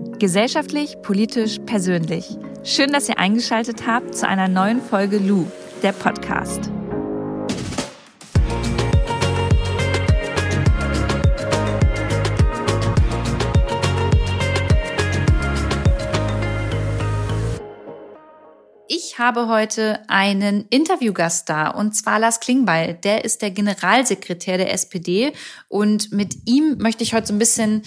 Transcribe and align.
Gesellschaftlich, 0.00 0.96
politisch, 1.02 1.58
persönlich. 1.66 2.38
Schön, 2.64 2.90
dass 2.90 3.08
ihr 3.10 3.18
eingeschaltet 3.18 3.86
habt 3.86 4.14
zu 4.14 4.26
einer 4.26 4.48
neuen 4.48 4.80
Folge 4.80 5.18
Lu, 5.18 5.44
der 5.82 5.92
Podcast. 5.92 6.70
Ich 18.88 19.18
habe 19.18 19.48
heute 19.48 20.00
einen 20.08 20.64
Interviewgast 20.70 21.48
da 21.50 21.68
und 21.68 21.94
zwar 21.94 22.18
Lars 22.18 22.40
Klingbeil. 22.40 22.94
Der 22.94 23.24
ist 23.24 23.42
der 23.42 23.50
Generalsekretär 23.50 24.56
der 24.56 24.72
SPD 24.72 25.32
und 25.68 26.10
mit 26.10 26.36
ihm 26.46 26.78
möchte 26.78 27.04
ich 27.04 27.12
heute 27.12 27.26
so 27.26 27.34
ein 27.34 27.38
bisschen 27.38 27.82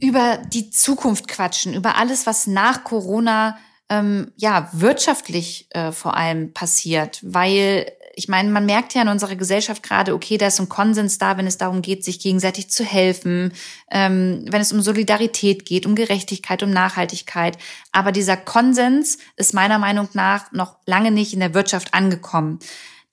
über 0.00 0.38
die 0.52 0.70
Zukunft 0.70 1.28
quatschen, 1.28 1.74
über 1.74 1.96
alles, 1.96 2.26
was 2.26 2.46
nach 2.46 2.84
Corona 2.84 3.58
ähm, 3.88 4.32
ja 4.36 4.68
wirtschaftlich 4.72 5.66
äh, 5.70 5.92
vor 5.92 6.16
allem 6.16 6.52
passiert, 6.52 7.20
weil 7.22 7.90
ich 8.18 8.26
meine, 8.26 8.50
man 8.50 8.66
merkt 8.66 8.94
ja 8.94 9.02
in 9.02 9.08
unserer 9.08 9.36
Gesellschaft 9.36 9.84
gerade, 9.84 10.12
okay, 10.12 10.38
da 10.38 10.48
ist 10.48 10.58
ein 10.58 10.68
Konsens 10.68 11.18
da, 11.18 11.38
wenn 11.38 11.46
es 11.46 11.56
darum 11.56 11.82
geht, 11.82 12.04
sich 12.04 12.18
gegenseitig 12.18 12.68
zu 12.68 12.84
helfen, 12.84 13.52
ähm, 13.92 14.44
wenn 14.50 14.60
es 14.60 14.72
um 14.72 14.80
Solidarität 14.80 15.64
geht, 15.64 15.86
um 15.86 15.94
Gerechtigkeit, 15.94 16.64
um 16.64 16.70
Nachhaltigkeit. 16.70 17.58
Aber 17.92 18.10
dieser 18.10 18.36
Konsens 18.36 19.18
ist 19.36 19.54
meiner 19.54 19.78
Meinung 19.78 20.08
nach 20.14 20.50
noch 20.50 20.78
lange 20.84 21.12
nicht 21.12 21.32
in 21.32 21.38
der 21.38 21.54
Wirtschaft 21.54 21.94
angekommen. 21.94 22.58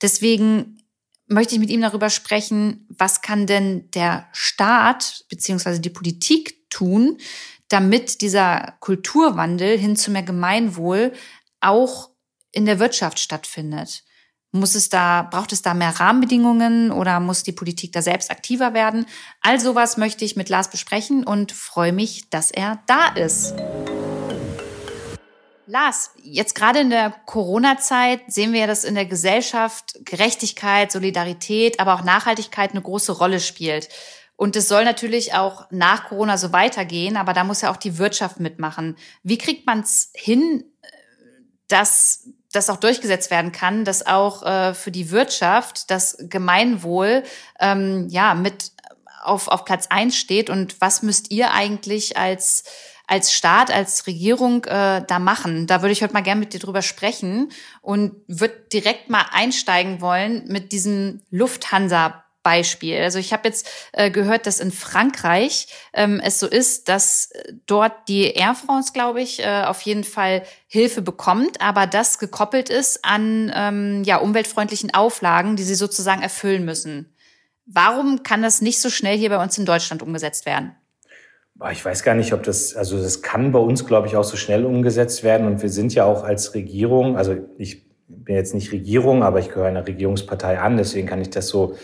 Deswegen 0.02 0.82
möchte 1.28 1.54
ich 1.54 1.60
mit 1.60 1.70
ihm 1.70 1.82
darüber 1.82 2.10
sprechen, 2.10 2.84
was 2.88 3.22
kann 3.22 3.46
denn 3.46 3.88
der 3.92 4.26
Staat 4.32 5.24
beziehungsweise 5.28 5.80
die 5.80 5.90
Politik 5.90 6.65
tun, 6.76 7.18
damit 7.68 8.20
dieser 8.20 8.74
Kulturwandel 8.80 9.78
hin 9.78 9.96
zu 9.96 10.10
mehr 10.10 10.22
Gemeinwohl 10.22 11.12
auch 11.60 12.10
in 12.52 12.66
der 12.66 12.78
Wirtschaft 12.78 13.18
stattfindet? 13.18 14.04
Muss 14.52 14.74
es 14.74 14.88
da, 14.88 15.22
braucht 15.22 15.52
es 15.52 15.62
da 15.62 15.74
mehr 15.74 16.00
Rahmenbedingungen 16.00 16.90
oder 16.90 17.20
muss 17.20 17.42
die 17.42 17.52
Politik 17.52 17.92
da 17.92 18.00
selbst 18.00 18.30
aktiver 18.30 18.74
werden? 18.74 19.06
All 19.42 19.60
sowas 19.60 19.96
möchte 19.96 20.24
ich 20.24 20.36
mit 20.36 20.48
Lars 20.48 20.70
besprechen 20.70 21.24
und 21.24 21.52
freue 21.52 21.92
mich, 21.92 22.30
dass 22.30 22.50
er 22.50 22.82
da 22.86 23.08
ist. 23.08 23.54
Lars, 25.68 26.12
jetzt 26.22 26.54
gerade 26.54 26.78
in 26.78 26.90
der 26.90 27.10
Corona-Zeit 27.26 28.20
sehen 28.28 28.52
wir 28.52 28.60
ja, 28.60 28.66
dass 28.68 28.84
in 28.84 28.94
der 28.94 29.06
Gesellschaft 29.06 29.98
Gerechtigkeit, 30.04 30.92
Solidarität, 30.92 31.80
aber 31.80 31.94
auch 31.94 32.04
Nachhaltigkeit 32.04 32.70
eine 32.70 32.82
große 32.82 33.12
Rolle 33.12 33.40
spielt. 33.40 33.88
Und 34.36 34.54
es 34.54 34.68
soll 34.68 34.84
natürlich 34.84 35.34
auch 35.34 35.66
nach 35.70 36.08
Corona 36.08 36.36
so 36.36 36.52
weitergehen, 36.52 37.16
aber 37.16 37.32
da 37.32 37.42
muss 37.42 37.62
ja 37.62 37.70
auch 37.70 37.78
die 37.78 37.98
Wirtschaft 37.98 38.38
mitmachen. 38.38 38.96
Wie 39.22 39.38
kriegt 39.38 39.66
man 39.66 39.80
es 39.80 40.10
hin, 40.14 40.64
dass 41.68 42.28
das 42.52 42.70
auch 42.70 42.76
durchgesetzt 42.76 43.30
werden 43.30 43.52
kann, 43.52 43.84
dass 43.84 44.06
auch 44.06 44.42
äh, 44.42 44.74
für 44.74 44.90
die 44.90 45.10
Wirtschaft 45.10 45.90
das 45.90 46.16
Gemeinwohl 46.20 47.22
ähm, 47.60 48.08
ja 48.08 48.34
mit 48.34 48.72
auf, 49.24 49.48
auf 49.48 49.64
Platz 49.64 49.86
eins 49.88 50.16
steht? 50.16 50.50
Und 50.50 50.80
was 50.80 51.02
müsst 51.02 51.30
ihr 51.30 51.52
eigentlich 51.52 52.16
als 52.16 52.64
als 53.08 53.32
Staat, 53.32 53.70
als 53.70 54.08
Regierung 54.08 54.64
äh, 54.64 55.04
da 55.06 55.18
machen? 55.20 55.68
Da 55.68 55.80
würde 55.80 55.92
ich 55.92 56.02
heute 56.02 56.12
mal 56.12 56.22
gerne 56.22 56.40
mit 56.40 56.52
dir 56.52 56.60
drüber 56.60 56.82
sprechen 56.82 57.52
und 57.80 58.16
würde 58.26 58.66
direkt 58.72 59.10
mal 59.10 59.24
einsteigen 59.30 60.00
wollen 60.00 60.44
mit 60.48 60.72
diesem 60.72 61.22
Lufthansa 61.30 62.24
Beispiel. 62.46 63.02
Also 63.02 63.18
ich 63.18 63.32
habe 63.32 63.48
jetzt 63.48 63.68
äh, 63.90 64.08
gehört, 64.08 64.46
dass 64.46 64.60
in 64.60 64.70
Frankreich 64.70 65.66
ähm, 65.92 66.20
es 66.22 66.38
so 66.38 66.46
ist, 66.46 66.88
dass 66.88 67.32
äh, 67.32 67.54
dort 67.66 68.06
die 68.06 68.34
Air 68.34 68.54
France, 68.54 68.92
glaube 68.92 69.20
ich, 69.20 69.40
äh, 69.40 69.64
auf 69.64 69.80
jeden 69.80 70.04
Fall 70.04 70.44
Hilfe 70.68 71.02
bekommt, 71.02 71.60
aber 71.60 71.88
das 71.88 72.20
gekoppelt 72.20 72.70
ist 72.70 73.04
an 73.04 73.50
ähm, 73.52 74.04
ja, 74.04 74.18
umweltfreundlichen 74.18 74.94
Auflagen, 74.94 75.56
die 75.56 75.64
sie 75.64 75.74
sozusagen 75.74 76.22
erfüllen 76.22 76.64
müssen. 76.64 77.12
Warum 77.64 78.22
kann 78.22 78.42
das 78.42 78.62
nicht 78.62 78.80
so 78.80 78.90
schnell 78.90 79.18
hier 79.18 79.30
bei 79.30 79.42
uns 79.42 79.58
in 79.58 79.66
Deutschland 79.66 80.00
umgesetzt 80.00 80.46
werden? 80.46 80.76
Ich 81.72 81.84
weiß 81.84 82.04
gar 82.04 82.14
nicht, 82.14 82.32
ob 82.32 82.44
das, 82.44 82.76
also 82.76 83.02
das 83.02 83.22
kann 83.22 83.50
bei 83.50 83.58
uns, 83.58 83.86
glaube 83.86 84.06
ich, 84.06 84.14
auch 84.14 84.22
so 84.22 84.36
schnell 84.36 84.64
umgesetzt 84.64 85.24
werden. 85.24 85.48
Und 85.48 85.62
wir 85.62 85.70
sind 85.70 85.92
ja 85.94 86.04
auch 86.04 86.22
als 86.22 86.54
Regierung, 86.54 87.16
also 87.16 87.34
ich 87.58 87.86
bin 88.06 88.36
jetzt 88.36 88.54
nicht 88.54 88.70
Regierung, 88.70 89.24
aber 89.24 89.40
ich 89.40 89.48
gehöre 89.48 89.66
einer 89.66 89.84
Regierungspartei 89.84 90.60
an, 90.60 90.76
deswegen 90.76 91.08
kann 91.08 91.20
ich 91.20 91.30
das 91.30 91.48
so 91.48 91.76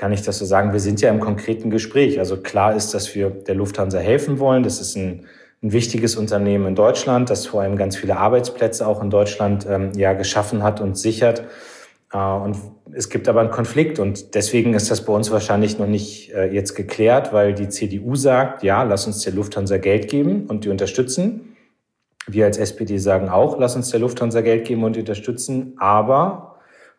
kann 0.00 0.12
ich 0.12 0.22
das 0.22 0.38
so 0.38 0.46
sagen, 0.46 0.72
wir 0.72 0.80
sind 0.80 1.02
ja 1.02 1.10
im 1.10 1.20
konkreten 1.20 1.68
Gespräch. 1.68 2.18
Also 2.18 2.38
klar 2.38 2.74
ist, 2.74 2.94
dass 2.94 3.14
wir 3.14 3.28
der 3.28 3.54
Lufthansa 3.54 3.98
helfen 3.98 4.38
wollen. 4.38 4.62
Das 4.62 4.80
ist 4.80 4.96
ein, 4.96 5.26
ein 5.62 5.72
wichtiges 5.72 6.16
Unternehmen 6.16 6.68
in 6.68 6.74
Deutschland, 6.74 7.28
das 7.28 7.46
vor 7.46 7.60
allem 7.60 7.76
ganz 7.76 7.98
viele 7.98 8.16
Arbeitsplätze 8.16 8.86
auch 8.86 9.02
in 9.02 9.10
Deutschland 9.10 9.66
ähm, 9.68 9.92
ja 9.94 10.14
geschaffen 10.14 10.62
hat 10.62 10.80
und 10.80 10.96
sichert. 10.96 11.44
Äh, 12.14 12.16
und 12.16 12.56
es 12.92 13.10
gibt 13.10 13.28
aber 13.28 13.40
einen 13.40 13.50
Konflikt 13.50 13.98
und 13.98 14.34
deswegen 14.34 14.72
ist 14.72 14.90
das 14.90 15.04
bei 15.04 15.12
uns 15.12 15.30
wahrscheinlich 15.30 15.78
noch 15.78 15.86
nicht 15.86 16.32
äh, 16.32 16.46
jetzt 16.46 16.76
geklärt, 16.76 17.34
weil 17.34 17.52
die 17.52 17.68
CDU 17.68 18.16
sagt, 18.16 18.62
ja, 18.62 18.82
lass 18.84 19.06
uns 19.06 19.20
der 19.20 19.34
Lufthansa 19.34 19.76
Geld 19.76 20.08
geben 20.08 20.46
und 20.46 20.64
die 20.64 20.70
unterstützen. 20.70 21.58
Wir 22.26 22.46
als 22.46 22.56
SPD 22.56 22.96
sagen 22.96 23.28
auch, 23.28 23.58
lass 23.58 23.76
uns 23.76 23.90
der 23.90 24.00
Lufthansa 24.00 24.40
Geld 24.40 24.64
geben 24.66 24.82
und 24.82 24.96
die 24.96 25.00
unterstützen, 25.00 25.74
aber 25.76 26.49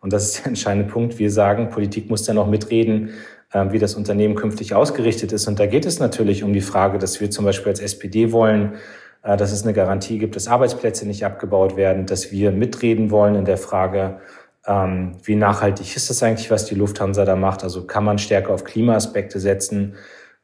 und 0.01 0.11
das 0.11 0.25
ist 0.25 0.39
der 0.39 0.47
entscheidende 0.47 0.91
Punkt. 0.91 1.19
Wir 1.19 1.31
sagen, 1.31 1.69
Politik 1.69 2.09
muss 2.09 2.23
dann 2.23 2.37
auch 2.37 2.47
mitreden, 2.47 3.11
ähm, 3.53 3.71
wie 3.71 3.79
das 3.79 3.95
Unternehmen 3.95 4.35
künftig 4.35 4.73
ausgerichtet 4.73 5.31
ist. 5.31 5.47
Und 5.47 5.59
da 5.59 5.67
geht 5.67 5.85
es 5.85 5.99
natürlich 5.99 6.43
um 6.43 6.53
die 6.53 6.61
Frage, 6.61 6.97
dass 6.97 7.21
wir 7.21 7.29
zum 7.31 7.45
Beispiel 7.45 7.69
als 7.69 7.79
SPD 7.79 8.31
wollen, 8.31 8.73
äh, 9.23 9.37
dass 9.37 9.51
es 9.51 9.63
eine 9.63 9.73
Garantie 9.73 10.17
gibt, 10.17 10.35
dass 10.35 10.47
Arbeitsplätze 10.47 11.07
nicht 11.07 11.23
abgebaut 11.23 11.77
werden, 11.77 12.07
dass 12.07 12.31
wir 12.31 12.51
mitreden 12.51 13.11
wollen 13.11 13.35
in 13.35 13.45
der 13.45 13.57
Frage, 13.57 14.19
ähm, 14.65 15.17
wie 15.23 15.35
nachhaltig 15.35 15.95
ist 15.95 16.09
das 16.09 16.21
eigentlich, 16.23 16.51
was 16.51 16.65
die 16.65 16.75
Lufthansa 16.75 17.25
da 17.25 17.35
macht? 17.35 17.63
Also 17.63 17.85
kann 17.85 18.03
man 18.03 18.17
stärker 18.17 18.53
auf 18.53 18.63
Klimaaspekte 18.63 19.39
setzen? 19.39 19.95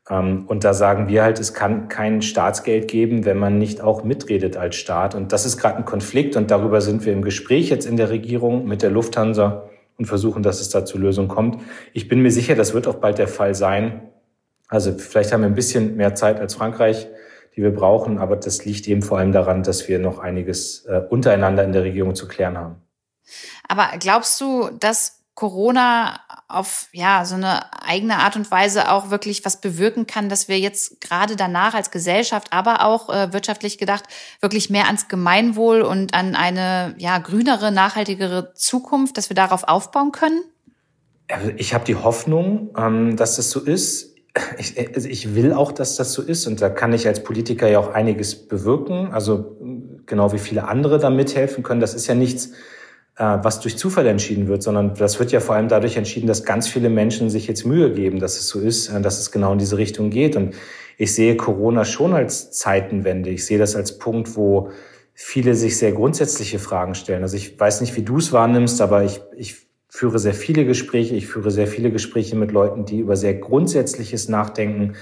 Ähm, 0.09 0.45
und 0.47 0.63
da 0.63 0.73
sagen 0.73 1.07
wir 1.07 1.23
halt, 1.23 1.39
es 1.39 1.53
kann 1.53 1.87
kein 1.87 2.21
Staatsgeld 2.21 2.87
geben, 2.87 3.25
wenn 3.25 3.37
man 3.37 3.57
nicht 3.57 3.81
auch 3.81 4.03
mitredet 4.03 4.57
als 4.57 4.75
Staat. 4.75 5.15
Und 5.15 5.31
das 5.33 5.45
ist 5.45 5.57
gerade 5.57 5.77
ein 5.77 5.85
Konflikt 5.85 6.35
und 6.35 6.51
darüber 6.51 6.81
sind 6.81 7.05
wir 7.05 7.13
im 7.13 7.21
Gespräch 7.21 7.69
jetzt 7.69 7.85
in 7.85 7.97
der 7.97 8.09
Regierung 8.09 8.67
mit 8.67 8.81
der 8.81 8.89
Lufthansa 8.89 9.69
und 9.97 10.05
versuchen, 10.05 10.43
dass 10.43 10.61
es 10.61 10.69
da 10.69 10.85
zur 10.85 10.99
Lösung 10.99 11.27
kommt. 11.27 11.61
Ich 11.93 12.07
bin 12.07 12.21
mir 12.21 12.31
sicher, 12.31 12.55
das 12.55 12.73
wird 12.73 12.87
auch 12.87 12.95
bald 12.95 13.17
der 13.17 13.27
Fall 13.27 13.55
sein. 13.55 14.01
Also 14.67 14.93
vielleicht 14.93 15.33
haben 15.33 15.41
wir 15.41 15.47
ein 15.47 15.55
bisschen 15.55 15.95
mehr 15.95 16.13
Zeit 16.15 16.39
als 16.39 16.55
Frankreich, 16.55 17.07
die 17.55 17.63
wir 17.63 17.73
brauchen, 17.73 18.19
aber 18.19 18.35
das 18.35 18.65
liegt 18.65 18.87
eben 18.87 19.01
vor 19.01 19.17
allem 19.17 19.31
daran, 19.31 19.63
dass 19.63 19.87
wir 19.87 19.97
noch 19.97 20.19
einiges 20.19 20.85
äh, 20.85 21.01
untereinander 21.09 21.63
in 21.63 21.71
der 21.71 21.83
Regierung 21.83 22.15
zu 22.15 22.27
klären 22.27 22.57
haben. 22.57 22.75
Aber 23.67 23.89
glaubst 23.99 24.39
du, 24.39 24.69
dass 24.79 25.16
Corona 25.37 26.19
auf 26.47 26.87
ja 26.93 27.23
so 27.23 27.35
eine 27.35 27.71
eigene 27.83 28.17
Art 28.17 28.35
und 28.35 28.49
Weise 28.49 28.91
auch 28.91 29.11
wirklich 29.11 29.45
was 29.45 29.61
bewirken 29.61 30.07
kann, 30.07 30.29
dass 30.29 30.47
wir 30.47 30.57
jetzt 30.57 30.99
gerade 30.99 31.35
danach 31.35 31.75
als 31.75 31.91
Gesellschaft, 31.91 32.47
aber 32.53 32.83
auch 32.83 33.13
äh, 33.13 33.31
wirtschaftlich 33.33 33.77
gedacht 33.77 34.05
wirklich 34.41 34.71
mehr 34.71 34.87
ans 34.87 35.07
Gemeinwohl 35.09 35.83
und 35.83 36.15
an 36.15 36.35
eine 36.35 36.95
ja 36.97 37.19
grünere, 37.19 37.71
nachhaltigere 37.71 38.55
Zukunft, 38.55 39.15
dass 39.15 39.29
wir 39.29 39.35
darauf 39.35 39.65
aufbauen 39.65 40.11
können? 40.11 40.41
Also 41.27 41.51
ich 41.55 41.75
habe 41.75 41.85
die 41.85 41.95
Hoffnung, 41.95 42.73
ähm, 42.75 43.15
dass 43.15 43.35
das 43.35 43.51
so 43.51 43.59
ist. 43.59 44.15
Ich, 44.57 44.75
also 44.95 45.07
ich 45.07 45.35
will 45.35 45.53
auch, 45.53 45.71
dass 45.71 45.97
das 45.97 46.13
so 46.13 46.23
ist 46.23 46.47
und 46.47 46.61
da 46.61 46.69
kann 46.69 46.93
ich 46.93 47.05
als 47.05 47.23
Politiker 47.23 47.67
ja 47.67 47.77
auch 47.77 47.93
einiges 47.93 48.47
bewirken. 48.47 49.13
Also 49.13 49.55
genau 50.07 50.31
wie 50.33 50.39
viele 50.39 50.67
andere 50.67 50.97
da 50.97 51.11
mithelfen 51.11 51.61
können. 51.61 51.79
Das 51.79 51.93
ist 51.93 52.07
ja 52.07 52.15
nichts 52.15 52.53
was 53.23 53.59
durch 53.59 53.77
Zufall 53.77 54.05
entschieden 54.07 54.47
wird, 54.47 54.61
sondern 54.61 54.93
das 54.93 55.17
wird 55.19 55.31
ja 55.31 55.39
vor 55.39 55.55
allem 55.55 55.67
dadurch 55.67 55.97
entschieden, 55.97 56.27
dass 56.27 56.43
ganz 56.43 56.67
viele 56.67 56.89
Menschen 56.89 57.29
sich 57.29 57.47
jetzt 57.47 57.65
Mühe 57.65 57.91
geben, 57.91 58.19
dass 58.19 58.37
es 58.37 58.47
so 58.47 58.59
ist, 58.59 58.89
äh, 58.89 59.01
dass 59.01 59.19
es 59.19 59.31
genau 59.31 59.53
in 59.53 59.59
diese 59.59 59.77
Richtung 59.77 60.09
geht. 60.09 60.35
Und 60.35 60.55
ich 60.97 61.13
sehe 61.13 61.35
Corona 61.35 61.85
schon 61.85 62.13
als 62.13 62.51
Zeitenwende. 62.51 63.29
Ich 63.29 63.45
sehe 63.45 63.57
das 63.57 63.75
als 63.75 63.97
Punkt, 63.97 64.35
wo 64.35 64.69
viele 65.13 65.55
sich 65.55 65.77
sehr 65.77 65.93
grundsätzliche 65.93 66.59
Fragen 66.59 66.93
stellen. 66.93 67.23
Also 67.23 67.37
ich 67.37 67.59
weiß 67.59 67.81
nicht, 67.81 67.95
wie 67.95 68.03
du 68.03 68.17
es 68.17 68.33
wahrnimmst, 68.33 68.81
aber 68.81 69.03
ich, 69.03 69.19
ich 69.35 69.67
führe 69.89 70.19
sehr 70.19 70.35
viele 70.35 70.65
Gespräche. 70.65 71.15
Ich 71.15 71.27
führe 71.27 71.49
sehr 71.49 71.67
viele 71.67 71.91
Gespräche 71.91 72.35
mit 72.35 72.51
Leuten, 72.51 72.85
die 72.85 72.99
über 72.99 73.15
sehr 73.15 73.33
Grundsätzliches 73.33 74.29
nachdenken, 74.29 74.93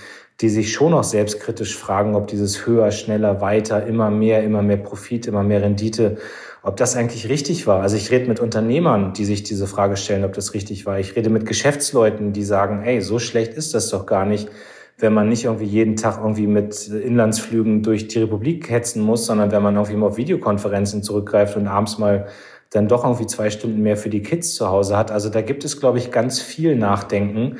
die 0.41 0.50
sich 0.50 0.73
schon 0.73 0.94
auch 0.94 1.03
selbstkritisch 1.03 1.77
fragen, 1.77 2.15
ob 2.15 2.27
dieses 2.27 2.65
höher, 2.65 2.91
schneller, 2.91 3.41
weiter, 3.41 3.85
immer 3.85 4.09
mehr, 4.09 4.44
immer 4.44 4.61
mehr 4.61 4.77
Profit, 4.77 5.27
immer 5.27 5.44
mehr 5.44 5.61
Rendite, 5.61 6.18
ob 6.65 6.77
das 6.77 6.95
eigentlich 6.95 7.29
richtig 7.29 7.67
war. 7.67 7.83
Also 7.83 7.95
ich 7.95 8.09
rede 8.09 8.27
mit 8.27 8.39
Unternehmern, 8.39 9.13
die 9.13 9.23
sich 9.23 9.44
diese 9.44 9.67
Frage 9.67 9.97
stellen, 9.97 10.25
ob 10.25 10.33
das 10.33 10.56
richtig 10.56 10.88
war. 10.88 11.00
Ich 11.00 11.15
rede 11.15 11.29
mit 11.29 11.45
Geschäftsleuten, 11.45 12.33
die 12.33 12.44
sagen, 12.44 12.81
hey, 12.81 13.01
so 13.01 13.19
schlecht 13.19 13.53
ist 13.53 13.75
das 13.75 13.89
doch 13.89 14.07
gar 14.07 14.25
nicht, 14.25 14.50
wenn 14.97 15.13
man 15.13 15.29
nicht 15.29 15.45
irgendwie 15.45 15.65
jeden 15.65 15.95
Tag 15.95 16.17
irgendwie 16.17 16.47
mit 16.47 16.88
Inlandsflügen 16.88 17.83
durch 17.83 18.07
die 18.07 18.17
Republik 18.17 18.71
hetzen 18.71 19.03
muss, 19.03 19.27
sondern 19.27 19.51
wenn 19.51 19.62
man 19.62 19.75
irgendwie 19.75 19.95
mal 19.95 20.07
auf 20.07 20.17
Videokonferenzen 20.17 21.03
zurückgreift 21.03 21.56
und 21.56 21.67
abends 21.67 22.00
mal 22.00 22.25
dann 22.71 22.88
doch 22.88 23.03
irgendwie 23.03 23.27
zwei 23.27 23.51
Stunden 23.51 23.83
mehr 23.83 23.95
für 23.95 24.09
die 24.09 24.23
Kids 24.23 24.56
zu 24.56 24.68
Hause 24.68 24.97
hat. 24.97 25.11
Also 25.11 25.29
da 25.29 25.41
gibt 25.41 25.65
es, 25.65 25.79
glaube 25.79 26.00
ich, 26.00 26.09
ganz 26.09 26.41
viel 26.41 26.75
Nachdenken. 26.75 27.57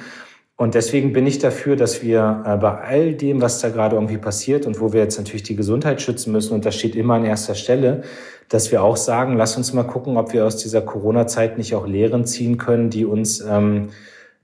Und 0.58 0.74
deswegen 0.74 1.12
bin 1.12 1.28
ich 1.28 1.38
dafür, 1.38 1.76
dass 1.76 2.02
wir 2.02 2.44
äh, 2.46 2.58
bei 2.58 2.72
all 2.80 3.14
dem, 3.14 3.42
was 3.42 3.60
da 3.60 3.70
gerade 3.70 3.98
irgendwie 3.98 4.18
passiert 4.18 4.66
und 4.66 4.80
wo 4.80 4.94
wir 4.94 5.02
jetzt 5.02 5.18
natürlich 5.18 5.44
die 5.44 5.56
Gesundheit 5.58 6.02
schützen 6.02 6.32
müssen, 6.32 6.54
und 6.54 6.66
das 6.66 6.76
steht 6.76 6.96
immer 6.96 7.16
an 7.16 7.26
erster 7.26 7.56
Stelle, 7.56 8.04
dass 8.50 8.72
wir 8.72 8.84
auch 8.84 8.98
sagen, 8.98 9.38
lass 9.38 9.58
uns 9.58 9.74
mal 9.74 9.84
gucken, 9.84 10.18
ob 10.18 10.34
wir 10.34 10.46
aus 10.46 10.58
dieser 10.58 10.82
Corona-Zeit 10.82 11.58
nicht 11.58 11.76
auch 11.76 11.88
Lehren 11.88 12.26
ziehen 12.26 12.58
können, 12.58 12.90
die 12.90 13.06
uns, 13.06 13.42
ähm, 13.42 13.90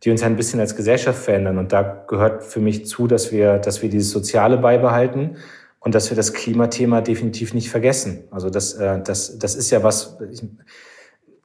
die 0.03 0.11
uns 0.11 0.23
ein 0.23 0.35
bisschen 0.35 0.59
als 0.59 0.75
Gesellschaft 0.75 1.23
verändern. 1.23 1.57
Und 1.57 1.71
da 1.71 2.03
gehört 2.07 2.43
für 2.43 2.59
mich 2.59 2.87
zu, 2.87 3.07
dass 3.07 3.31
wir, 3.31 3.59
dass 3.59 3.81
wir 3.81 3.89
dieses 3.89 4.11
Soziale 4.11 4.57
beibehalten 4.57 5.37
und 5.79 5.95
dass 5.95 6.09
wir 6.09 6.15
das 6.15 6.33
Klimathema 6.33 7.01
definitiv 7.01 7.53
nicht 7.53 7.69
vergessen. 7.69 8.23
Also 8.31 8.49
das, 8.49 8.73
äh, 8.73 9.01
das, 9.03 9.37
das 9.37 9.55
ist 9.55 9.69
ja 9.71 9.83
was. 9.83 10.17
Ich, 10.31 10.43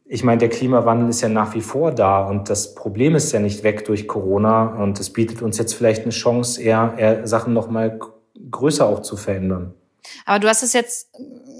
ich 0.08 0.22
meine, 0.22 0.38
der 0.38 0.48
Klimawandel 0.48 1.08
ist 1.08 1.20
ja 1.20 1.28
nach 1.28 1.54
wie 1.54 1.60
vor 1.60 1.90
da 1.90 2.24
und 2.28 2.48
das 2.48 2.76
Problem 2.76 3.16
ist 3.16 3.32
ja 3.32 3.40
nicht 3.40 3.64
weg 3.64 3.84
durch 3.86 4.06
Corona 4.06 4.80
und 4.80 5.00
es 5.00 5.12
bietet 5.12 5.42
uns 5.42 5.58
jetzt 5.58 5.74
vielleicht 5.74 6.02
eine 6.02 6.12
Chance, 6.12 6.62
eher, 6.62 6.94
eher 6.96 7.26
Sachen 7.26 7.52
noch 7.52 7.68
mal 7.68 7.98
größer 8.50 8.86
auch 8.86 9.02
zu 9.02 9.16
verändern. 9.16 9.74
Aber 10.24 10.38
du 10.38 10.48
hast 10.48 10.62
es 10.62 10.72
jetzt 10.72 11.10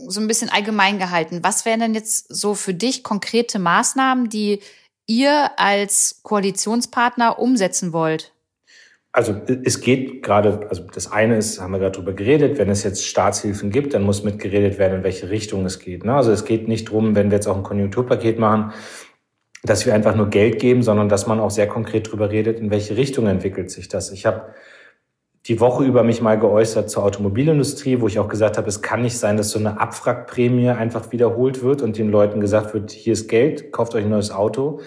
so 0.08 0.20
ein 0.20 0.28
bisschen 0.28 0.50
allgemein 0.50 0.98
gehalten. 0.98 1.40
Was 1.42 1.64
wären 1.64 1.80
denn 1.80 1.94
jetzt 1.94 2.34
so 2.34 2.54
für 2.54 2.74
dich 2.74 3.02
konkrete 3.02 3.58
Maßnahmen, 3.58 4.28
die 4.28 4.60
ihr 5.06 5.50
als 5.56 6.20
Koalitionspartner 6.22 7.38
umsetzen 7.38 7.92
wollt? 7.92 8.32
Also 9.12 9.34
es 9.64 9.80
geht 9.80 10.22
gerade, 10.22 10.66
also 10.68 10.82
das 10.92 11.10
eine 11.10 11.38
ist, 11.38 11.58
haben 11.58 11.72
wir 11.72 11.78
gerade 11.78 11.96
drüber 11.96 12.12
geredet, 12.12 12.58
wenn 12.58 12.68
es 12.68 12.82
jetzt 12.82 13.06
Staatshilfen 13.06 13.70
gibt, 13.70 13.94
dann 13.94 14.02
muss 14.02 14.24
mitgeredet 14.24 14.78
werden, 14.78 14.98
in 14.98 15.04
welche 15.04 15.30
Richtung 15.30 15.64
es 15.64 15.78
geht. 15.78 16.04
Ne? 16.04 16.14
Also 16.14 16.32
es 16.32 16.44
geht 16.44 16.68
nicht 16.68 16.90
drum, 16.90 17.14
wenn 17.14 17.30
wir 17.30 17.38
jetzt 17.38 17.46
auch 17.46 17.56
ein 17.56 17.62
Konjunkturpaket 17.62 18.38
machen, 18.38 18.74
dass 19.62 19.86
wir 19.86 19.94
einfach 19.94 20.14
nur 20.14 20.28
Geld 20.28 20.58
geben, 20.58 20.82
sondern 20.82 21.08
dass 21.08 21.26
man 21.26 21.40
auch 21.40 21.50
sehr 21.50 21.66
konkret 21.66 22.12
drüber 22.12 22.30
redet, 22.30 22.60
in 22.60 22.70
welche 22.70 22.98
Richtung 22.98 23.26
entwickelt 23.26 23.70
sich 23.70 23.88
das. 23.88 24.12
Ich 24.12 24.26
habe 24.26 24.54
die 25.48 25.60
Woche 25.60 25.84
über 25.84 26.02
mich 26.02 26.20
mal 26.20 26.38
geäußert 26.38 26.90
zur 26.90 27.04
Automobilindustrie, 27.04 28.00
wo 28.00 28.08
ich 28.08 28.18
auch 28.18 28.28
gesagt 28.28 28.58
habe, 28.58 28.68
es 28.68 28.82
kann 28.82 29.02
nicht 29.02 29.18
sein, 29.18 29.36
dass 29.36 29.50
so 29.50 29.58
eine 29.58 29.80
Abwrackprämie 29.80 30.70
einfach 30.70 31.12
wiederholt 31.12 31.62
wird 31.62 31.82
und 31.82 31.98
den 31.98 32.10
Leuten 32.10 32.40
gesagt 32.40 32.74
wird, 32.74 32.90
hier 32.90 33.12
ist 33.12 33.28
Geld, 33.28 33.72
kauft 33.72 33.94
euch 33.94 34.04
ein 34.04 34.10
neues 34.10 34.30
Auto 34.30 34.80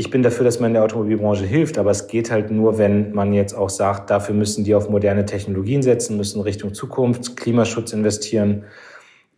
ich 0.00 0.08
bin 0.08 0.22
dafür, 0.22 0.44
dass 0.44 0.60
man 0.60 0.72
der 0.72 0.82
Automobilbranche 0.82 1.44
hilft, 1.44 1.76
aber 1.76 1.90
es 1.90 2.06
geht 2.06 2.30
halt 2.30 2.50
nur, 2.50 2.78
wenn 2.78 3.12
man 3.12 3.34
jetzt 3.34 3.52
auch 3.52 3.68
sagt, 3.68 4.08
dafür 4.08 4.34
müssen 4.34 4.64
die 4.64 4.74
auf 4.74 4.88
moderne 4.88 5.26
Technologien 5.26 5.82
setzen, 5.82 6.16
müssen 6.16 6.40
Richtung 6.40 6.72
Zukunft, 6.72 7.36
Klimaschutz 7.36 7.92
investieren. 7.92 8.64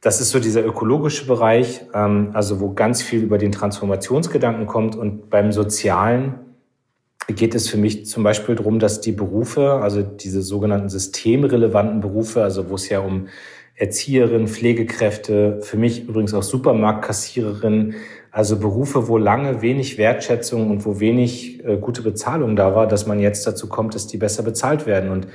Das 0.01 0.21
ist 0.21 0.31
so 0.31 0.39
dieser 0.39 0.65
ökologische 0.65 1.27
Bereich, 1.27 1.81
ähm, 1.95 2.31
also 2.33 2.61
wo 2.61 2.75
ganz 2.75 3.03
viel 3.03 3.25
über 3.25 3.39
den 3.39 3.51
Transformationsgedanken 3.51 4.67
kommt. 4.67 4.95
Und 4.95 5.31
beim 5.31 5.51
Sozialen 5.51 6.37
geht 7.35 7.55
es 7.55 7.69
für 7.69 7.77
mich 7.77 8.07
zum 8.07 8.23
Beispiel 8.23 8.55
darum, 8.55 8.79
dass 8.79 9.01
die 9.01 9.13
Berufe, 9.13 9.73
also 9.83 10.03
diese 10.03 10.43
sogenannten 10.43 10.89
systemrelevanten 10.89 12.01
Berufe, 12.01 12.43
also 12.43 12.71
wo 12.71 12.75
es 12.75 12.89
ja 12.89 13.01
um 13.01 13.29
Erzieherin, 13.75 14.49
Pflegekräfte, 14.49 15.59
für 15.63 15.77
mich 15.77 16.09
übrigens 16.09 16.35
auch 16.35 16.43
Supermarktkassiererin, 16.43 17.95
also 18.31 18.59
Berufe, 18.59 19.09
wo 19.09 19.19
lange 19.19 19.61
wenig 19.61 19.99
Wertschätzung 19.99 20.71
und 20.71 20.87
wo 20.87 21.01
wenig 21.01 21.65
äh, 21.65 21.77
gute 21.77 22.03
Bezahlung 22.03 22.57
da 22.57 22.75
war, 22.75 22.87
dass 22.87 23.07
man 23.07 23.21
jetzt 23.21 23.47
dazu 23.47 23.69
kommt, 23.69 23.95
dass 23.95 24.07
die 24.07 24.17
besser 24.17 24.43
bezahlt 24.43 24.87
werden. 24.87 25.11
Und 25.11 25.27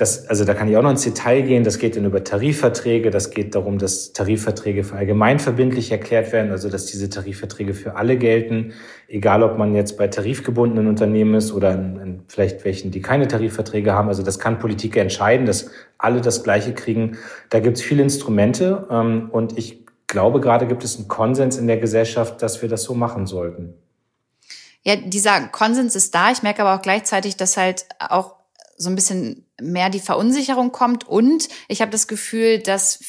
das, 0.00 0.26
also 0.28 0.46
da 0.46 0.54
kann 0.54 0.66
ich 0.66 0.78
auch 0.78 0.82
noch 0.82 0.92
ins 0.92 1.02
Detail 1.02 1.42
gehen. 1.42 1.62
Das 1.62 1.78
geht 1.78 1.94
dann 1.94 2.06
über 2.06 2.24
Tarifverträge. 2.24 3.10
Das 3.10 3.30
geht 3.30 3.54
darum, 3.54 3.76
dass 3.76 4.14
Tarifverträge 4.14 4.82
für 4.82 4.96
allgemeinverbindlich 4.96 5.92
erklärt 5.92 6.32
werden. 6.32 6.52
Also, 6.52 6.70
dass 6.70 6.86
diese 6.86 7.10
Tarifverträge 7.10 7.74
für 7.74 7.96
alle 7.96 8.16
gelten. 8.16 8.72
Egal, 9.08 9.42
ob 9.42 9.58
man 9.58 9.74
jetzt 9.74 9.98
bei 9.98 10.08
tarifgebundenen 10.08 10.86
Unternehmen 10.86 11.34
ist 11.34 11.52
oder 11.52 11.74
in, 11.74 12.00
in 12.00 12.22
vielleicht 12.28 12.64
welchen, 12.64 12.90
die 12.90 13.02
keine 13.02 13.28
Tarifverträge 13.28 13.92
haben. 13.92 14.08
Also, 14.08 14.22
das 14.22 14.38
kann 14.38 14.58
Politik 14.58 14.96
entscheiden, 14.96 15.44
dass 15.44 15.70
alle 15.98 16.22
das 16.22 16.42
Gleiche 16.44 16.72
kriegen. 16.72 17.18
Da 17.50 17.60
gibt 17.60 17.76
es 17.76 17.82
viele 17.82 18.02
Instrumente. 18.02 18.86
Ähm, 18.90 19.28
und 19.30 19.58
ich 19.58 19.84
glaube, 20.06 20.40
gerade 20.40 20.66
gibt 20.66 20.82
es 20.82 20.96
einen 20.96 21.08
Konsens 21.08 21.58
in 21.58 21.66
der 21.66 21.76
Gesellschaft, 21.76 22.40
dass 22.40 22.62
wir 22.62 22.70
das 22.70 22.84
so 22.84 22.94
machen 22.94 23.26
sollten. 23.26 23.74
Ja, 24.82 24.96
dieser 24.96 25.48
Konsens 25.48 25.94
ist 25.94 26.14
da. 26.14 26.30
Ich 26.30 26.42
merke 26.42 26.62
aber 26.62 26.78
auch 26.78 26.82
gleichzeitig, 26.82 27.36
dass 27.36 27.58
halt 27.58 27.84
auch 27.98 28.39
so 28.80 28.88
ein 28.88 28.94
bisschen 28.94 29.46
mehr 29.60 29.90
die 29.90 30.00
Verunsicherung 30.00 30.72
kommt 30.72 31.06
und 31.06 31.48
ich 31.68 31.82
habe 31.82 31.90
das 31.90 32.08
Gefühl, 32.08 32.60
dass 32.60 33.00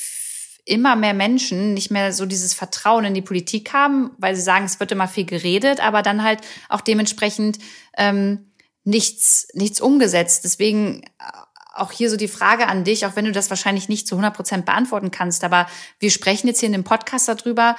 immer 0.65 0.97
mehr 0.97 1.13
Menschen 1.13 1.73
nicht 1.73 1.91
mehr 1.91 2.11
so 2.11 2.25
dieses 2.25 2.53
Vertrauen 2.53 3.05
in 3.05 3.13
die 3.13 3.21
Politik 3.21 3.71
haben, 3.71 4.11
weil 4.17 4.35
sie 4.35 4.41
sagen, 4.41 4.65
es 4.65 4.79
wird 4.79 4.91
immer 4.91 5.07
viel 5.07 5.25
geredet, 5.25 5.79
aber 5.79 6.01
dann 6.01 6.23
halt 6.23 6.41
auch 6.67 6.81
dementsprechend 6.81 7.57
ähm, 7.97 8.51
nichts, 8.83 9.47
nichts 9.53 9.79
umgesetzt. 9.79 10.43
Deswegen 10.43 11.03
auch 11.73 11.93
hier 11.93 12.09
so 12.09 12.17
die 12.17 12.27
Frage 12.27 12.67
an 12.67 12.83
dich, 12.83 13.05
auch 13.05 13.15
wenn 13.15 13.25
du 13.25 13.31
das 13.31 13.49
wahrscheinlich 13.49 13.87
nicht 13.87 14.07
zu 14.07 14.15
100 14.15 14.35
Prozent 14.35 14.65
beantworten 14.65 15.09
kannst, 15.09 15.45
aber 15.45 15.67
wir 15.99 16.11
sprechen 16.11 16.47
jetzt 16.47 16.59
hier 16.59 16.67
in 16.67 16.73
dem 16.73 16.83
Podcast 16.83 17.29
darüber, 17.29 17.77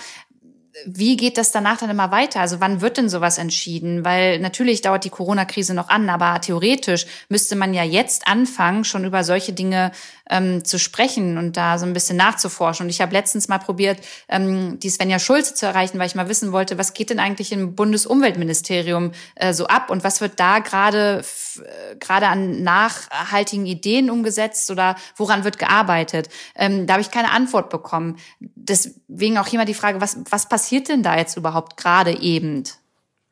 wie 0.86 1.16
geht 1.16 1.36
das 1.36 1.52
danach 1.52 1.78
dann 1.78 1.90
immer 1.90 2.10
weiter? 2.10 2.40
Also 2.40 2.60
wann 2.60 2.80
wird 2.80 2.96
denn 2.96 3.08
sowas 3.08 3.38
entschieden? 3.38 4.04
Weil 4.04 4.38
natürlich 4.38 4.80
dauert 4.80 5.04
die 5.04 5.10
Corona-Krise 5.10 5.74
noch 5.74 5.88
an, 5.88 6.08
aber 6.08 6.40
theoretisch 6.40 7.06
müsste 7.28 7.56
man 7.56 7.74
ja 7.74 7.84
jetzt 7.84 8.26
anfangen, 8.26 8.84
schon 8.84 9.04
über 9.04 9.22
solche 9.22 9.52
Dinge 9.52 9.92
ähm, 10.30 10.64
zu 10.64 10.78
sprechen 10.78 11.36
und 11.36 11.56
da 11.56 11.78
so 11.78 11.84
ein 11.84 11.92
bisschen 11.92 12.16
nachzuforschen. 12.16 12.86
Und 12.86 12.90
ich 12.90 13.02
habe 13.02 13.12
letztens 13.12 13.48
mal 13.48 13.58
probiert, 13.58 13.98
ähm, 14.28 14.78
die 14.80 14.88
Svenja 14.88 15.19
Schulze 15.19 15.54
zu 15.54 15.66
erreichen, 15.66 15.98
weil 15.98 16.06
ich 16.06 16.14
mal 16.14 16.28
wissen 16.28 16.52
wollte, 16.52 16.78
was 16.78 16.94
geht 16.94 17.10
denn 17.10 17.20
eigentlich 17.20 17.52
im 17.52 17.75
Bundesumweltministerium 17.75 19.12
äh, 19.34 19.52
so 19.52 19.66
ab 19.66 19.90
und 19.90 20.04
was 20.04 20.20
wird 20.22 20.40
da 20.40 20.60
gerade 20.60 21.22
äh, 21.58 21.96
gerade 21.96 22.28
an 22.28 22.62
nachhaltigen 22.62 23.66
Ideen 23.66 24.10
umgesetzt 24.10 24.70
oder 24.70 24.96
woran 25.16 25.44
wird 25.44 25.58
gearbeitet? 25.58 26.30
Ähm, 26.54 26.86
da 26.86 26.94
habe 26.94 27.02
ich 27.02 27.10
keine 27.10 27.30
Antwort 27.30 27.68
bekommen. 27.68 28.16
Deswegen 28.40 29.36
auch 29.36 29.46
hier 29.46 29.58
mal 29.58 29.66
die 29.66 29.75
Frage, 29.75 30.00
was, 30.00 30.16
was 30.30 30.48
passiert 30.48 30.62
denn 30.70 31.03
da 31.03 31.17
jetzt 31.17 31.37
überhaupt 31.37 31.76
gerade 31.76 32.20
eben? 32.20 32.64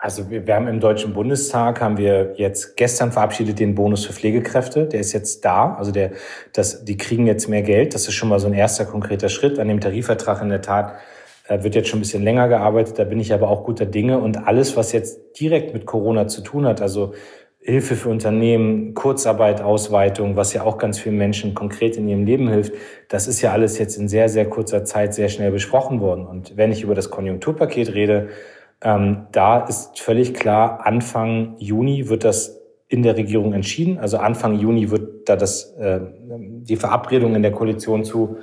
Also 0.03 0.31
wir, 0.31 0.47
wir 0.47 0.55
haben 0.55 0.67
im 0.67 0.81
Deutschen 0.81 1.13
Bundestag 1.13 1.83
haben 1.83 1.99
wir 1.99 2.33
jetzt 2.37 2.77
gestern 2.79 3.13
verabschiedet 3.13 3.59
den 3.59 3.75
Bonus 3.75 4.07
für 4.07 4.15
Pflegekräfte. 4.15 4.87
Der 4.87 5.01
ist 5.01 5.13
jetzt 5.13 5.45
da. 5.45 5.75
Also 5.75 5.93
der, 5.93 6.13
das, 6.55 6.87
die 6.87 6.97
kriegen 6.97 7.27
jetzt 7.27 7.49
mehr 7.49 7.61
Geld. 7.61 7.95
Das 7.95 8.09
ist 8.09 8.15
schon 8.15 8.31
mal 8.31 8.41
so 8.41 8.47
ein 8.47 8.55
erster 8.55 8.87
konkreter 8.87 9.29
Schritt. 9.29 9.59
An 9.59 9.69
dem 9.69 9.81
Tarifvertrag 9.81 10.41
in 10.41 10.49
der 10.49 10.63
Tat 10.63 10.95
äh, 11.49 11.63
wird 11.63 11.75
jetzt 11.75 11.89
schon 11.89 11.99
ein 11.99 12.03
bisschen 12.03 12.23
länger 12.23 12.49
gearbeitet. 12.49 12.99
Da 12.99 13.05
bin 13.05 13.21
ich 13.21 13.35
aber 13.35 13.51
auch 13.51 13.65
guter 13.65 13.85
Dinge. 13.85 14.21
Und 14.21 14.47
alles, 14.49 14.75
was 14.75 14.93
jetzt 14.93 15.39
direkt 15.39 15.75
mit 15.75 15.85
Corona 15.85 16.29
zu 16.29 16.41
tun 16.41 16.65
hat, 16.65 16.81
also 16.81 17.13
Hilfe 17.63 17.95
für 17.95 18.09
Unternehmen, 18.09 18.95
Kurzarbeit, 18.95 19.61
Ausweitung, 19.61 20.35
was 20.35 20.55
ja 20.55 20.63
auch 20.63 20.79
ganz 20.79 20.99
vielen 20.99 21.19
Menschen 21.19 21.55
konkret 21.55 21.99
in 21.99 22.09
ihrem 22.09 22.25
Leben 22.25 22.49
hilft, 22.49 22.73
das 23.09 23.29
ist 23.29 23.43
ja 23.43 23.53
alles 23.53 23.79
jetzt 23.79 23.97
in 23.97 24.09
sehr, 24.09 24.31
sehr 24.31 24.49
kurzer 24.49 24.85
Zeit 24.85 25.13
sehr 25.13 25.29
schnell 25.29 25.51
besprochen 25.51 26.01
worden. 26.01 26.27
Und 26.27 26.57
wenn 26.57 26.73
ich 26.73 26.83
über 26.83 26.95
das 26.95 27.11
Konjunkturpaket 27.11 27.93
rede, 27.93 28.29
ähm, 28.83 29.27
da 29.33 29.61
ist 29.67 30.01
völlig 30.01 30.33
klar, 30.33 30.87
Anfang 30.87 31.57
Juni 31.59 32.09
wird 32.09 32.25
das 32.25 32.61
in 32.89 33.03
der 33.03 33.17
Regierung 33.17 33.53
entschieden. 33.53 33.99
Also 33.99 34.17
Anfang 34.17 34.59
Juni 34.59 34.91
wird 34.91 35.29
da 35.29 35.37
das, 35.37 35.75
äh, 35.75 36.01
die 36.29 36.77
Verabredung 36.77 37.35
in 37.37 37.43
der 37.43 37.53
Koalition 37.53 38.05
zu 38.05 38.39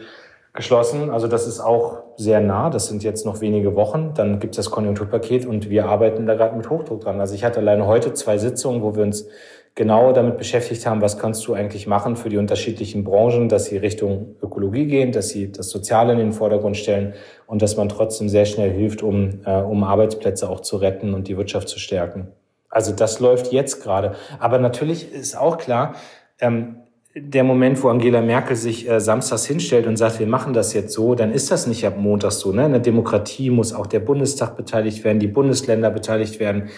geschlossen. 0.57 1.09
Also 1.09 1.27
das 1.27 1.47
ist 1.47 1.61
auch 1.61 2.03
sehr 2.17 2.41
nah. 2.41 2.69
Das 2.69 2.87
sind 2.87 3.03
jetzt 3.03 3.25
noch 3.25 3.39
wenige 3.39 3.75
Wochen. 3.75 4.11
Dann 4.15 4.39
gibt 4.39 4.55
es 4.55 4.57
das 4.57 4.71
Konjunkturpaket 4.71 5.45
und 5.45 5.69
wir 5.69 5.85
arbeiten 5.85 6.25
da 6.25 6.33
gerade 6.33 6.57
mit 6.57 6.69
Hochdruck 6.69 7.01
dran. 7.01 7.21
Also 7.21 7.35
ich 7.35 7.45
hatte 7.45 7.59
alleine 7.59 7.87
heute 7.87 8.13
zwei 8.13 8.37
Sitzungen, 8.37 8.81
wo 8.81 8.95
wir 8.95 9.03
uns 9.03 9.27
genau 9.75 10.11
damit 10.11 10.37
beschäftigt 10.37 10.85
haben, 10.87 11.01
was 11.01 11.19
kannst 11.19 11.47
du 11.47 11.53
eigentlich 11.53 11.85
machen 11.85 12.15
für 12.15 12.29
die 12.29 12.37
unterschiedlichen 12.37 13.03
Branchen, 13.03 13.47
dass 13.47 13.65
sie 13.65 13.77
Richtung 13.77 14.35
Ökologie 14.41 14.87
gehen, 14.87 15.11
dass 15.11 15.29
sie 15.29 15.51
das 15.51 15.69
Soziale 15.69 16.13
in 16.13 16.17
den 16.17 16.33
Vordergrund 16.33 16.75
stellen 16.75 17.13
und 17.45 17.61
dass 17.61 17.77
man 17.77 17.87
trotzdem 17.87 18.27
sehr 18.27 18.45
schnell 18.45 18.71
hilft, 18.71 19.03
um, 19.03 19.41
äh, 19.45 19.61
um 19.61 19.83
Arbeitsplätze 19.83 20.49
auch 20.49 20.61
zu 20.61 20.77
retten 20.77 21.13
und 21.13 21.27
die 21.27 21.37
Wirtschaft 21.37 21.69
zu 21.69 21.77
stärken. 21.77 22.29
Also 22.69 22.91
das 22.91 23.19
läuft 23.19 23.53
jetzt 23.53 23.83
gerade. 23.83 24.15
Aber 24.39 24.57
natürlich 24.57 25.13
ist 25.13 25.37
auch 25.37 25.59
klar, 25.59 25.93
ähm, 26.39 26.77
der 27.19 27.43
Moment, 27.43 27.81
wo 27.83 27.89
Angela 27.89 28.21
Merkel 28.21 28.55
sich 28.55 28.89
äh, 28.89 28.99
samstags 28.99 29.45
hinstellt 29.45 29.87
und 29.87 29.97
sagt, 29.97 30.19
wir 30.19 30.27
machen 30.27 30.53
das 30.53 30.73
jetzt 30.73 30.93
so, 30.93 31.15
dann 31.15 31.31
ist 31.31 31.51
das 31.51 31.67
nicht 31.67 31.85
ab 31.85 31.97
Montag 31.97 32.31
so. 32.31 32.51
Ne? 32.51 32.65
In 32.65 32.71
der 32.71 32.81
Demokratie 32.81 33.49
muss 33.49 33.73
auch 33.73 33.87
der 33.87 33.99
Bundestag 33.99 34.55
beteiligt 34.55 35.03
werden, 35.03 35.19
die 35.19 35.27
Bundesländer 35.27 35.89
beteiligt 35.89 36.39
werden. 36.39 36.69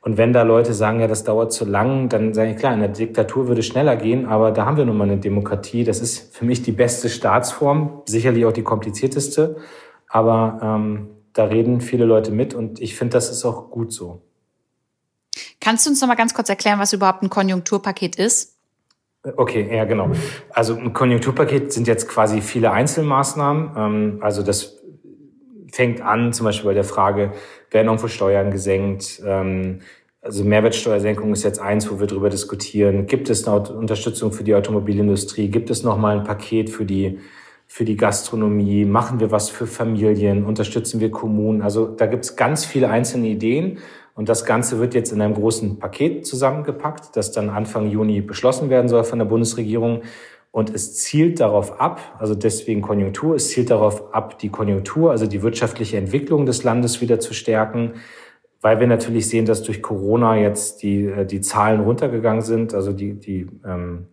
Und 0.00 0.16
wenn 0.16 0.32
da 0.32 0.42
Leute 0.42 0.74
sagen, 0.74 1.00
ja, 1.00 1.06
das 1.06 1.24
dauert 1.24 1.52
zu 1.52 1.64
lang, 1.64 2.08
dann 2.08 2.32
sage 2.32 2.52
ich, 2.52 2.56
klar, 2.56 2.72
in 2.72 2.80
der 2.80 2.88
Diktatur 2.90 3.48
würde 3.48 3.62
schneller 3.62 3.96
gehen, 3.96 4.26
aber 4.26 4.52
da 4.52 4.64
haben 4.64 4.76
wir 4.76 4.84
nun 4.84 4.96
mal 4.96 5.04
eine 5.04 5.18
Demokratie. 5.18 5.84
Das 5.84 6.00
ist 6.00 6.34
für 6.34 6.44
mich 6.44 6.62
die 6.62 6.72
beste 6.72 7.08
Staatsform, 7.08 8.02
sicherlich 8.06 8.44
auch 8.44 8.52
die 8.52 8.62
komplizierteste, 8.62 9.56
aber 10.08 10.60
ähm, 10.62 11.08
da 11.32 11.44
reden 11.44 11.80
viele 11.80 12.04
Leute 12.04 12.30
mit 12.30 12.54
und 12.54 12.80
ich 12.80 12.94
finde, 12.96 13.14
das 13.14 13.30
ist 13.30 13.44
auch 13.44 13.70
gut 13.70 13.92
so. 13.92 14.22
Kannst 15.60 15.84
du 15.84 15.90
uns 15.90 16.00
noch 16.00 16.08
mal 16.08 16.14
ganz 16.14 16.32
kurz 16.32 16.48
erklären, 16.48 16.78
was 16.78 16.92
überhaupt 16.92 17.22
ein 17.22 17.30
Konjunkturpaket 17.30 18.16
ist? 18.16 18.57
Okay, 19.36 19.68
ja, 19.74 19.84
genau. 19.84 20.10
Also 20.50 20.76
ein 20.76 20.92
Konjunkturpaket 20.92 21.72
sind 21.72 21.86
jetzt 21.86 22.08
quasi 22.08 22.40
viele 22.40 22.72
Einzelmaßnahmen. 22.72 23.70
Ähm, 23.76 24.18
also 24.20 24.42
das 24.42 24.78
fängt 25.72 26.00
an, 26.00 26.32
zum 26.32 26.44
Beispiel 26.44 26.68
bei 26.68 26.74
der 26.74 26.84
Frage, 26.84 27.32
werden 27.70 27.88
irgendwo 27.88 28.08
Steuern 28.08 28.50
gesenkt, 28.50 29.22
ähm, 29.24 29.80
also 30.20 30.44
Mehrwertsteuersenkung 30.44 31.32
ist 31.32 31.44
jetzt 31.44 31.60
eins, 31.60 31.90
wo 31.90 32.00
wir 32.00 32.06
darüber 32.06 32.28
diskutieren. 32.28 33.06
Gibt 33.06 33.30
es 33.30 33.46
eine 33.46 33.60
Unterstützung 33.60 34.32
für 34.32 34.44
die 34.44 34.54
Automobilindustrie? 34.54 35.48
Gibt 35.48 35.70
es 35.70 35.84
nochmal 35.84 36.18
ein 36.18 36.24
Paket 36.24 36.70
für 36.70 36.84
die, 36.84 37.18
für 37.66 37.84
die 37.84 37.96
Gastronomie? 37.96 38.84
Machen 38.84 39.20
wir 39.20 39.30
was 39.30 39.48
für 39.48 39.66
Familien? 39.66 40.44
Unterstützen 40.44 41.00
wir 41.00 41.10
Kommunen? 41.10 41.62
Also 41.62 41.86
da 41.86 42.06
gibt 42.06 42.24
es 42.24 42.36
ganz 42.36 42.64
viele 42.64 42.90
einzelne 42.90 43.28
Ideen. 43.28 43.78
Und 44.18 44.28
das 44.28 44.44
Ganze 44.44 44.80
wird 44.80 44.94
jetzt 44.94 45.12
in 45.12 45.20
einem 45.20 45.34
großen 45.34 45.78
Paket 45.78 46.26
zusammengepackt, 46.26 47.14
das 47.14 47.30
dann 47.30 47.50
Anfang 47.50 47.88
Juni 47.88 48.20
beschlossen 48.20 48.68
werden 48.68 48.88
soll 48.88 49.04
von 49.04 49.20
der 49.20 49.26
Bundesregierung. 49.26 50.02
Und 50.50 50.74
es 50.74 50.96
zielt 50.96 51.38
darauf 51.38 51.80
ab, 51.80 52.00
also 52.18 52.34
deswegen 52.34 52.82
Konjunktur, 52.82 53.36
es 53.36 53.50
zielt 53.50 53.70
darauf 53.70 54.12
ab, 54.12 54.40
die 54.40 54.48
Konjunktur, 54.48 55.12
also 55.12 55.28
die 55.28 55.40
wirtschaftliche 55.42 55.98
Entwicklung 55.98 56.46
des 56.46 56.64
Landes 56.64 57.00
wieder 57.00 57.20
zu 57.20 57.32
stärken, 57.32 57.92
weil 58.60 58.80
wir 58.80 58.88
natürlich 58.88 59.28
sehen, 59.28 59.44
dass 59.44 59.62
durch 59.62 59.82
Corona 59.82 60.36
jetzt 60.36 60.82
die, 60.82 61.04
äh, 61.04 61.24
die 61.24 61.40
Zahlen 61.40 61.78
runtergegangen 61.78 62.42
sind. 62.42 62.74
Also 62.74 62.92
die, 62.92 63.14
die 63.14 63.46
ähm, 63.64 64.08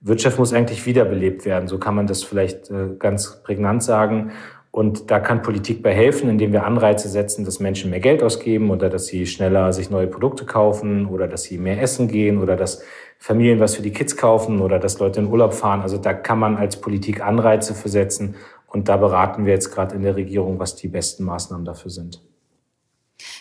Wirtschaft 0.00 0.40
muss 0.40 0.52
eigentlich 0.52 0.86
wiederbelebt 0.86 1.44
werden. 1.44 1.68
So 1.68 1.78
kann 1.78 1.94
man 1.94 2.08
das 2.08 2.24
vielleicht 2.24 2.68
äh, 2.72 2.96
ganz 2.98 3.44
prägnant 3.44 3.84
sagen. 3.84 4.32
Und 4.72 5.10
da 5.10 5.18
kann 5.18 5.42
Politik 5.42 5.82
bei 5.82 5.92
helfen, 5.92 6.30
indem 6.30 6.52
wir 6.52 6.64
Anreize 6.64 7.08
setzen, 7.08 7.44
dass 7.44 7.58
Menschen 7.58 7.90
mehr 7.90 7.98
Geld 7.98 8.22
ausgeben 8.22 8.70
oder 8.70 8.88
dass 8.88 9.06
sie 9.06 9.26
schneller 9.26 9.72
sich 9.72 9.90
neue 9.90 10.06
Produkte 10.06 10.46
kaufen 10.46 11.06
oder 11.06 11.26
dass 11.26 11.42
sie 11.42 11.58
mehr 11.58 11.82
essen 11.82 12.06
gehen 12.06 12.38
oder 12.38 12.54
dass 12.54 12.82
Familien 13.18 13.58
was 13.58 13.74
für 13.74 13.82
die 13.82 13.92
Kids 13.92 14.16
kaufen 14.16 14.60
oder 14.60 14.78
dass 14.78 15.00
Leute 15.00 15.20
in 15.20 15.26
Urlaub 15.26 15.54
fahren. 15.54 15.82
Also 15.82 15.98
da 15.98 16.14
kann 16.14 16.38
man 16.38 16.56
als 16.56 16.80
Politik 16.80 17.20
Anreize 17.20 17.74
für 17.74 17.88
setzen. 17.88 18.36
Und 18.68 18.88
da 18.88 18.96
beraten 18.96 19.44
wir 19.44 19.52
jetzt 19.52 19.72
gerade 19.72 19.96
in 19.96 20.02
der 20.02 20.14
Regierung, 20.14 20.60
was 20.60 20.76
die 20.76 20.88
besten 20.88 21.24
Maßnahmen 21.24 21.64
dafür 21.64 21.90
sind. 21.90 22.22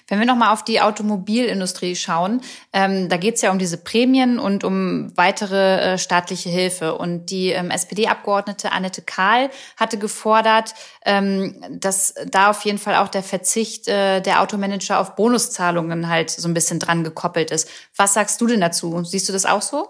Wenn 0.09 0.19
wir 0.19 0.25
nochmal 0.25 0.51
auf 0.51 0.63
die 0.63 0.81
Automobilindustrie 0.81 1.95
schauen, 1.95 2.41
ähm, 2.73 3.09
da 3.09 3.17
geht 3.17 3.35
es 3.35 3.41
ja 3.41 3.51
um 3.51 3.59
diese 3.59 3.77
Prämien 3.77 4.39
und 4.39 4.63
um 4.63 5.15
weitere 5.15 5.93
äh, 5.93 5.97
staatliche 5.97 6.49
Hilfe. 6.49 6.95
Und 6.95 7.27
die 7.27 7.49
ähm, 7.49 7.69
SPD-Abgeordnete 7.69 8.71
Annette 8.71 9.03
Kahl 9.03 9.49
hatte 9.77 9.97
gefordert, 9.97 10.73
ähm, 11.05 11.63
dass 11.69 12.15
da 12.29 12.49
auf 12.49 12.65
jeden 12.65 12.79
Fall 12.79 12.95
auch 12.95 13.07
der 13.07 13.23
Verzicht 13.23 13.87
äh, 13.87 14.19
der 14.19 14.41
Automanager 14.41 14.99
auf 14.99 15.15
Bonuszahlungen 15.15 16.09
halt 16.09 16.31
so 16.31 16.47
ein 16.47 16.53
bisschen 16.53 16.79
dran 16.79 17.03
gekoppelt 17.03 17.51
ist. 17.51 17.69
Was 17.95 18.15
sagst 18.15 18.41
du 18.41 18.47
denn 18.47 18.61
dazu? 18.61 19.03
Siehst 19.03 19.29
du 19.29 19.33
das 19.33 19.45
auch 19.45 19.61
so? 19.61 19.87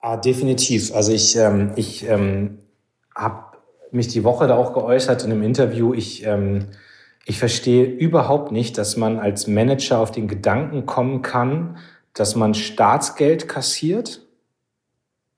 Ah, 0.00 0.16
definitiv. 0.16 0.94
Also 0.94 1.12
ich, 1.12 1.36
ähm, 1.36 1.72
ich 1.76 2.04
ähm, 2.06 2.58
habe 3.14 3.58
mich 3.90 4.08
die 4.08 4.24
Woche 4.24 4.46
da 4.46 4.56
auch 4.56 4.72
geäußert 4.72 5.24
in 5.24 5.32
einem 5.32 5.42
Interview. 5.42 5.94
Ich 5.94 6.24
ähm, 6.24 6.68
ich 7.28 7.38
verstehe 7.38 7.84
überhaupt 7.84 8.52
nicht, 8.52 8.78
dass 8.78 8.96
man 8.96 9.18
als 9.18 9.46
Manager 9.46 9.98
auf 9.98 10.10
den 10.10 10.28
Gedanken 10.28 10.86
kommen 10.86 11.20
kann, 11.20 11.76
dass 12.14 12.34
man 12.34 12.54
Staatsgeld 12.54 13.48
kassiert 13.48 14.22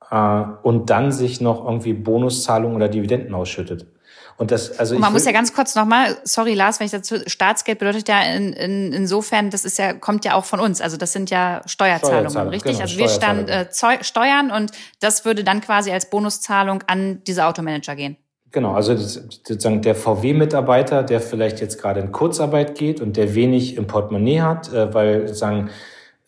äh, 0.09 0.45
und 0.63 0.89
dann 0.89 1.11
sich 1.11 1.41
noch 1.41 1.65
irgendwie 1.65 1.93
Bonuszahlungen 1.93 2.77
oder 2.77 2.89
Dividenden 2.89 3.35
ausschüttet. 3.35 3.89
Und 4.37 4.53
das, 4.53 4.79
also 4.79 4.95
und 4.95 5.01
man 5.01 5.13
muss 5.13 5.25
ja 5.25 5.33
ganz 5.33 5.53
kurz 5.53 5.75
nochmal, 5.75 6.17
sorry 6.23 6.55
Lars, 6.55 6.79
wenn 6.79 6.87
ich 6.87 6.93
dazu, 6.93 7.17
Staatsgeld 7.27 7.81
bedeutet 7.81 8.09
ja 8.09 8.23
in, 8.23 8.53
in, 8.53 8.93
insofern, 8.93 9.51
das 9.51 9.65
ist 9.65 9.77
ja, 9.77 9.93
kommt 9.93 10.25
ja 10.25 10.35
auch 10.35 10.45
von 10.45 10.61
uns. 10.61 10.81
Also 10.81 10.97
das 10.97 11.13
sind 11.13 11.29
ja 11.29 11.61
Steuerzahlungen, 11.67 12.31
Steuerzahlung, 12.31 12.53
richtig? 12.53 12.73
Genau, 12.75 12.83
also 12.83 12.99
wir 12.99 13.09
stand 13.09 13.51
äh, 13.51 14.05
Steuern 14.05 14.53
und 14.53 14.71
das 15.01 15.25
würde 15.25 15.43
dann 15.43 15.61
quasi 15.61 15.91
als 15.91 16.09
Bonuszahlung 16.09 16.85
an 16.87 17.25
diese 17.25 17.47
Automanager 17.47 17.97
gehen. 17.97 18.17
Genau, 18.52 18.73
also 18.73 18.97
sozusagen 18.97 19.80
der 19.80 19.95
VW-Mitarbeiter, 19.95 21.04
der 21.04 21.21
vielleicht 21.21 21.61
jetzt 21.61 21.80
gerade 21.80 22.00
in 22.00 22.11
Kurzarbeit 22.11 22.76
geht 22.76 23.00
und 23.00 23.16
der 23.16 23.37
wenig 23.37 23.76
im 23.76 23.87
Portemonnaie 23.87 24.40
hat, 24.40 24.73
äh, 24.73 24.92
weil 24.92 25.28
sozusagen 25.28 25.71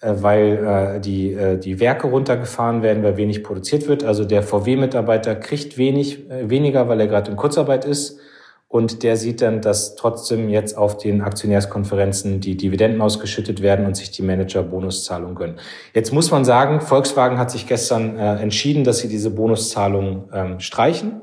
äh, 0.01 0.15
weil 0.21 0.97
äh, 0.97 1.01
die, 1.01 1.37
die 1.59 1.81
Werke 1.81 2.07
runtergefahren 2.07 2.83
werden, 2.83 3.03
weil 3.03 3.17
wenig 3.17 3.43
produziert 3.43 3.89
wird. 3.89 4.05
Also 4.05 4.25
der 4.25 4.45
VW-Mitarbeiter 4.45 5.35
kriegt 5.35 5.79
wenig, 5.79 6.21
weniger, 6.29 6.89
weil 6.89 7.01
er 7.01 7.09
gerade 7.09 7.31
in 7.31 7.37
Kurzarbeit 7.37 7.85
ist. 7.85 8.21
Und 8.69 9.03
der 9.03 9.17
sieht 9.17 9.43
dann, 9.43 9.61
dass 9.61 9.97
trotzdem 9.97 10.49
jetzt 10.49 10.79
auf 10.79 10.97
den 10.97 11.21
Aktionärskonferenzen 11.21 12.41
die 12.41 12.57
Dividenden 12.57 13.03
ausgeschüttet 13.03 13.61
werden 13.61 13.85
und 13.85 13.97
sich 13.97 14.13
die 14.13 14.23
Manager 14.23 14.63
Bonuszahlungen 14.63 15.35
gönnen. 15.35 15.57
Jetzt 15.93 16.11
muss 16.11 16.31
man 16.31 16.47
sagen, 16.47 16.81
Volkswagen 16.81 17.37
hat 17.37 17.51
sich 17.51 17.67
gestern 17.67 18.17
entschieden, 18.17 18.83
dass 18.83 19.01
sie 19.01 19.09
diese 19.09 19.29
Bonuszahlungen 19.29 20.25
ähm, 20.33 20.61
streichen. 20.61 21.21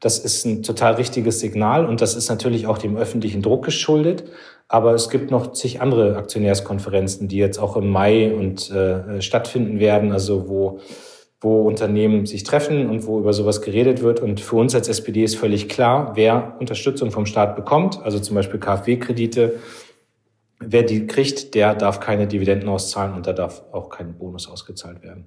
Das 0.00 0.18
ist 0.18 0.44
ein 0.44 0.62
total 0.62 0.94
richtiges 0.94 1.40
Signal 1.40 1.84
und 1.84 2.00
das 2.00 2.14
ist 2.14 2.28
natürlich 2.28 2.66
auch 2.66 2.78
dem 2.78 2.96
öffentlichen 2.96 3.42
Druck 3.42 3.64
geschuldet. 3.64 4.24
Aber 4.68 4.94
es 4.94 5.08
gibt 5.08 5.30
noch 5.30 5.52
zig 5.52 5.80
andere 5.80 6.16
Aktionärskonferenzen, 6.16 7.26
die 7.26 7.38
jetzt 7.38 7.58
auch 7.58 7.76
im 7.76 7.88
Mai 7.90 8.32
und 8.32 8.70
äh, 8.70 9.20
stattfinden 9.20 9.80
werden, 9.80 10.12
also 10.12 10.48
wo, 10.48 10.80
wo 11.40 11.62
Unternehmen 11.62 12.26
sich 12.26 12.44
treffen 12.44 12.88
und 12.88 13.06
wo 13.06 13.18
über 13.18 13.32
sowas 13.32 13.62
geredet 13.62 14.02
wird. 14.02 14.20
Und 14.20 14.40
für 14.40 14.56
uns 14.56 14.74
als 14.74 14.88
SPD 14.88 15.24
ist 15.24 15.36
völlig 15.36 15.68
klar, 15.68 16.12
wer 16.14 16.56
Unterstützung 16.60 17.10
vom 17.10 17.26
Staat 17.26 17.56
bekommt, 17.56 18.00
also 18.02 18.20
zum 18.20 18.36
Beispiel 18.36 18.60
KfW-Kredite, 18.60 19.54
wer 20.60 20.82
die 20.82 21.06
kriegt, 21.06 21.54
der 21.54 21.74
darf 21.74 21.98
keine 21.98 22.28
Dividenden 22.28 22.68
auszahlen 22.68 23.14
und 23.14 23.26
da 23.26 23.32
darf 23.32 23.64
auch 23.72 23.88
kein 23.88 24.18
Bonus 24.18 24.48
ausgezahlt 24.48 25.02
werden 25.02 25.26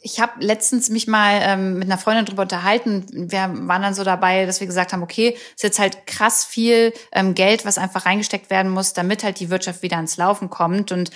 ich 0.00 0.20
habe 0.20 0.32
letztens 0.38 0.90
mich 0.90 1.08
mal 1.08 1.40
ähm, 1.42 1.78
mit 1.78 1.88
einer 1.88 1.98
Freundin 1.98 2.24
drüber 2.24 2.42
unterhalten. 2.42 3.04
Wir 3.30 3.50
waren 3.52 3.82
dann 3.82 3.94
so 3.94 4.04
dabei, 4.04 4.46
dass 4.46 4.60
wir 4.60 4.66
gesagt 4.66 4.92
haben, 4.92 5.02
okay, 5.02 5.36
ist 5.54 5.62
jetzt 5.62 5.78
halt 5.78 6.06
krass 6.06 6.44
viel 6.44 6.92
ähm, 7.12 7.34
Geld, 7.34 7.64
was 7.64 7.78
einfach 7.78 8.06
reingesteckt 8.06 8.48
werden 8.48 8.70
muss, 8.70 8.92
damit 8.92 9.24
halt 9.24 9.40
die 9.40 9.50
Wirtschaft 9.50 9.82
wieder 9.82 9.96
ans 9.96 10.16
Laufen 10.16 10.50
kommt. 10.50 10.92
Und 10.92 11.10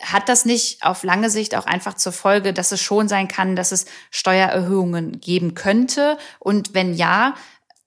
hat 0.00 0.28
das 0.28 0.44
nicht 0.44 0.82
auf 0.84 1.02
lange 1.02 1.28
Sicht 1.28 1.56
auch 1.56 1.66
einfach 1.66 1.94
zur 1.94 2.12
Folge, 2.12 2.52
dass 2.52 2.72
es 2.72 2.80
schon 2.80 3.08
sein 3.08 3.28
kann, 3.28 3.56
dass 3.56 3.72
es 3.72 3.86
Steuererhöhungen 4.10 5.20
geben 5.20 5.54
könnte? 5.54 6.16
Und 6.38 6.72
wenn 6.72 6.94
ja, 6.94 7.34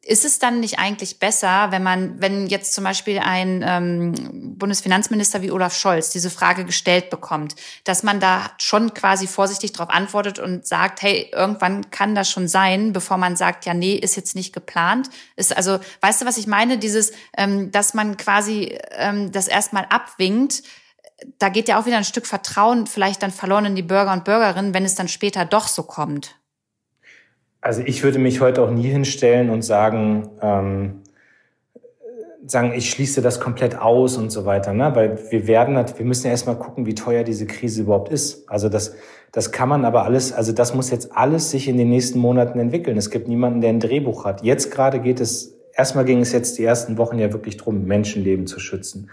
ist 0.06 0.26
es 0.26 0.38
dann 0.38 0.60
nicht 0.60 0.80
eigentlich 0.80 1.20
besser, 1.20 1.72
wenn 1.72 1.82
man, 1.82 2.22
wenn 2.22 2.48
jetzt 2.48 2.74
zum 2.74 2.84
Beispiel 2.84 3.20
ein 3.20 3.64
ähm, 3.66 4.58
Bundesfinanzminister 4.58 5.42
wie 5.42 5.52
Olaf 5.52 5.78
Scholz 5.78 6.10
diese 6.10 6.30
Frage 6.30 6.66
gestellt 6.66 7.10
bekommt, 7.10 7.56
dass 7.86 8.04
man 8.04 8.20
da 8.20 8.52
schon 8.58 8.94
quasi 8.94 9.28
vorsichtig 9.28 9.72
darauf 9.72 9.90
antwortet 9.90 10.40
und 10.40 10.68
sagt, 10.68 11.02
hey, 11.02 11.32
irgendwann 11.32 11.90
kann 11.90 12.16
das 12.16 12.30
schon 12.30 12.50
sein, 12.50 12.92
bevor 12.92 13.16
man 13.16 13.38
sagt, 13.38 13.66
ja, 13.66 13.74
nee, 13.74 13.96
ist 13.96 14.18
jetzt 14.18 14.36
nicht 14.36 14.54
geplant. 14.54 15.10
Ist 15.38 15.56
also, 15.56 15.80
weißt 16.02 16.22
du, 16.22 16.26
was 16.26 16.38
ich 16.38 16.48
meine? 16.48 16.78
Dieses, 16.78 17.14
ähm, 17.38 17.72
dass 17.72 17.94
man 17.94 18.18
quasi 18.18 18.78
ähm, 18.92 19.32
das 19.32 19.48
erstmal 19.48 19.86
abwinkt, 19.86 20.64
da 21.40 21.48
geht 21.48 21.70
ja 21.70 21.80
auch 21.80 21.86
wieder 21.86 21.98
ein 21.98 22.04
Stück 22.04 22.28
Vertrauen 22.28 22.88
vielleicht 22.88 23.24
dann 23.24 23.32
verloren 23.32 23.66
in 23.66 23.76
die 23.76 23.84
Bürger 23.84 24.12
und 24.12 24.26
Bürgerinnen, 24.26 24.74
wenn 24.74 24.84
es 24.84 24.96
dann 24.96 25.08
später 25.08 25.46
doch 25.46 25.70
so 25.70 25.84
kommt. 25.84 26.36
Also 27.64 27.82
ich 27.86 28.04
würde 28.04 28.20
mich 28.20 28.42
heute 28.42 28.62
auch 28.62 28.72
nie 28.72 28.90
hinstellen 28.90 29.50
und 29.50 29.62
sagen, 29.62 30.30
ähm, 30.42 31.02
sagen, 32.46 32.74
ich 32.76 32.90
schließe 32.90 33.22
das 33.22 33.40
komplett 33.40 33.80
aus 33.80 34.18
und 34.18 34.32
so 34.32 34.44
weiter, 34.46 34.74
ne? 34.74 34.92
Weil 34.94 35.18
wir 35.32 35.48
werden, 35.48 35.76
wir 35.76 36.06
müssen 36.06 36.26
ja 36.26 36.32
erstmal 36.32 36.58
gucken, 36.58 36.86
wie 36.86 36.94
teuer 36.94 37.24
diese 37.24 37.46
Krise 37.46 37.84
überhaupt 37.84 38.10
ist. 38.10 38.50
Also 38.50 38.68
das, 38.68 38.96
das 39.32 39.54
kann 39.54 39.70
man 39.70 39.86
aber 39.86 40.04
alles, 40.04 40.34
also 40.34 40.52
das 40.52 40.76
muss 40.76 40.92
jetzt 40.92 41.16
alles 41.16 41.52
sich 41.52 41.70
in 41.70 41.78
den 41.78 41.90
nächsten 41.90 42.20
Monaten 42.20 42.60
entwickeln. 42.60 42.98
Es 42.98 43.10
gibt 43.10 43.30
niemanden, 43.30 43.62
der 43.62 43.70
ein 43.70 43.80
Drehbuch 43.80 44.26
hat. 44.26 44.44
Jetzt 44.44 44.70
gerade 44.70 45.00
geht 45.00 45.22
es, 45.22 45.58
erstmal 45.74 46.04
ging 46.04 46.20
es 46.20 46.34
jetzt 46.34 46.58
die 46.58 46.66
ersten 46.66 46.98
Wochen 46.98 47.18
ja 47.18 47.32
wirklich 47.32 47.56
drum, 47.56 47.86
Menschenleben 47.86 48.46
zu 48.46 48.60
schützen. 48.60 49.10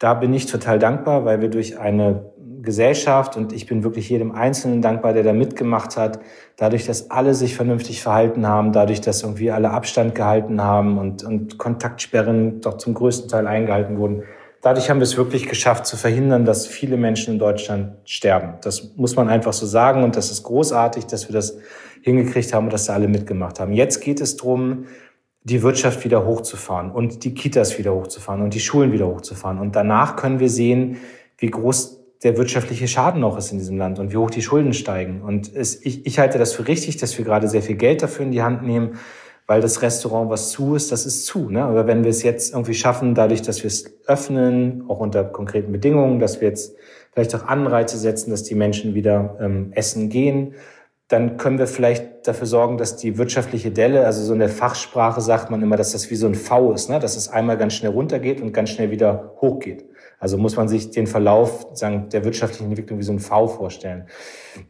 Da 0.00 0.14
bin 0.14 0.34
ich 0.34 0.46
total 0.46 0.80
dankbar, 0.80 1.24
weil 1.24 1.40
wir 1.40 1.50
durch 1.50 1.78
eine 1.78 2.31
Gesellschaft 2.62 3.36
und 3.36 3.52
ich 3.52 3.66
bin 3.66 3.82
wirklich 3.82 4.08
jedem 4.08 4.32
Einzelnen 4.32 4.82
dankbar, 4.82 5.12
der 5.12 5.22
da 5.22 5.32
mitgemacht 5.32 5.96
hat. 5.96 6.20
Dadurch, 6.56 6.86
dass 6.86 7.10
alle 7.10 7.34
sich 7.34 7.54
vernünftig 7.56 8.02
verhalten 8.02 8.46
haben, 8.46 8.72
dadurch, 8.72 9.00
dass 9.00 9.22
irgendwie 9.22 9.50
alle 9.50 9.70
Abstand 9.70 10.14
gehalten 10.14 10.62
haben 10.62 10.98
und, 10.98 11.24
und 11.24 11.58
Kontaktsperren 11.58 12.60
doch 12.60 12.78
zum 12.78 12.94
größten 12.94 13.28
Teil 13.28 13.46
eingehalten 13.46 13.98
wurden. 13.98 14.22
Dadurch 14.60 14.90
haben 14.90 15.00
wir 15.00 15.04
es 15.04 15.16
wirklich 15.16 15.48
geschafft 15.48 15.86
zu 15.86 15.96
verhindern, 15.96 16.44
dass 16.44 16.66
viele 16.68 16.96
Menschen 16.96 17.34
in 17.34 17.40
Deutschland 17.40 17.96
sterben. 18.04 18.54
Das 18.62 18.94
muss 18.96 19.16
man 19.16 19.28
einfach 19.28 19.52
so 19.52 19.66
sagen 19.66 20.04
und 20.04 20.14
das 20.14 20.30
ist 20.30 20.44
großartig, 20.44 21.06
dass 21.06 21.28
wir 21.28 21.34
das 21.34 21.58
hingekriegt 22.02 22.52
haben 22.54 22.66
und 22.66 22.72
dass 22.72 22.84
da 22.84 22.94
alle 22.94 23.08
mitgemacht 23.08 23.58
haben. 23.58 23.72
Jetzt 23.72 24.00
geht 24.00 24.20
es 24.20 24.36
darum, 24.36 24.86
die 25.44 25.62
Wirtschaft 25.62 26.04
wieder 26.04 26.24
hochzufahren 26.24 26.92
und 26.92 27.24
die 27.24 27.34
Kitas 27.34 27.76
wieder 27.78 27.92
hochzufahren 27.92 28.42
und 28.42 28.54
die 28.54 28.60
Schulen 28.60 28.92
wieder 28.92 29.08
hochzufahren. 29.08 29.58
Und 29.58 29.74
danach 29.74 30.14
können 30.14 30.38
wir 30.38 30.48
sehen, 30.48 30.98
wie 31.38 31.50
groß 31.50 32.01
der 32.22 32.36
wirtschaftliche 32.36 32.86
Schaden 32.86 33.20
noch 33.20 33.36
ist 33.36 33.50
in 33.50 33.58
diesem 33.58 33.78
Land 33.78 33.98
und 33.98 34.12
wie 34.12 34.16
hoch 34.16 34.30
die 34.30 34.42
Schulden 34.42 34.74
steigen. 34.74 35.22
Und 35.22 35.52
es, 35.54 35.84
ich, 35.84 36.06
ich 36.06 36.18
halte 36.18 36.38
das 36.38 36.52
für 36.52 36.68
richtig, 36.68 36.96
dass 36.98 37.16
wir 37.18 37.24
gerade 37.24 37.48
sehr 37.48 37.62
viel 37.62 37.76
Geld 37.76 38.02
dafür 38.02 38.24
in 38.24 38.30
die 38.30 38.42
Hand 38.42 38.62
nehmen, 38.62 38.98
weil 39.48 39.60
das 39.60 39.82
Restaurant, 39.82 40.30
was 40.30 40.50
zu 40.50 40.76
ist, 40.76 40.92
das 40.92 41.04
ist 41.04 41.26
zu. 41.26 41.50
Ne? 41.50 41.64
Aber 41.64 41.86
wenn 41.86 42.04
wir 42.04 42.10
es 42.10 42.22
jetzt 42.22 42.52
irgendwie 42.52 42.74
schaffen, 42.74 43.14
dadurch, 43.14 43.42
dass 43.42 43.62
wir 43.62 43.68
es 43.68 43.92
öffnen, 44.06 44.84
auch 44.88 45.00
unter 45.00 45.24
konkreten 45.24 45.72
Bedingungen, 45.72 46.20
dass 46.20 46.40
wir 46.40 46.48
jetzt 46.48 46.76
vielleicht 47.12 47.34
auch 47.34 47.46
Anreize 47.46 47.98
setzen, 47.98 48.30
dass 48.30 48.44
die 48.44 48.54
Menschen 48.54 48.94
wieder 48.94 49.36
ähm, 49.40 49.72
essen 49.72 50.08
gehen, 50.08 50.54
dann 51.08 51.36
können 51.36 51.58
wir 51.58 51.66
vielleicht 51.66 52.26
dafür 52.26 52.46
sorgen, 52.46 52.78
dass 52.78 52.96
die 52.96 53.18
wirtschaftliche 53.18 53.70
Delle, 53.70 54.06
also 54.06 54.22
so 54.22 54.32
in 54.32 54.38
der 54.38 54.48
Fachsprache 54.48 55.20
sagt 55.20 55.50
man 55.50 55.60
immer, 55.60 55.76
dass 55.76 55.92
das 55.92 56.10
wie 56.10 56.14
so 56.14 56.26
ein 56.26 56.34
V 56.34 56.72
ist, 56.72 56.88
ne? 56.88 57.00
dass 57.00 57.16
es 57.16 57.28
einmal 57.28 57.58
ganz 57.58 57.74
schnell 57.74 57.92
runtergeht 57.92 58.40
und 58.40 58.52
ganz 58.52 58.70
schnell 58.70 58.90
wieder 58.90 59.34
hochgeht. 59.40 59.84
Also 60.22 60.38
muss 60.38 60.56
man 60.56 60.68
sich 60.68 60.92
den 60.92 61.08
Verlauf 61.08 61.66
sagen, 61.72 62.08
der 62.10 62.24
wirtschaftlichen 62.24 62.66
Entwicklung 62.66 63.00
wie 63.00 63.02
so 63.02 63.10
ein 63.10 63.18
V 63.18 63.48
vorstellen. 63.48 64.04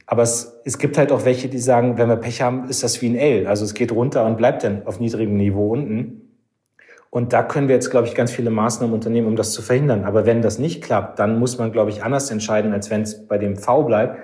Aber 0.07 0.23
es, 0.23 0.59
es 0.65 0.79
gibt 0.79 0.97
halt 0.97 1.13
auch 1.13 1.27
welche, 1.27 1.51
die 1.51 1.59
sagen, 1.59 1.99
wenn 1.99 2.09
wir 2.09 2.17
Pech 2.17 2.41
haben, 2.41 2.71
ist 2.71 2.83
das 2.83 3.03
wie 3.03 3.11
ein 3.11 3.17
L. 3.17 3.47
Also 3.47 3.67
es 3.67 3.75
geht 3.75 3.93
runter 3.93 4.25
und 4.25 4.39
bleibt 4.39 4.65
dann 4.65 4.87
auf 4.87 4.99
niedrigem 4.99 5.37
Niveau 5.37 5.75
unten. 5.75 6.31
Und 7.11 7.35
da 7.35 7.43
können 7.43 7.69
wir 7.69 7.75
jetzt, 7.75 7.91
glaube 7.91 8.07
ich, 8.07 8.15
ganz 8.15 8.31
viele 8.33 8.49
Maßnahmen 8.49 8.95
unternehmen, 8.95 9.27
um 9.27 9.37
das 9.37 9.53
zu 9.53 9.61
verhindern. 9.61 10.05
Aber 10.05 10.25
wenn 10.25 10.41
das 10.41 10.59
nicht 10.59 10.83
klappt, 10.83 11.19
dann 11.19 11.39
muss 11.39 11.59
man, 11.59 11.71
glaube 11.71 11.91
ich, 11.91 12.03
anders 12.03 12.31
entscheiden, 12.31 12.73
als 12.73 12.89
wenn 12.89 13.03
es 13.03 13.29
bei 13.29 13.37
dem 13.37 13.59
V 13.59 13.83
bleibt. 13.83 14.21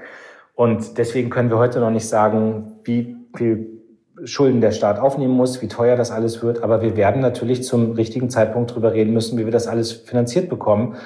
Und 0.55 0.97
deswegen 0.97 1.29
können 1.29 1.51
wir 1.51 1.59
heute 1.59 1.79
noch 1.79 1.91
nicht 1.91 2.09
sagen, 2.09 2.79
wie 2.85 3.17
viel 3.37 3.78
Schulden 4.25 4.61
der 4.61 4.73
Staat 4.73 4.99
aufnehmen 4.99 5.35
muss, 5.35 5.63
wie 5.63 5.69
teuer 5.69 5.97
das 5.97 6.11
alles 6.11 6.43
wird. 6.43 6.63
Aber 6.63 6.83
wir 6.83 6.97
werden 6.97 7.21
natürlich 7.23 7.65
zum 7.65 7.93
richtigen 7.93 8.31
Zeitpunkt 8.31 8.75
drüber 8.75 8.93
reden 8.93 9.13
müssen, 9.13 9.39
wie 9.39 9.45
wir 9.45 9.53
das 9.53 9.67
alles 9.67 9.93
finanziert 9.93 10.49
bekommen. 10.49 10.97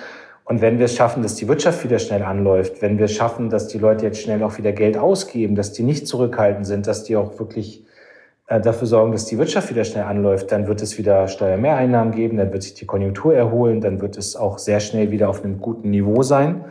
Und 0.45 0.61
wenn 0.61 0.79
wir 0.79 0.87
es 0.87 0.95
schaffen, 0.95 1.23
dass 1.23 1.37
die 1.37 1.49
Wirtschaft 1.49 1.85
wieder 1.85 1.99
schnell 1.99 2.23
anläuft, 2.23 2.83
wenn 2.83 2.99
wir 2.99 3.05
es 3.05 3.13
schaffen, 3.13 3.49
dass 3.49 3.69
die 3.69 3.79
Leute 3.79 4.07
jetzt 4.07 4.21
schnell 4.21 4.43
auch 4.43 4.59
wieder 4.59 4.73
Geld 4.73 4.99
ausgeben, 4.99 5.55
dass 5.55 5.73
die 5.73 5.83
nicht 5.83 6.07
zurückhaltend 6.07 6.67
sind, 6.67 6.87
dass 6.87 7.05
die 7.05 7.17
auch 7.17 7.39
wirklich 7.39 7.85
äh, 8.49 8.61
dafür 8.61 8.87
sorgen, 8.87 9.13
dass 9.13 9.25
die 9.25 9.39
Wirtschaft 9.39 9.71
wieder 9.71 9.85
schnell 9.85 10.05
anläuft, 10.05 10.51
dann 10.51 10.67
wird 10.67 10.83
es 10.83 10.99
wieder 10.99 11.29
Steuermehreinnahmen 11.29 12.13
geben, 12.13 12.37
dann 12.37 12.53
wird 12.53 12.65
sich 12.65 12.75
die 12.75 12.87
Konjunktur 12.87 13.35
erholen, 13.35 13.81
dann 13.81 14.01
wird 14.01 14.19
es 14.19 14.37
auch 14.37 14.59
sehr 14.59 14.81
schnell 14.81 15.11
wieder 15.11 15.29
auf 15.29 15.45
einem 15.45 15.61
guten 15.61 15.91
Niveau 15.91 16.23
sein. 16.23 16.65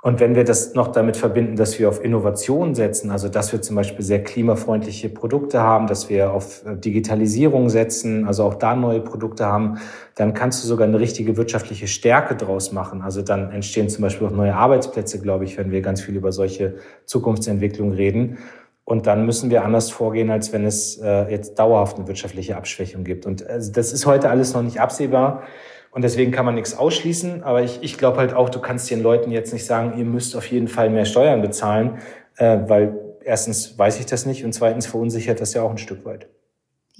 Und 0.00 0.20
wenn 0.20 0.36
wir 0.36 0.44
das 0.44 0.74
noch 0.74 0.88
damit 0.88 1.16
verbinden, 1.16 1.56
dass 1.56 1.76
wir 1.80 1.88
auf 1.88 2.04
Innovation 2.04 2.76
setzen, 2.76 3.10
also 3.10 3.28
dass 3.28 3.50
wir 3.50 3.60
zum 3.62 3.74
Beispiel 3.74 4.04
sehr 4.04 4.22
klimafreundliche 4.22 5.08
Produkte 5.08 5.60
haben, 5.60 5.88
dass 5.88 6.08
wir 6.08 6.32
auf 6.32 6.64
äh, 6.64 6.76
Digitalisierung 6.76 7.68
setzen, 7.68 8.24
also 8.24 8.44
auch 8.44 8.54
da 8.54 8.76
neue 8.76 9.00
Produkte 9.00 9.46
haben, 9.46 9.78
dann 10.14 10.34
kannst 10.34 10.62
du 10.62 10.68
sogar 10.68 10.86
eine 10.86 11.00
richtige 11.00 11.36
wirtschaftliche 11.36 11.88
Stärke 11.88 12.36
draus 12.36 12.70
machen. 12.70 13.02
Also 13.02 13.22
dann 13.22 13.50
entstehen 13.50 13.88
zum 13.88 14.02
Beispiel 14.02 14.28
auch 14.28 14.32
neue 14.32 14.54
Arbeitsplätze, 14.54 15.20
glaube 15.20 15.44
ich, 15.44 15.58
wenn 15.58 15.72
wir 15.72 15.82
ganz 15.82 16.00
viel 16.00 16.14
über 16.14 16.30
solche 16.30 16.76
Zukunftsentwicklung 17.04 17.90
reden. 17.90 18.38
Und 18.84 19.08
dann 19.08 19.26
müssen 19.26 19.50
wir 19.50 19.64
anders 19.64 19.90
vorgehen, 19.90 20.30
als 20.30 20.52
wenn 20.52 20.64
es 20.64 20.96
äh, 20.98 21.28
jetzt 21.28 21.58
dauerhaft 21.58 21.98
eine 21.98 22.06
wirtschaftliche 22.06 22.56
Abschwächung 22.56 23.02
gibt. 23.02 23.26
Und 23.26 23.44
also 23.44 23.72
das 23.72 23.92
ist 23.92 24.06
heute 24.06 24.30
alles 24.30 24.54
noch 24.54 24.62
nicht 24.62 24.80
absehbar. 24.80 25.42
Und 25.90 26.02
deswegen 26.02 26.32
kann 26.32 26.44
man 26.44 26.54
nichts 26.54 26.76
ausschließen. 26.76 27.42
Aber 27.42 27.62
ich, 27.62 27.82
ich 27.82 27.98
glaube 27.98 28.18
halt 28.18 28.34
auch, 28.34 28.48
du 28.50 28.60
kannst 28.60 28.90
den 28.90 29.02
Leuten 29.02 29.30
jetzt 29.30 29.52
nicht 29.52 29.64
sagen, 29.64 29.98
ihr 29.98 30.04
müsst 30.04 30.36
auf 30.36 30.46
jeden 30.46 30.68
Fall 30.68 30.90
mehr 30.90 31.04
Steuern 31.04 31.40
bezahlen, 31.40 31.98
äh, 32.36 32.58
weil 32.66 32.98
erstens 33.24 33.78
weiß 33.78 34.00
ich 34.00 34.06
das 34.06 34.26
nicht 34.26 34.44
und 34.44 34.52
zweitens 34.52 34.86
verunsichert 34.86 35.40
das 35.40 35.54
ja 35.54 35.62
auch 35.62 35.70
ein 35.70 35.78
Stück 35.78 36.04
weit. 36.04 36.28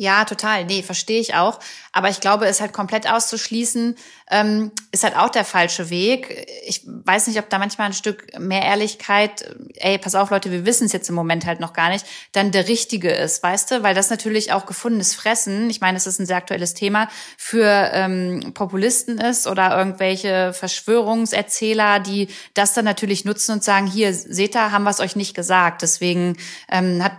Ja, 0.01 0.25
total. 0.25 0.65
Nee, 0.65 0.85
verstehe 0.85 1.21
ich 1.21 1.35
auch. 1.35 1.59
Aber 1.91 2.09
ich 2.09 2.21
glaube, 2.21 2.47
es 2.47 2.61
halt 2.61 2.73
komplett 2.73 3.11
auszuschließen, 3.11 3.97
ähm, 4.31 4.71
ist 4.93 5.03
halt 5.03 5.17
auch 5.17 5.31
der 5.31 5.45
falsche 5.45 5.91
Weg. 5.91 6.47
Ich 6.65 6.83
weiß 6.87 7.27
nicht, 7.27 7.39
ob 7.41 7.51
da 7.51 7.59
manchmal 7.59 7.89
ein 7.89 7.93
Stück 7.93 8.39
mehr 8.39 8.63
Ehrlichkeit, 8.63 9.57
ey, 9.75 9.99
pass 9.99 10.15
auf, 10.15 10.31
Leute, 10.31 10.53
wir 10.53 10.65
wissen 10.65 10.85
es 10.85 10.93
jetzt 10.93 11.09
im 11.09 11.17
Moment 11.17 11.47
halt 11.47 11.59
noch 11.59 11.73
gar 11.73 11.89
nicht, 11.89 12.07
dann 12.31 12.53
der 12.53 12.69
richtige 12.69 13.11
ist, 13.11 13.43
weißt 13.43 13.73
du? 13.73 13.83
Weil 13.83 13.97
das 13.97 14.09
natürlich 14.09 14.53
auch 14.53 14.67
gefundenes 14.67 15.17
Fressen, 15.17 15.69
ich 15.69 15.81
meine, 15.81 15.97
es 15.97 16.07
ist 16.07 16.21
ein 16.21 16.27
sehr 16.27 16.37
aktuelles 16.37 16.75
Thema, 16.75 17.09
für 17.37 17.91
ähm, 17.93 18.53
Populisten 18.55 19.19
ist 19.19 19.49
oder 19.49 19.77
irgendwelche 19.77 20.53
Verschwörungserzähler, 20.53 21.99
die 21.99 22.29
das 22.55 22.73
dann 22.73 22.85
natürlich 22.85 23.25
nutzen 23.25 23.51
und 23.51 23.65
sagen, 23.65 23.89
hier, 23.89 24.15
seht 24.15 24.55
ihr, 24.55 24.71
haben 24.71 24.85
wir 24.85 24.91
es 24.91 25.01
euch 25.01 25.17
nicht 25.17 25.35
gesagt. 25.35 25.83
Deswegen 25.83 26.37
ähm, 26.71 27.03
hat, 27.03 27.15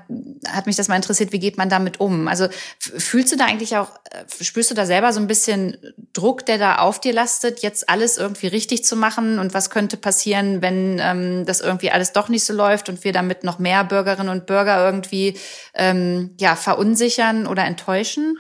hat 0.47 0.65
mich 0.67 0.77
das 0.77 0.87
mal 0.87 0.95
interessiert, 0.95 1.33
wie 1.33 1.39
geht 1.39 1.57
man 1.57 1.67
damit 1.67 1.99
um? 1.99 2.29
Also 2.29 2.47
Fühlst 2.77 3.31
du 3.31 3.37
da 3.37 3.45
eigentlich 3.45 3.77
auch, 3.77 3.89
äh, 4.11 4.43
spürst 4.43 4.71
du 4.71 4.75
da 4.75 4.85
selber 4.85 5.11
so 5.13 5.19
ein 5.19 5.27
bisschen 5.27 5.77
Druck, 6.13 6.45
der 6.45 6.57
da 6.57 6.75
auf 6.79 6.99
dir 6.99 7.13
lastet, 7.13 7.59
jetzt 7.59 7.89
alles 7.89 8.17
irgendwie 8.17 8.47
richtig 8.47 8.83
zu 8.83 8.95
machen? 8.95 9.39
Und 9.39 9.53
was 9.53 9.69
könnte 9.69 9.97
passieren, 9.97 10.61
wenn 10.61 10.99
ähm, 11.01 11.45
das 11.45 11.61
irgendwie 11.61 11.91
alles 11.91 12.13
doch 12.13 12.29
nicht 12.29 12.45
so 12.45 12.53
läuft 12.53 12.89
und 12.89 13.03
wir 13.03 13.11
damit 13.11 13.43
noch 13.43 13.59
mehr 13.59 13.83
Bürgerinnen 13.83 14.29
und 14.29 14.45
Bürger 14.45 14.85
irgendwie 14.85 15.35
ähm, 15.73 16.31
ja, 16.39 16.55
verunsichern 16.55 17.47
oder 17.47 17.65
enttäuschen? 17.65 18.37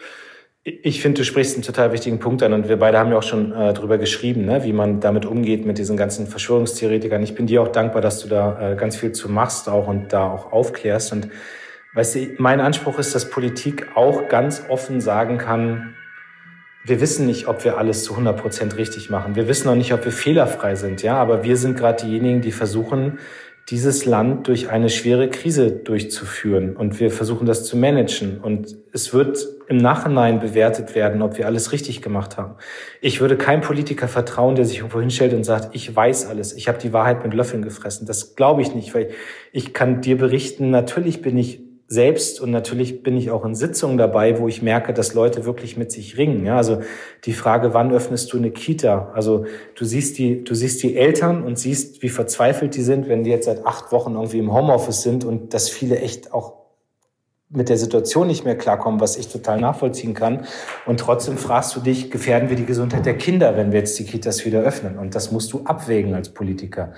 Ich 0.63 1.01
finde, 1.01 1.19
du 1.19 1.25
sprichst 1.25 1.55
einen 1.55 1.63
total 1.63 1.93
wichtigen 1.93 2.19
Punkt 2.19 2.43
an 2.43 2.53
und 2.53 2.67
wir 2.67 2.77
beide 2.77 2.99
haben 2.99 3.11
ja 3.11 3.17
auch 3.17 3.23
schon 3.23 3.53
äh, 3.53 3.73
drüber 3.73 3.97
geschrieben, 3.97 4.45
ne, 4.45 4.63
wie 4.63 4.73
man 4.73 4.99
damit 4.99 5.25
umgeht 5.25 5.65
mit 5.65 5.77
diesen 5.77 5.95
ganzen 5.95 6.27
Verschwörungstheoretikern. 6.27 7.23
Ich 7.23 7.33
bin 7.33 7.47
dir 7.47 7.61
auch 7.61 7.69
dankbar, 7.69 8.01
dass 8.01 8.19
du 8.19 8.27
da 8.27 8.73
äh, 8.73 8.75
ganz 8.75 8.97
viel 8.97 9.13
zu 9.13 9.29
machst 9.29 9.69
auch 9.69 9.87
und 9.87 10.11
da 10.11 10.29
auch 10.29 10.51
aufklärst 10.51 11.13
und 11.13 11.29
Weißt 11.93 12.15
du, 12.15 12.27
mein 12.37 12.61
Anspruch 12.61 12.99
ist, 12.99 13.15
dass 13.15 13.29
Politik 13.29 13.87
auch 13.95 14.27
ganz 14.27 14.63
offen 14.69 15.01
sagen 15.01 15.37
kann, 15.37 15.95
wir 16.85 17.01
wissen 17.01 17.25
nicht, 17.25 17.47
ob 17.47 17.63
wir 17.65 17.77
alles 17.77 18.03
zu 18.03 18.13
100 18.13 18.39
Prozent 18.39 18.77
richtig 18.77 19.09
machen. 19.09 19.35
Wir 19.35 19.47
wissen 19.47 19.67
auch 19.69 19.75
nicht, 19.75 19.93
ob 19.93 20.05
wir 20.05 20.11
fehlerfrei 20.11 20.75
sind, 20.75 21.01
ja. 21.03 21.15
Aber 21.15 21.43
wir 21.43 21.57
sind 21.57 21.77
gerade 21.77 22.03
diejenigen, 22.03 22.41
die 22.41 22.51
versuchen, 22.51 23.19
dieses 23.69 24.05
Land 24.05 24.47
durch 24.47 24.69
eine 24.69 24.89
schwere 24.89 25.29
Krise 25.29 25.71
durchzuführen. 25.71 26.75
Und 26.75 26.99
wir 26.99 27.11
versuchen 27.11 27.45
das 27.45 27.65
zu 27.65 27.77
managen. 27.77 28.39
Und 28.39 28.77
es 28.91 29.13
wird 29.13 29.47
im 29.67 29.77
Nachhinein 29.77 30.39
bewertet 30.39 30.95
werden, 30.95 31.21
ob 31.21 31.37
wir 31.37 31.45
alles 31.45 31.71
richtig 31.71 32.01
gemacht 32.01 32.37
haben. 32.37 32.55
Ich 33.01 33.21
würde 33.21 33.37
keinem 33.37 33.61
Politiker 33.61 34.07
vertrauen, 34.07 34.55
der 34.55 34.65
sich 34.65 34.77
irgendwo 34.77 34.99
hinstellt 34.99 35.33
und 35.33 35.43
sagt, 35.43 35.75
ich 35.75 35.95
weiß 35.95 36.27
alles, 36.27 36.53
ich 36.53 36.67
habe 36.67 36.79
die 36.79 36.93
Wahrheit 36.93 37.23
mit 37.23 37.33
Löffeln 37.33 37.61
gefressen. 37.61 38.07
Das 38.07 38.35
glaube 38.35 38.63
ich 38.63 38.73
nicht, 38.73 38.95
weil 38.95 39.09
ich 39.51 39.73
kann 39.73 40.01
dir 40.01 40.17
berichten, 40.17 40.71
natürlich 40.71 41.21
bin 41.21 41.37
ich 41.37 41.68
selbst 41.91 42.39
und 42.39 42.51
natürlich 42.51 43.01
bin 43.01 43.17
ich 43.17 43.31
auch 43.31 43.43
in 43.43 43.55
Sitzungen 43.55 43.97
dabei, 43.97 44.37
wo 44.39 44.47
ich 44.47 44.61
merke, 44.61 44.93
dass 44.93 45.15
Leute 45.15 45.45
wirklich 45.45 45.75
mit 45.75 45.91
sich 45.91 46.19
ringen. 46.19 46.45
Ja, 46.45 46.55
also 46.55 46.81
die 47.25 47.33
Frage, 47.33 47.73
wann 47.73 47.91
öffnest 47.91 48.31
du 48.31 48.37
eine 48.37 48.51
Kita? 48.51 49.11
Also 49.15 49.45
du 49.73 49.85
siehst 49.85 50.19
die, 50.19 50.43
du 50.43 50.53
siehst 50.53 50.83
die 50.83 50.95
Eltern 50.95 51.43
und 51.43 51.57
siehst, 51.57 52.03
wie 52.03 52.09
verzweifelt 52.09 52.75
die 52.75 52.83
sind, 52.83 53.09
wenn 53.09 53.23
die 53.23 53.31
jetzt 53.31 53.45
seit 53.45 53.65
acht 53.65 53.91
Wochen 53.91 54.13
irgendwie 54.13 54.37
im 54.37 54.53
Homeoffice 54.53 55.01
sind 55.01 55.25
und 55.25 55.55
dass 55.55 55.67
viele 55.67 55.97
echt 55.97 56.31
auch 56.31 56.59
mit 57.49 57.69
der 57.69 57.79
Situation 57.79 58.27
nicht 58.27 58.45
mehr 58.45 58.55
klarkommen, 58.55 58.99
was 58.99 59.17
ich 59.17 59.27
total 59.27 59.59
nachvollziehen 59.59 60.13
kann. 60.13 60.45
Und 60.85 60.99
trotzdem 60.99 61.39
fragst 61.39 61.75
du 61.75 61.79
dich, 61.79 62.11
gefährden 62.11 62.49
wir 62.49 62.55
die 62.55 62.65
Gesundheit 62.65 63.07
der 63.07 63.17
Kinder, 63.17 63.57
wenn 63.57 63.71
wir 63.71 63.79
jetzt 63.79 63.97
die 63.97 64.05
Kitas 64.05 64.45
wieder 64.45 64.61
öffnen? 64.61 64.99
Und 64.99 65.15
das 65.15 65.31
musst 65.31 65.51
du 65.53 65.61
abwägen 65.63 66.13
als 66.13 66.29
Politiker. 66.29 66.93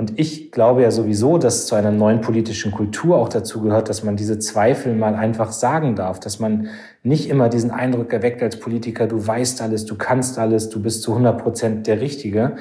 Und 0.00 0.18
ich 0.18 0.50
glaube 0.50 0.80
ja 0.80 0.90
sowieso, 0.90 1.36
dass 1.36 1.66
zu 1.66 1.74
einer 1.74 1.90
neuen 1.90 2.22
politischen 2.22 2.72
Kultur 2.72 3.18
auch 3.18 3.28
dazu 3.28 3.60
gehört, 3.60 3.90
dass 3.90 4.02
man 4.02 4.16
diese 4.16 4.38
Zweifel 4.38 4.94
mal 4.94 5.14
einfach 5.14 5.52
sagen 5.52 5.94
darf, 5.94 6.18
dass 6.18 6.38
man 6.38 6.68
nicht 7.02 7.28
immer 7.28 7.50
diesen 7.50 7.70
Eindruck 7.70 8.10
erweckt 8.10 8.42
als 8.42 8.58
Politiker, 8.58 9.06
du 9.06 9.26
weißt 9.26 9.60
alles, 9.60 9.84
du 9.84 9.96
kannst 9.96 10.38
alles, 10.38 10.70
du 10.70 10.80
bist 10.80 11.02
zu 11.02 11.10
100 11.10 11.42
Prozent 11.42 11.86
der 11.86 12.00
Richtige. 12.00 12.56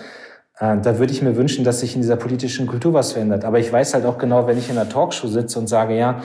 Äh, 0.60 0.82
da 0.82 0.99
würde 0.99 1.13
ich 1.13 1.21
mir 1.21 1.38
wünschen, 1.38 1.63
dass 1.63 1.80
sich 1.80 1.95
in 1.95 2.02
dieser 2.02 2.17
politischen 2.17 2.67
Kultur 2.67 2.93
was 2.93 3.13
verändert. 3.13 3.45
Aber 3.45 3.58
ich 3.58 3.71
weiß 3.71 3.93
halt 3.93 4.06
auch 4.06 4.17
genau, 4.17 4.45
wenn 4.45 4.58
ich 4.58 4.69
in 4.69 4.78
einer 4.78 4.89
Talkshow 4.89 5.30
sitze 5.30 5.60
und 5.60 5.67
sage, 5.67 5.97
ja, 5.97 6.21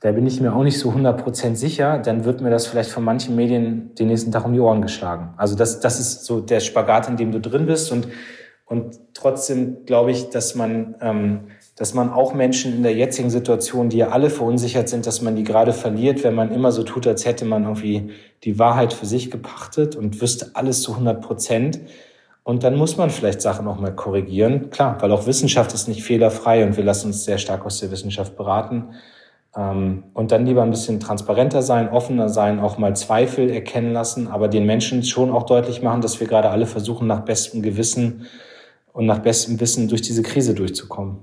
da 0.00 0.12
bin 0.12 0.26
ich 0.26 0.38
mir 0.42 0.52
auch 0.52 0.64
nicht 0.64 0.78
so 0.78 0.90
100 0.90 1.18
Prozent 1.18 1.56
sicher, 1.56 1.96
dann 1.96 2.26
wird 2.26 2.42
mir 2.42 2.50
das 2.50 2.66
vielleicht 2.66 2.90
von 2.90 3.04
manchen 3.04 3.34
Medien 3.34 3.94
den 3.94 4.08
nächsten 4.08 4.32
Tag 4.32 4.44
um 4.44 4.52
die 4.52 4.60
Ohren 4.60 4.82
geschlagen. 4.82 5.32
Also 5.38 5.56
das, 5.56 5.80
das 5.80 5.98
ist 5.98 6.26
so 6.26 6.40
der 6.40 6.60
Spagat, 6.60 7.08
in 7.08 7.16
dem 7.16 7.32
du 7.32 7.40
drin 7.40 7.64
bist 7.64 7.90
und 7.90 8.06
und 8.68 9.00
trotzdem 9.14 9.86
glaube 9.86 10.10
ich, 10.10 10.28
dass 10.28 10.54
man, 10.54 10.94
ähm, 11.00 11.40
dass 11.74 11.94
man 11.94 12.10
auch 12.10 12.34
Menschen 12.34 12.74
in 12.74 12.82
der 12.82 12.94
jetzigen 12.94 13.30
Situation, 13.30 13.88
die 13.88 13.96
ja 13.98 14.08
alle 14.08 14.28
verunsichert 14.28 14.90
sind, 14.90 15.06
dass 15.06 15.22
man 15.22 15.36
die 15.36 15.44
gerade 15.44 15.72
verliert, 15.72 16.22
wenn 16.22 16.34
man 16.34 16.52
immer 16.52 16.70
so 16.70 16.82
tut, 16.82 17.06
als 17.06 17.24
hätte 17.24 17.46
man 17.46 17.64
irgendwie 17.64 18.10
die 18.44 18.58
Wahrheit 18.58 18.92
für 18.92 19.06
sich 19.06 19.30
gepachtet 19.30 19.96
und 19.96 20.20
wüsste 20.20 20.50
alles 20.52 20.82
zu 20.82 20.92
100 20.92 21.22
Prozent. 21.22 21.80
Und 22.44 22.62
dann 22.62 22.76
muss 22.76 22.98
man 22.98 23.08
vielleicht 23.08 23.40
Sachen 23.40 23.66
auch 23.66 23.80
mal 23.80 23.94
korrigieren. 23.94 24.68
Klar, 24.70 24.98
weil 25.00 25.12
auch 25.12 25.26
Wissenschaft 25.26 25.72
ist 25.72 25.88
nicht 25.88 26.02
fehlerfrei 26.02 26.64
und 26.64 26.76
wir 26.76 26.84
lassen 26.84 27.08
uns 27.08 27.24
sehr 27.24 27.38
stark 27.38 27.64
aus 27.64 27.80
der 27.80 27.90
Wissenschaft 27.90 28.36
beraten. 28.36 28.90
Ähm, 29.56 30.04
und 30.12 30.30
dann 30.30 30.44
lieber 30.44 30.62
ein 30.62 30.70
bisschen 30.70 31.00
transparenter 31.00 31.62
sein, 31.62 31.88
offener 31.88 32.28
sein, 32.28 32.60
auch 32.60 32.76
mal 32.76 32.94
Zweifel 32.94 33.48
erkennen 33.50 33.94
lassen, 33.94 34.28
aber 34.28 34.48
den 34.48 34.66
Menschen 34.66 35.04
schon 35.04 35.30
auch 35.30 35.44
deutlich 35.44 35.80
machen, 35.80 36.02
dass 36.02 36.20
wir 36.20 36.26
gerade 36.26 36.50
alle 36.50 36.66
versuchen, 36.66 37.06
nach 37.06 37.20
bestem 37.20 37.62
Gewissen 37.62 38.26
und 38.92 39.06
nach 39.06 39.20
bestem 39.20 39.60
Wissen 39.60 39.88
durch 39.88 40.02
diese 40.02 40.22
Krise 40.22 40.54
durchzukommen. 40.54 41.18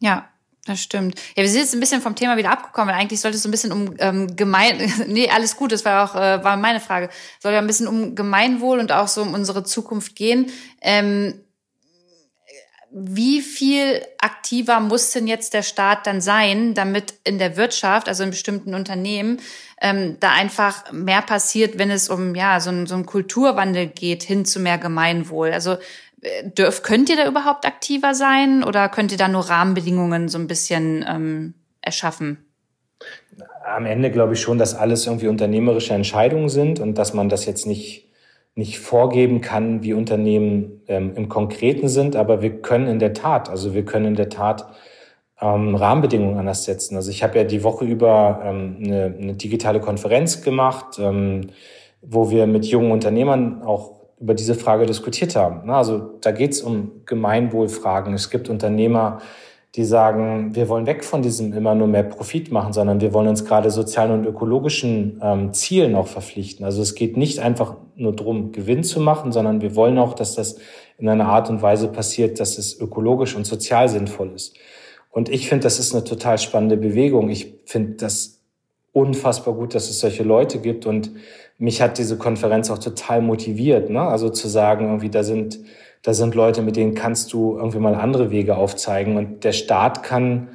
Ja, 0.00 0.28
das 0.68 0.82
stimmt. 0.82 1.18
Ja, 1.34 1.42
wir 1.42 1.48
sind 1.48 1.62
jetzt 1.62 1.74
ein 1.74 1.80
bisschen 1.80 2.02
vom 2.02 2.14
Thema 2.14 2.36
wieder 2.36 2.50
abgekommen, 2.50 2.92
weil 2.92 3.00
eigentlich 3.00 3.20
sollte 3.20 3.36
es 3.36 3.42
so 3.42 3.48
ein 3.48 3.52
bisschen 3.52 3.72
um 3.72 3.94
ähm, 3.98 4.36
gemein, 4.36 4.92
nee, 5.06 5.30
alles 5.30 5.56
gut, 5.56 5.72
das 5.72 5.84
war 5.84 6.04
auch 6.04 6.14
äh, 6.14 6.44
war 6.44 6.56
meine 6.56 6.80
Frage. 6.80 7.08
Soll 7.40 7.52
ja 7.52 7.58
ein 7.58 7.66
bisschen 7.66 7.88
um 7.88 8.14
Gemeinwohl 8.14 8.78
und 8.78 8.92
auch 8.92 9.08
so 9.08 9.22
um 9.22 9.34
unsere 9.34 9.64
Zukunft 9.64 10.14
gehen. 10.14 10.50
Ähm, 10.82 11.40
wie 12.90 13.42
viel 13.42 14.02
aktiver 14.18 14.80
muss 14.80 15.10
denn 15.10 15.26
jetzt 15.26 15.52
der 15.52 15.62
Staat 15.62 16.06
dann 16.06 16.20
sein, 16.20 16.74
damit 16.74 17.14
in 17.24 17.38
der 17.38 17.56
Wirtschaft, 17.56 18.08
also 18.08 18.22
in 18.22 18.30
bestimmten 18.30 18.74
Unternehmen, 18.74 19.40
ähm, 19.80 20.16
da 20.20 20.32
einfach 20.32 20.90
mehr 20.92 21.20
passiert, 21.22 21.78
wenn 21.78 21.90
es 21.90 22.08
um 22.08 22.34
ja 22.34 22.60
so 22.60 22.70
ein, 22.70 22.86
so 22.86 22.94
ein 22.94 23.04
Kulturwandel 23.04 23.88
geht 23.88 24.22
hin 24.22 24.44
zu 24.44 24.58
mehr 24.58 24.78
Gemeinwohl? 24.78 25.52
Also 25.52 25.76
dürft, 26.56 26.82
könnt 26.82 27.08
ihr 27.08 27.16
da 27.16 27.26
überhaupt 27.26 27.66
aktiver 27.66 28.14
sein 28.14 28.64
oder 28.64 28.88
könnt 28.88 29.12
ihr 29.12 29.18
da 29.18 29.28
nur 29.28 29.48
Rahmenbedingungen 29.48 30.28
so 30.28 30.38
ein 30.38 30.46
bisschen 30.46 31.04
ähm, 31.08 31.54
erschaffen? 31.80 32.44
Am 33.64 33.86
Ende 33.86 34.10
glaube 34.10 34.32
ich 34.32 34.40
schon, 34.40 34.58
dass 34.58 34.74
alles 34.74 35.06
irgendwie 35.06 35.28
unternehmerische 35.28 35.94
Entscheidungen 35.94 36.48
sind 36.48 36.80
und 36.80 36.96
dass 36.96 37.14
man 37.14 37.28
das 37.28 37.46
jetzt 37.46 37.66
nicht 37.66 38.08
nicht 38.58 38.80
vorgeben 38.80 39.40
kann, 39.40 39.84
wie 39.84 39.92
Unternehmen 39.92 40.82
ähm, 40.88 41.12
im 41.14 41.28
Konkreten 41.28 41.86
sind, 41.86 42.16
aber 42.16 42.42
wir 42.42 42.60
können 42.60 42.88
in 42.88 42.98
der 42.98 43.14
Tat, 43.14 43.48
also 43.48 43.72
wir 43.72 43.84
können 43.84 44.06
in 44.06 44.14
der 44.16 44.30
Tat 44.30 44.66
ähm, 45.40 45.76
Rahmenbedingungen 45.76 46.38
anders 46.38 46.64
setzen. 46.64 46.96
Also 46.96 47.12
ich 47.12 47.22
habe 47.22 47.38
ja 47.38 47.44
die 47.44 47.62
Woche 47.62 47.84
über 47.84 48.40
ähm, 48.44 48.78
eine, 48.82 49.14
eine 49.16 49.34
digitale 49.34 49.80
Konferenz 49.80 50.42
gemacht, 50.42 50.98
ähm, 50.98 51.50
wo 52.02 52.30
wir 52.30 52.48
mit 52.48 52.66
jungen 52.66 52.90
Unternehmern 52.90 53.62
auch 53.62 53.97
über 54.20 54.34
diese 54.34 54.54
Frage 54.54 54.86
diskutiert 54.86 55.36
haben. 55.36 55.70
Also 55.70 55.98
da 56.20 56.32
geht 56.32 56.52
es 56.52 56.62
um 56.62 57.02
Gemeinwohlfragen. 57.06 58.14
Es 58.14 58.30
gibt 58.30 58.48
Unternehmer, 58.48 59.18
die 59.74 59.84
sagen, 59.84 60.54
wir 60.54 60.68
wollen 60.68 60.86
weg 60.86 61.04
von 61.04 61.22
diesem 61.22 61.52
immer 61.52 61.74
nur 61.74 61.86
mehr 61.86 62.02
Profit 62.02 62.50
machen, 62.50 62.72
sondern 62.72 63.00
wir 63.00 63.12
wollen 63.12 63.28
uns 63.28 63.44
gerade 63.44 63.70
sozialen 63.70 64.12
und 64.12 64.26
ökologischen 64.26 65.20
ähm, 65.22 65.52
Zielen 65.52 65.94
auch 65.94 66.06
verpflichten. 66.06 66.64
Also 66.64 66.82
es 66.82 66.94
geht 66.94 67.16
nicht 67.16 67.38
einfach 67.40 67.76
nur 67.94 68.14
darum, 68.14 68.52
Gewinn 68.52 68.82
zu 68.82 69.00
machen, 69.00 69.30
sondern 69.30 69.60
wir 69.60 69.76
wollen 69.76 69.98
auch, 69.98 70.14
dass 70.14 70.34
das 70.34 70.56
in 70.96 71.08
einer 71.08 71.26
Art 71.26 71.50
und 71.50 71.62
Weise 71.62 71.88
passiert, 71.88 72.40
dass 72.40 72.58
es 72.58 72.80
ökologisch 72.80 73.36
und 73.36 73.46
sozial 73.46 73.88
sinnvoll 73.88 74.32
ist. 74.34 74.56
Und 75.10 75.28
ich 75.28 75.48
finde, 75.48 75.64
das 75.64 75.78
ist 75.78 75.94
eine 75.94 76.04
total 76.04 76.38
spannende 76.38 76.76
Bewegung. 76.76 77.28
Ich 77.28 77.54
finde 77.64 77.92
das 77.92 78.40
unfassbar 78.92 79.54
gut, 79.54 79.74
dass 79.74 79.90
es 79.90 80.00
solche 80.00 80.22
Leute 80.22 80.58
gibt. 80.58 80.86
Und 80.86 81.12
mich 81.58 81.82
hat 81.82 81.98
diese 81.98 82.16
Konferenz 82.16 82.70
auch 82.70 82.78
total 82.78 83.20
motiviert. 83.20 83.90
Ne? 83.90 84.00
Also 84.00 84.28
zu 84.30 84.48
sagen, 84.48 84.86
irgendwie, 84.86 85.10
da 85.10 85.24
sind, 85.24 85.58
da 86.02 86.14
sind 86.14 86.34
Leute, 86.34 86.62
mit 86.62 86.76
denen 86.76 86.94
kannst 86.94 87.32
du 87.32 87.56
irgendwie 87.56 87.78
mal 87.78 87.94
andere 87.94 88.30
Wege 88.30 88.56
aufzeigen. 88.56 89.16
Und 89.16 89.44
der 89.44 89.52
Staat 89.52 90.02
kann 90.02 90.48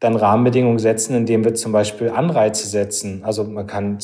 dann 0.00 0.16
Rahmenbedingungen 0.16 0.78
setzen, 0.78 1.14
indem 1.16 1.44
wir 1.44 1.54
zum 1.54 1.72
Beispiel 1.72 2.10
Anreize 2.10 2.66
setzen. 2.68 3.22
Also 3.24 3.44
man 3.44 3.66
kann 3.66 3.98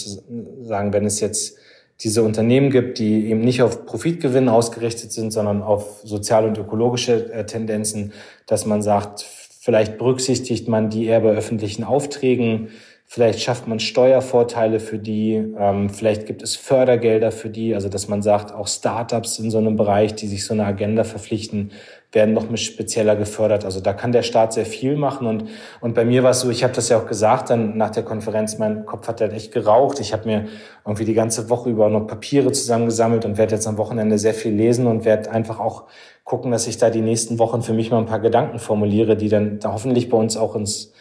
sagen, 0.62 0.92
wenn 0.92 1.04
es 1.04 1.20
jetzt 1.20 1.58
diese 2.00 2.22
Unternehmen 2.22 2.70
gibt, 2.70 2.98
die 2.98 3.28
eben 3.28 3.40
nicht 3.40 3.62
auf 3.62 3.86
Profitgewinn 3.86 4.48
ausgerichtet 4.48 5.12
sind, 5.12 5.32
sondern 5.32 5.62
auf 5.62 6.00
soziale 6.02 6.48
und 6.48 6.58
ökologische 6.58 7.32
äh, 7.32 7.46
Tendenzen, 7.46 8.12
dass 8.46 8.66
man 8.66 8.82
sagt, 8.82 9.24
Vielleicht 9.64 9.96
berücksichtigt 9.96 10.68
man 10.68 10.90
die 10.90 11.06
eher 11.06 11.20
bei 11.20 11.30
öffentlichen 11.30 11.84
Aufträgen. 11.84 12.68
Vielleicht 13.06 13.40
schafft 13.40 13.68
man 13.68 13.78
Steuervorteile 13.78 14.80
für 14.80 14.98
die. 14.98 15.34
Ähm, 15.34 15.88
vielleicht 15.90 16.26
gibt 16.26 16.42
es 16.42 16.56
Fördergelder 16.56 17.30
für 17.30 17.50
die. 17.50 17.74
Also, 17.74 17.88
dass 17.88 18.08
man 18.08 18.22
sagt, 18.22 18.52
auch 18.52 18.66
Startups 18.66 19.38
in 19.38 19.50
so 19.50 19.58
einem 19.58 19.76
Bereich, 19.76 20.14
die 20.14 20.26
sich 20.26 20.44
so 20.44 20.54
eine 20.54 20.64
Agenda 20.64 21.04
verpflichten, 21.04 21.70
werden 22.14 22.34
noch 22.34 22.48
mit 22.48 22.60
spezieller 22.60 23.16
gefördert. 23.16 23.64
Also 23.64 23.80
da 23.80 23.92
kann 23.92 24.12
der 24.12 24.22
Staat 24.22 24.52
sehr 24.52 24.66
viel 24.66 24.96
machen. 24.96 25.26
Und, 25.26 25.44
und 25.80 25.94
bei 25.94 26.04
mir 26.04 26.22
war 26.22 26.30
es 26.30 26.40
so, 26.40 26.50
ich 26.50 26.62
habe 26.62 26.72
das 26.72 26.88
ja 26.88 26.98
auch 26.98 27.06
gesagt, 27.06 27.50
dann 27.50 27.76
nach 27.76 27.90
der 27.90 28.04
Konferenz, 28.04 28.58
mein 28.58 28.86
Kopf 28.86 29.08
hat 29.08 29.20
halt 29.20 29.32
echt 29.32 29.52
geraucht. 29.52 30.00
Ich 30.00 30.12
habe 30.12 30.26
mir 30.26 30.46
irgendwie 30.86 31.04
die 31.04 31.14
ganze 31.14 31.50
Woche 31.50 31.70
über 31.70 31.88
noch 31.88 32.06
Papiere 32.06 32.52
zusammengesammelt 32.52 33.24
und 33.24 33.36
werde 33.36 33.54
jetzt 33.54 33.66
am 33.66 33.78
Wochenende 33.78 34.18
sehr 34.18 34.34
viel 34.34 34.54
lesen 34.54 34.86
und 34.86 35.04
werde 35.04 35.30
einfach 35.30 35.60
auch 35.60 35.84
gucken, 36.24 36.50
dass 36.52 36.66
ich 36.66 36.78
da 36.78 36.90
die 36.90 37.02
nächsten 37.02 37.38
Wochen 37.38 37.62
für 37.62 37.74
mich 37.74 37.90
mal 37.90 37.98
ein 37.98 38.06
paar 38.06 38.20
Gedanken 38.20 38.58
formuliere, 38.58 39.16
die 39.16 39.28
dann 39.28 39.58
da 39.58 39.72
hoffentlich 39.72 40.08
bei 40.08 40.16
uns 40.16 40.36
auch 40.36 40.56
ins, 40.56 40.92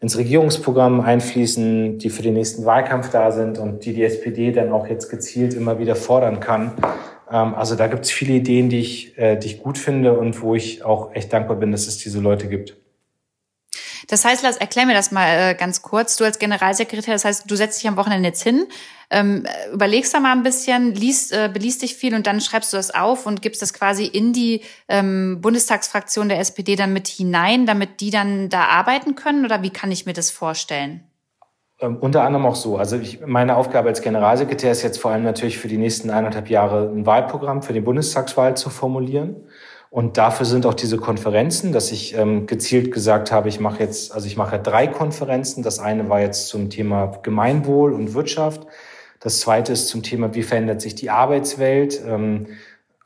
ins 0.00 0.16
Regierungsprogramm 0.16 1.00
einfließen, 1.00 1.98
die 1.98 2.10
für 2.10 2.22
den 2.22 2.34
nächsten 2.34 2.64
Wahlkampf 2.64 3.10
da 3.10 3.32
sind 3.32 3.58
und 3.58 3.84
die 3.84 3.92
die 3.92 4.04
SPD 4.04 4.52
dann 4.52 4.72
auch 4.72 4.86
jetzt 4.86 5.08
gezielt 5.08 5.54
immer 5.54 5.78
wieder 5.78 5.96
fordern 5.96 6.40
kann. 6.40 6.72
Ähm, 7.30 7.54
also 7.54 7.74
da 7.74 7.88
gibt 7.88 8.04
es 8.04 8.10
viele 8.10 8.34
Ideen, 8.34 8.68
die 8.68 8.80
ich, 8.80 9.18
äh, 9.18 9.36
die 9.36 9.46
ich 9.48 9.62
gut 9.62 9.78
finde 9.78 10.16
und 10.18 10.40
wo 10.40 10.54
ich 10.54 10.84
auch 10.84 11.14
echt 11.14 11.32
dankbar 11.32 11.56
bin, 11.56 11.72
dass 11.72 11.88
es 11.88 11.98
diese 11.98 12.20
Leute 12.20 12.48
gibt. 12.48 12.76
Das 14.08 14.24
heißt, 14.24 14.42
Lars, 14.42 14.56
erklär 14.56 14.86
mir 14.86 14.94
das 14.94 15.12
mal 15.12 15.26
äh, 15.26 15.54
ganz 15.54 15.82
kurz. 15.82 16.16
Du 16.16 16.24
als 16.24 16.38
Generalsekretär, 16.38 17.14
das 17.14 17.24
heißt, 17.24 17.48
du 17.48 17.56
setzt 17.56 17.80
dich 17.80 17.88
am 17.88 17.96
Wochenende 17.96 18.28
jetzt 18.28 18.42
hin, 18.42 18.66
ähm, 19.10 19.46
überlegst 19.72 20.12
da 20.14 20.20
mal 20.20 20.32
ein 20.32 20.42
bisschen, 20.42 20.94
liest, 20.94 21.32
äh, 21.32 21.50
beliest 21.52 21.82
dich 21.82 21.94
viel 21.94 22.14
und 22.14 22.26
dann 22.26 22.40
schreibst 22.40 22.72
du 22.72 22.78
das 22.78 22.94
auf 22.94 23.26
und 23.26 23.42
gibst 23.42 23.60
das 23.60 23.74
quasi 23.74 24.06
in 24.06 24.32
die 24.32 24.62
ähm, 24.88 25.40
Bundestagsfraktion 25.40 26.28
der 26.30 26.40
SPD 26.40 26.74
dann 26.74 26.92
mit 26.92 27.06
hinein, 27.06 27.66
damit 27.66 28.00
die 28.00 28.10
dann 28.10 28.48
da 28.48 28.64
arbeiten 28.64 29.14
können? 29.14 29.44
Oder 29.44 29.62
wie 29.62 29.70
kann 29.70 29.92
ich 29.92 30.06
mir 30.06 30.14
das 30.14 30.30
vorstellen? 30.30 31.04
Ähm, 31.80 31.98
unter 32.00 32.24
anderem 32.24 32.46
auch 32.46 32.56
so. 32.56 32.76
Also 32.76 32.96
ich, 32.96 33.20
meine 33.24 33.56
Aufgabe 33.56 33.88
als 33.88 34.02
Generalsekretär 34.02 34.72
ist 34.72 34.82
jetzt 34.82 34.98
vor 34.98 35.12
allem 35.12 35.22
natürlich 35.22 35.58
für 35.58 35.68
die 35.68 35.78
nächsten 35.78 36.10
eineinhalb 36.10 36.50
Jahre 36.50 36.88
ein 36.88 37.06
Wahlprogramm 37.06 37.62
für 37.62 37.72
die 37.72 37.80
Bundestagswahl 37.80 38.56
zu 38.56 38.70
formulieren. 38.70 39.36
Und 39.90 40.18
dafür 40.18 40.44
sind 40.44 40.66
auch 40.66 40.74
diese 40.74 40.98
Konferenzen, 40.98 41.72
dass 41.72 41.92
ich 41.92 42.14
ähm, 42.14 42.46
gezielt 42.46 42.92
gesagt 42.92 43.32
habe, 43.32 43.48
ich 43.48 43.58
mache 43.58 43.82
jetzt, 43.82 44.12
also 44.12 44.26
ich 44.26 44.36
mache 44.36 44.58
drei 44.58 44.86
Konferenzen. 44.86 45.62
Das 45.62 45.78
eine 45.78 46.08
war 46.10 46.20
jetzt 46.20 46.48
zum 46.48 46.68
Thema 46.68 47.06
Gemeinwohl 47.22 47.92
und 47.94 48.12
Wirtschaft. 48.12 48.66
Das 49.20 49.40
zweite 49.40 49.72
ist 49.72 49.88
zum 49.88 50.02
Thema, 50.02 50.34
wie 50.34 50.42
verändert 50.42 50.80
sich 50.80 50.94
die 50.94 51.10
Arbeitswelt, 51.10 52.00
ähm, 52.06 52.46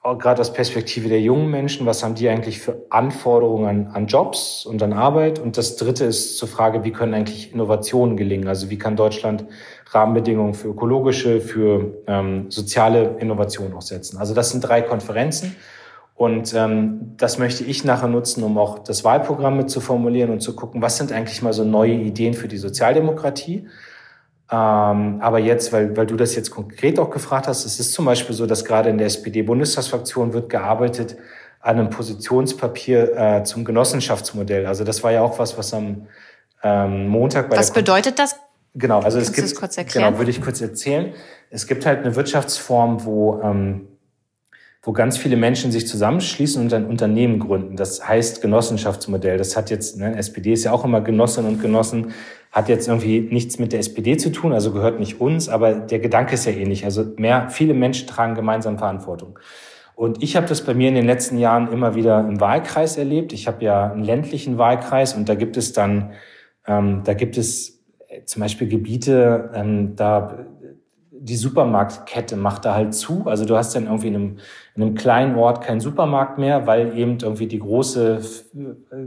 gerade 0.02 0.40
aus 0.40 0.52
Perspektive 0.52 1.08
der 1.08 1.20
jungen 1.20 1.48
Menschen, 1.50 1.86
was 1.86 2.02
haben 2.02 2.16
die 2.16 2.28
eigentlich 2.28 2.58
für 2.58 2.84
Anforderungen 2.90 3.86
an, 3.86 3.94
an 3.94 4.06
Jobs 4.08 4.66
und 4.66 4.82
an 4.82 4.92
Arbeit? 4.92 5.38
Und 5.38 5.56
das 5.56 5.76
dritte 5.76 6.04
ist 6.04 6.38
zur 6.38 6.48
Frage, 6.48 6.82
wie 6.82 6.90
können 6.90 7.14
eigentlich 7.14 7.52
Innovationen 7.52 8.16
gelingen? 8.16 8.48
Also 8.48 8.68
wie 8.68 8.78
kann 8.78 8.96
Deutschland 8.96 9.44
Rahmenbedingungen 9.90 10.54
für 10.54 10.68
ökologische, 10.68 11.40
für 11.40 12.02
ähm, 12.08 12.50
soziale 12.50 13.16
Innovationen 13.20 13.74
auch 13.74 13.82
setzen? 13.82 14.18
Also 14.18 14.34
das 14.34 14.50
sind 14.50 14.62
drei 14.62 14.82
Konferenzen. 14.82 15.54
Und 16.22 16.54
ähm, 16.54 17.14
das 17.16 17.38
möchte 17.38 17.64
ich 17.64 17.82
nachher 17.82 18.06
nutzen, 18.06 18.44
um 18.44 18.56
auch 18.56 18.78
das 18.78 19.02
Wahlprogramm 19.02 19.56
mit 19.56 19.70
zu 19.70 19.80
formulieren 19.80 20.30
und 20.30 20.38
zu 20.38 20.54
gucken, 20.54 20.80
was 20.80 20.96
sind 20.96 21.10
eigentlich 21.10 21.42
mal 21.42 21.52
so 21.52 21.64
neue 21.64 21.94
Ideen 21.94 22.34
für 22.34 22.46
die 22.46 22.58
Sozialdemokratie? 22.58 23.66
Ähm, 24.48 25.18
aber 25.20 25.40
jetzt, 25.40 25.72
weil, 25.72 25.96
weil 25.96 26.06
du 26.06 26.14
das 26.14 26.36
jetzt 26.36 26.52
konkret 26.52 27.00
auch 27.00 27.10
gefragt 27.10 27.48
hast, 27.48 27.64
es 27.64 27.80
ist 27.80 27.92
zum 27.92 28.04
Beispiel 28.04 28.36
so, 28.36 28.46
dass 28.46 28.64
gerade 28.64 28.88
in 28.88 28.98
der 28.98 29.08
SPD-Bundestagsfraktion 29.08 30.32
wird 30.32 30.48
gearbeitet 30.48 31.16
an 31.58 31.80
einem 31.80 31.90
Positionspapier 31.90 33.16
äh, 33.16 33.42
zum 33.42 33.64
Genossenschaftsmodell. 33.64 34.66
Also 34.66 34.84
das 34.84 35.02
war 35.02 35.10
ja 35.10 35.22
auch 35.22 35.40
was, 35.40 35.58
was 35.58 35.74
am 35.74 36.06
ähm, 36.62 37.08
Montag 37.08 37.50
bei 37.50 37.56
Was 37.56 37.72
bedeutet 37.72 38.20
das? 38.20 38.36
Genau, 38.76 39.00
also 39.00 39.18
Kannst 39.18 39.36
es 39.36 39.48
gibt, 39.48 39.58
kurz 39.58 39.76
erklären? 39.76 40.10
genau, 40.10 40.18
würde 40.18 40.30
ich 40.30 40.40
kurz 40.40 40.60
erzählen. 40.60 41.14
Es 41.50 41.66
gibt 41.66 41.84
halt 41.84 41.98
eine 42.04 42.14
Wirtschaftsform, 42.14 43.04
wo 43.04 43.40
ähm, 43.42 43.88
wo 44.82 44.92
ganz 44.92 45.16
viele 45.16 45.36
Menschen 45.36 45.70
sich 45.70 45.86
zusammenschließen 45.86 46.60
und 46.60 46.74
ein 46.74 46.86
Unternehmen 46.86 47.38
gründen. 47.38 47.76
Das 47.76 48.06
heißt 48.06 48.42
Genossenschaftsmodell. 48.42 49.38
Das 49.38 49.56
hat 49.56 49.70
jetzt, 49.70 49.96
ne, 49.96 50.16
SPD 50.16 50.52
ist 50.52 50.64
ja 50.64 50.72
auch 50.72 50.84
immer 50.84 51.00
Genossen 51.00 51.46
und 51.46 51.62
Genossen, 51.62 52.12
hat 52.50 52.68
jetzt 52.68 52.88
irgendwie 52.88 53.20
nichts 53.20 53.60
mit 53.60 53.72
der 53.72 53.78
SPD 53.78 54.16
zu 54.16 54.30
tun, 54.30 54.52
also 54.52 54.72
gehört 54.72 54.98
nicht 54.98 55.20
uns, 55.20 55.48
aber 55.48 55.72
der 55.72 56.00
Gedanke 56.00 56.34
ist 56.34 56.44
ja 56.44 56.52
ähnlich. 56.52 56.84
Also 56.84 57.04
mehr, 57.16 57.48
viele 57.48 57.74
Menschen 57.74 58.08
tragen 58.08 58.34
gemeinsam 58.34 58.76
Verantwortung. 58.76 59.38
Und 59.94 60.22
ich 60.22 60.34
habe 60.36 60.46
das 60.48 60.62
bei 60.62 60.74
mir 60.74 60.88
in 60.88 60.96
den 60.96 61.06
letzten 61.06 61.38
Jahren 61.38 61.72
immer 61.72 61.94
wieder 61.94 62.18
im 62.20 62.40
Wahlkreis 62.40 62.96
erlebt. 62.96 63.32
Ich 63.32 63.46
habe 63.46 63.64
ja 63.64 63.92
einen 63.92 64.02
ländlichen 64.02 64.58
Wahlkreis 64.58 65.14
und 65.14 65.28
da 65.28 65.36
gibt 65.36 65.56
es 65.56 65.72
dann, 65.72 66.12
ähm, 66.66 67.02
da 67.04 67.14
gibt 67.14 67.38
es 67.38 67.80
äh, 68.08 68.24
zum 68.24 68.40
Beispiel 68.40 68.68
Gebiete, 68.68 69.50
ähm, 69.54 69.94
da 69.94 70.44
die 71.24 71.36
Supermarktkette 71.36 72.34
macht 72.36 72.64
da 72.64 72.74
halt 72.74 72.94
zu. 72.94 73.24
Also 73.26 73.44
du 73.44 73.56
hast 73.56 73.76
dann 73.76 73.84
irgendwie 73.84 74.08
in 74.08 74.14
einem, 74.16 74.38
in 74.74 74.82
einem 74.82 74.94
kleinen 74.94 75.36
Ort 75.36 75.62
keinen 75.62 75.80
Supermarkt 75.80 76.38
mehr, 76.38 76.66
weil 76.66 76.98
eben 76.98 77.18
irgendwie 77.22 77.46
die 77.46 77.60
große 77.60 78.20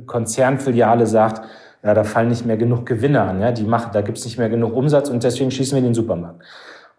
Konzernfiliale 0.06 1.08
sagt, 1.08 1.46
ja, 1.84 1.94
da 1.94 2.04
fallen 2.06 2.30
nicht 2.30 2.46
mehr 2.46 2.58
genug 2.58 2.86
Gewinne 2.86 3.22
an, 3.22 3.42
ja, 3.42 3.52
die 3.52 3.64
machen, 3.64 3.92
da 3.94 4.02
gibt's 4.02 4.24
nicht 4.24 4.38
mehr 4.38 4.50
genug 4.50 4.74
Umsatz 4.74 5.10
und 5.10 5.24
deswegen 5.24 5.52
schließen 5.52 5.76
wir 5.76 5.84
den 5.84 5.94
Supermarkt. 5.94 6.42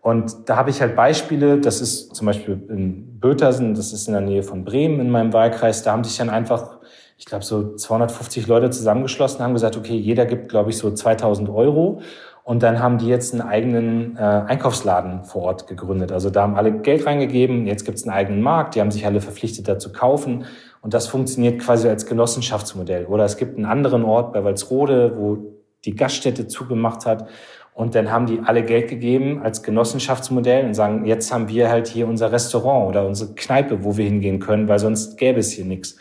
Und 0.03 0.49
da 0.49 0.57
habe 0.57 0.71
ich 0.71 0.81
halt 0.81 0.95
Beispiele, 0.95 1.59
das 1.61 1.81
ist 1.81 2.15
zum 2.15 2.27
Beispiel 2.27 2.63
in 2.69 3.19
Bötersen, 3.19 3.75
das 3.75 3.93
ist 3.93 4.07
in 4.07 4.13
der 4.13 4.23
Nähe 4.23 4.43
von 4.43 4.65
Bremen 4.65 5.01
in 5.01 5.11
meinem 5.11 5.33
Wahlkreis, 5.33 5.83
da 5.83 5.93
haben 5.93 6.05
sich 6.05 6.19
dann 6.19 6.31
einfach, 6.31 6.79
ich 7.17 7.25
glaube, 7.25 7.45
so 7.45 7.75
250 7.75 8.47
Leute 8.47 8.71
zusammengeschlossen, 8.71 9.43
haben 9.43 9.55
gesagt, 9.55 9.77
okay, 9.77 9.97
jeder 9.97 10.27
gibt, 10.27 10.51
glaube 10.51 10.71
ich, 10.71 10.77
so 10.79 10.93
2000 10.93 11.49
Euro 11.49 12.01
und 12.47 12.63
dann 12.63 12.79
haben 12.79 12.99
die 12.99 13.09
jetzt 13.09 13.35
einen 13.35 13.43
eigenen 13.43 14.17
äh, 14.17 14.21
Einkaufsladen 14.21 15.25
vor 15.25 15.43
Ort 15.43 15.67
gegründet. 15.67 16.13
Also 16.13 16.31
da 16.31 16.43
haben 16.43 16.55
alle 16.55 16.71
Geld 16.71 17.05
reingegeben, 17.05 17.67
jetzt 17.67 17.85
gibt 17.85 17.99
es 17.99 18.05
einen 18.05 18.17
eigenen 18.17 18.41
Markt, 18.41 18.77
die 18.77 18.81
haben 18.81 18.93
sich 18.93 19.05
alle 19.05 19.21
verpflichtet, 19.21 19.67
da 19.67 19.81
zu 19.81 19.91
kaufen. 19.91 20.45
Und 20.81 20.95
das 20.95 21.09
funktioniert 21.09 21.61
quasi 21.61 21.89
als 21.89 22.07
Genossenschaftsmodell. 22.07 23.07
Oder 23.07 23.25
es 23.25 23.37
gibt 23.37 23.57
einen 23.57 23.67
anderen 23.67 24.05
Ort 24.05 24.33
bei 24.33 24.45
Walsrode, 24.45 25.17
wo 25.17 25.39
die 25.85 25.97
Gaststätte 25.97 26.47
zugemacht 26.47 27.05
hat. 27.05 27.29
Und 27.75 27.97
dann 27.97 28.13
haben 28.13 28.27
die 28.27 28.39
alle 28.45 28.63
Geld 28.63 28.87
gegeben 28.91 29.43
als 29.43 29.65
Genossenschaftsmodell 29.65 30.67
und 30.67 30.75
sagen, 30.75 31.05
jetzt 31.05 31.33
haben 31.33 31.49
wir 31.49 31.69
halt 31.69 31.89
hier 31.89 32.07
unser 32.07 32.31
Restaurant 32.31 32.89
oder 32.89 33.09
unsere 33.09 33.35
Kneipe, 33.35 33.83
wo 33.83 33.97
wir 33.97 34.05
hingehen 34.05 34.39
können, 34.39 34.69
weil 34.69 34.79
sonst 34.79 35.19
gäbe 35.19 35.41
es 35.41 35.51
hier 35.51 35.65
nichts. 35.65 35.97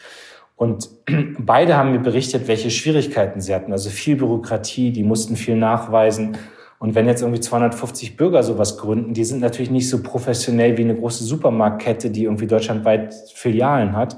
Und 0.56 0.90
beide 1.40 1.76
haben 1.78 1.92
mir 1.92 2.00
berichtet, 2.00 2.48
welche 2.48 2.72
Schwierigkeiten 2.72 3.42
sie 3.42 3.54
hatten. 3.54 3.72
Also 3.72 3.90
viel 3.90 4.16
Bürokratie, 4.16 4.92
die 4.92 5.04
mussten 5.04 5.36
viel 5.36 5.56
nachweisen. 5.56 6.38
Und 6.80 6.96
wenn 6.96 7.08
jetzt 7.08 7.22
irgendwie 7.22 7.40
250 7.40 8.18
Bürger 8.18 8.44
sowas 8.44 8.78
gründen, 8.78 9.14
die 9.14 9.26
sind 9.26 9.42
natürlich 9.42 9.72
nicht 9.72 9.90
so 9.90 10.04
professionell 10.04 10.78
wie 10.78 10.84
eine 10.84 10.96
große 10.96 11.24
Supermarktkette, 11.24 12.12
die 12.12 12.24
irgendwie 12.24 12.48
deutschlandweit 12.48 13.14
Filialen 13.34 13.96
hat. 13.96 14.18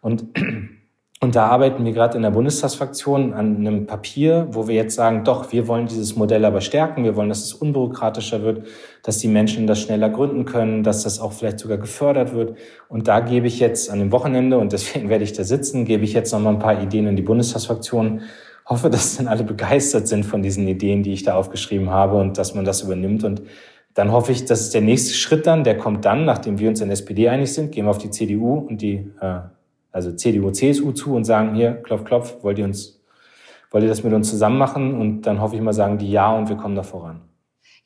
Und 0.00 0.24
Und 1.18 1.34
da 1.34 1.46
arbeiten 1.46 1.82
wir 1.86 1.92
gerade 1.92 2.18
in 2.18 2.22
der 2.22 2.30
Bundestagsfraktion 2.30 3.32
an 3.32 3.56
einem 3.56 3.86
Papier, 3.86 4.48
wo 4.50 4.68
wir 4.68 4.74
jetzt 4.74 4.94
sagen, 4.94 5.24
doch, 5.24 5.50
wir 5.50 5.66
wollen 5.66 5.86
dieses 5.86 6.14
Modell 6.14 6.44
aber 6.44 6.60
stärken, 6.60 7.04
wir 7.04 7.16
wollen, 7.16 7.30
dass 7.30 7.42
es 7.42 7.54
unbürokratischer 7.54 8.42
wird, 8.42 8.66
dass 9.02 9.18
die 9.18 9.28
Menschen 9.28 9.66
das 9.66 9.80
schneller 9.80 10.10
gründen 10.10 10.44
können, 10.44 10.82
dass 10.82 11.04
das 11.04 11.18
auch 11.18 11.32
vielleicht 11.32 11.58
sogar 11.58 11.78
gefördert 11.78 12.34
wird. 12.34 12.58
Und 12.88 13.08
da 13.08 13.20
gebe 13.20 13.46
ich 13.46 13.60
jetzt 13.60 13.90
an 13.90 13.98
dem 13.98 14.12
Wochenende, 14.12 14.58
und 14.58 14.74
deswegen 14.74 15.08
werde 15.08 15.24
ich 15.24 15.32
da 15.32 15.44
sitzen, 15.44 15.86
gebe 15.86 16.04
ich 16.04 16.12
jetzt 16.12 16.32
noch 16.32 16.40
mal 16.40 16.50
ein 16.50 16.58
paar 16.58 16.82
Ideen 16.82 17.06
in 17.06 17.16
die 17.16 17.22
Bundestagsfraktion. 17.22 18.20
Hoffe, 18.66 18.90
dass 18.90 19.16
dann 19.16 19.26
alle 19.26 19.44
begeistert 19.44 20.08
sind 20.08 20.26
von 20.26 20.42
diesen 20.42 20.68
Ideen, 20.68 21.02
die 21.02 21.14
ich 21.14 21.22
da 21.22 21.34
aufgeschrieben 21.36 21.88
habe 21.88 22.18
und 22.18 22.36
dass 22.36 22.54
man 22.54 22.66
das 22.66 22.82
übernimmt. 22.82 23.24
Und 23.24 23.40
dann 23.94 24.12
hoffe 24.12 24.32
ich, 24.32 24.44
dass 24.44 24.68
der 24.68 24.82
nächste 24.82 25.14
Schritt 25.14 25.46
dann, 25.46 25.64
der 25.64 25.78
kommt 25.78 26.04
dann, 26.04 26.26
nachdem 26.26 26.58
wir 26.58 26.68
uns 26.68 26.82
in 26.82 26.88
der 26.88 26.94
SPD 26.94 27.30
einig 27.30 27.54
sind, 27.54 27.72
gehen 27.72 27.86
wir 27.86 27.90
auf 27.90 27.98
die 27.98 28.10
CDU 28.10 28.58
und 28.58 28.82
die 28.82 29.10
äh, 29.20 29.38
also 29.92 30.12
CDU, 30.12 30.50
CSU 30.50 30.92
zu 30.92 31.14
und 31.14 31.24
sagen, 31.24 31.54
hier, 31.54 31.72
klopf, 31.82 32.04
klopf, 32.04 32.36
wollt 32.42 32.58
ihr 32.58 32.64
uns, 32.64 33.00
wollt 33.70 33.84
ihr 33.84 33.88
das 33.88 34.04
mit 34.04 34.12
uns 34.12 34.28
zusammen 34.28 34.58
machen? 34.58 34.94
Und 34.94 35.22
dann 35.22 35.40
hoffe 35.40 35.56
ich 35.56 35.62
mal, 35.62 35.72
sagen 35.72 35.98
die 35.98 36.10
ja 36.10 36.32
und 36.32 36.48
wir 36.48 36.56
kommen 36.56 36.74
da 36.74 36.82
voran. 36.82 37.22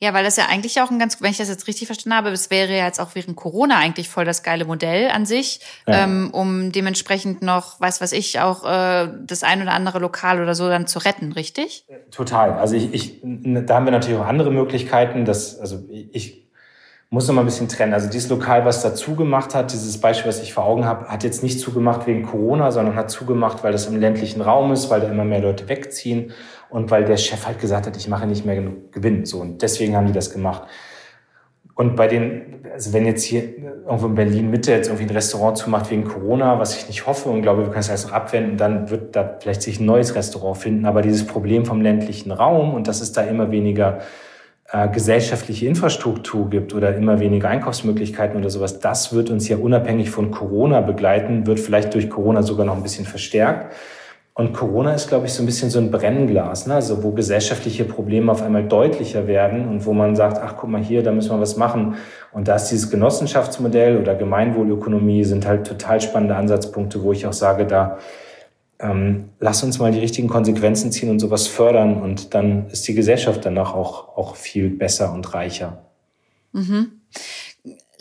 Ja, 0.03 0.15
weil 0.15 0.23
das 0.23 0.35
ja 0.35 0.47
eigentlich 0.49 0.81
auch 0.81 0.89
ein 0.89 0.97
ganz, 0.97 1.21
wenn 1.21 1.29
ich 1.29 1.37
das 1.37 1.47
jetzt 1.47 1.67
richtig 1.67 1.85
verstanden 1.85 2.17
habe, 2.17 2.29
es 2.29 2.49
wäre 2.49 2.75
ja 2.75 2.85
jetzt 2.87 2.99
auch 2.99 3.09
während 3.13 3.35
Corona 3.35 3.77
eigentlich 3.77 4.09
voll 4.09 4.25
das 4.25 4.41
geile 4.41 4.65
Modell 4.65 5.11
an 5.11 5.27
sich, 5.27 5.59
ja. 5.87 6.05
ähm, 6.05 6.31
um 6.31 6.71
dementsprechend 6.71 7.43
noch, 7.43 7.79
weiß 7.79 8.01
was 8.01 8.11
ich, 8.11 8.39
auch 8.39 8.65
äh, 8.65 9.09
das 9.23 9.43
ein 9.43 9.61
oder 9.61 9.73
andere 9.73 9.99
Lokal 9.99 10.41
oder 10.41 10.55
so 10.55 10.67
dann 10.69 10.87
zu 10.87 10.97
retten, 10.97 11.33
richtig? 11.33 11.85
Total. 12.09 12.53
Also 12.53 12.75
ich, 12.75 12.91
ich 12.91 13.21
da 13.21 13.75
haben 13.75 13.85
wir 13.85 13.91
natürlich 13.91 14.19
auch 14.19 14.25
andere 14.25 14.49
Möglichkeiten. 14.49 15.23
Dass, 15.23 15.59
also 15.59 15.83
ich 15.89 16.49
muss 17.13 17.27
noch 17.27 17.35
mal 17.35 17.41
ein 17.41 17.45
bisschen 17.45 17.67
trennen. 17.67 17.93
Also 17.93 18.09
dieses 18.09 18.29
Lokal, 18.29 18.63
was 18.63 18.81
da 18.81 18.95
zugemacht 18.95 19.53
hat, 19.53 19.73
dieses 19.73 19.99
Beispiel, 19.99 20.29
was 20.29 20.41
ich 20.41 20.53
vor 20.53 20.63
Augen 20.63 20.85
habe, 20.85 21.09
hat 21.09 21.25
jetzt 21.25 21.43
nicht 21.43 21.59
zugemacht 21.59 22.07
wegen 22.07 22.23
Corona, 22.23 22.71
sondern 22.71 22.95
hat 22.95 23.11
zugemacht, 23.11 23.65
weil 23.65 23.73
das 23.73 23.85
im 23.85 23.99
ländlichen 23.99 24.41
Raum 24.41 24.71
ist, 24.71 24.89
weil 24.89 25.01
da 25.01 25.09
immer 25.09 25.25
mehr 25.25 25.41
Leute 25.41 25.67
wegziehen 25.67 26.31
und 26.69 26.89
weil 26.89 27.03
der 27.03 27.17
Chef 27.17 27.45
halt 27.45 27.59
gesagt 27.59 27.85
hat, 27.85 27.97
ich 27.97 28.07
mache 28.07 28.25
nicht 28.27 28.45
mehr 28.45 28.55
genug 28.55 28.93
Gewinn. 28.93 29.25
So 29.25 29.41
und 29.41 29.61
deswegen 29.61 29.97
haben 29.97 30.07
die 30.07 30.13
das 30.13 30.31
gemacht. 30.31 30.63
Und 31.75 31.97
bei 31.97 32.07
den, 32.07 32.65
also 32.71 32.93
wenn 32.93 33.05
jetzt 33.05 33.23
hier 33.23 33.57
irgendwo 33.57 34.05
in 34.07 34.15
Berlin 34.15 34.49
Mitte 34.49 34.71
jetzt 34.71 34.87
irgendwie 34.87 35.05
ein 35.05 35.09
Restaurant 35.09 35.57
zumacht 35.57 35.91
wegen 35.91 36.05
Corona, 36.05 36.59
was 36.59 36.77
ich 36.77 36.87
nicht 36.87 37.07
hoffe 37.07 37.27
und 37.27 37.41
glaube, 37.41 37.63
wir 37.63 37.69
können 37.71 37.79
es 37.79 37.89
alles 37.89 38.05
noch 38.05 38.13
abwenden, 38.13 38.55
dann 38.55 38.89
wird 38.89 39.17
da 39.17 39.37
vielleicht 39.41 39.63
sich 39.63 39.81
ein 39.81 39.85
neues 39.85 40.15
Restaurant 40.15 40.57
finden. 40.57 40.85
Aber 40.85 41.01
dieses 41.01 41.27
Problem 41.27 41.65
vom 41.65 41.81
ländlichen 41.81 42.31
Raum 42.31 42.73
und 42.73 42.87
dass 42.87 43.01
es 43.01 43.11
da 43.11 43.21
immer 43.23 43.51
weniger 43.51 43.99
äh, 44.71 44.87
gesellschaftliche 44.89 45.65
Infrastruktur 45.67 46.49
gibt 46.49 46.73
oder 46.73 46.95
immer 46.95 47.19
weniger 47.19 47.49
Einkaufsmöglichkeiten 47.49 48.39
oder 48.39 48.49
sowas, 48.49 48.79
das 48.79 49.13
wird 49.13 49.29
uns 49.29 49.47
ja 49.49 49.57
unabhängig 49.57 50.09
von 50.09 50.31
Corona 50.31 50.81
begleiten, 50.81 51.45
wird 51.45 51.59
vielleicht 51.59 51.93
durch 51.93 52.09
Corona 52.09 52.41
sogar 52.41 52.65
noch 52.65 52.77
ein 52.77 52.83
bisschen 52.83 53.05
verstärkt. 53.05 53.73
Und 54.33 54.53
Corona 54.53 54.93
ist, 54.93 55.09
glaube 55.09 55.25
ich, 55.25 55.33
so 55.33 55.43
ein 55.43 55.45
bisschen 55.45 55.69
so 55.69 55.77
ein 55.77 55.91
Brennglas, 55.91 56.65
ne? 56.65 56.75
also 56.75 57.03
wo 57.03 57.11
gesellschaftliche 57.11 57.83
Probleme 57.83 58.31
auf 58.31 58.41
einmal 58.41 58.63
deutlicher 58.63 59.27
werden 59.27 59.67
und 59.67 59.85
wo 59.85 59.91
man 59.91 60.15
sagt, 60.15 60.39
ach 60.41 60.55
guck 60.57 60.69
mal 60.69 60.81
hier, 60.81 61.03
da 61.03 61.11
müssen 61.11 61.31
wir 61.31 61.41
was 61.41 61.57
machen. 61.57 61.95
Und 62.31 62.47
da 62.47 62.55
ist 62.55 62.69
dieses 62.69 62.89
Genossenschaftsmodell 62.89 63.97
oder 63.97 64.15
Gemeinwohlökonomie 64.15 65.25
sind 65.25 65.45
halt 65.45 65.67
total 65.67 65.99
spannende 65.99 66.37
Ansatzpunkte, 66.37 67.03
wo 67.03 67.11
ich 67.11 67.27
auch 67.27 67.33
sage, 67.33 67.65
da 67.65 67.97
ähm, 68.81 69.29
lass 69.39 69.63
uns 69.63 69.79
mal 69.79 69.91
die 69.91 69.99
richtigen 69.99 70.27
Konsequenzen 70.27 70.91
ziehen 70.91 71.09
und 71.09 71.19
sowas 71.19 71.47
fördern 71.47 72.01
und 72.01 72.33
dann 72.33 72.69
ist 72.69 72.87
die 72.87 72.93
Gesellschaft 72.93 73.45
danach 73.45 73.73
auch, 73.73 74.17
auch 74.17 74.35
viel 74.35 74.69
besser 74.69 75.13
und 75.13 75.33
reicher. 75.33 75.85
Mhm. 76.51 77.01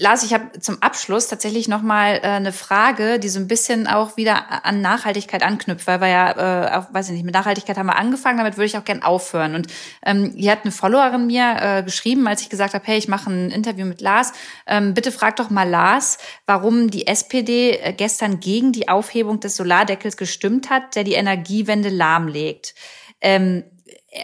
Lars, 0.02 0.22
ich 0.22 0.32
habe 0.32 0.58
zum 0.58 0.80
Abschluss 0.80 1.28
tatsächlich 1.28 1.68
noch 1.68 1.82
mal 1.82 2.20
äh, 2.22 2.28
eine 2.28 2.54
Frage, 2.54 3.18
die 3.18 3.28
so 3.28 3.38
ein 3.38 3.48
bisschen 3.48 3.86
auch 3.86 4.16
wieder 4.16 4.64
an 4.64 4.80
Nachhaltigkeit 4.80 5.42
anknüpft, 5.42 5.86
weil 5.86 6.00
wir 6.00 6.08
ja, 6.08 6.30
äh, 6.30 6.76
auch, 6.78 6.94
weiß 6.94 7.08
ich 7.08 7.12
nicht, 7.12 7.26
mit 7.26 7.34
Nachhaltigkeit 7.34 7.76
haben 7.76 7.88
wir 7.88 7.98
angefangen, 7.98 8.38
damit 8.38 8.56
würde 8.56 8.64
ich 8.64 8.78
auch 8.78 8.84
gern 8.86 9.02
aufhören. 9.02 9.54
Und 9.54 9.66
ähm, 10.02 10.32
hier 10.34 10.52
hat 10.52 10.60
eine 10.62 10.72
Followerin 10.72 11.26
mir 11.26 11.54
äh, 11.60 11.82
geschrieben, 11.82 12.26
als 12.26 12.40
ich 12.40 12.48
gesagt 12.48 12.72
habe, 12.72 12.82
hey, 12.86 12.96
ich 12.96 13.08
mache 13.08 13.30
ein 13.30 13.50
Interview 13.50 13.84
mit 13.84 14.00
Lars. 14.00 14.32
Ähm, 14.66 14.94
bitte 14.94 15.12
frag 15.12 15.36
doch 15.36 15.50
mal 15.50 15.68
Lars, 15.68 16.16
warum 16.46 16.90
die 16.90 17.06
SPD 17.06 17.72
äh, 17.72 17.92
gestern 17.92 18.40
gegen 18.40 18.72
die 18.72 18.88
Aufhebung 18.88 19.40
des 19.40 19.56
Solardeckels 19.56 20.16
gestimmt 20.16 20.70
hat, 20.70 20.96
der 20.96 21.04
die 21.04 21.12
Energiewende 21.12 21.90
lahmlegt. 21.90 22.74
Ähm, 23.20 23.64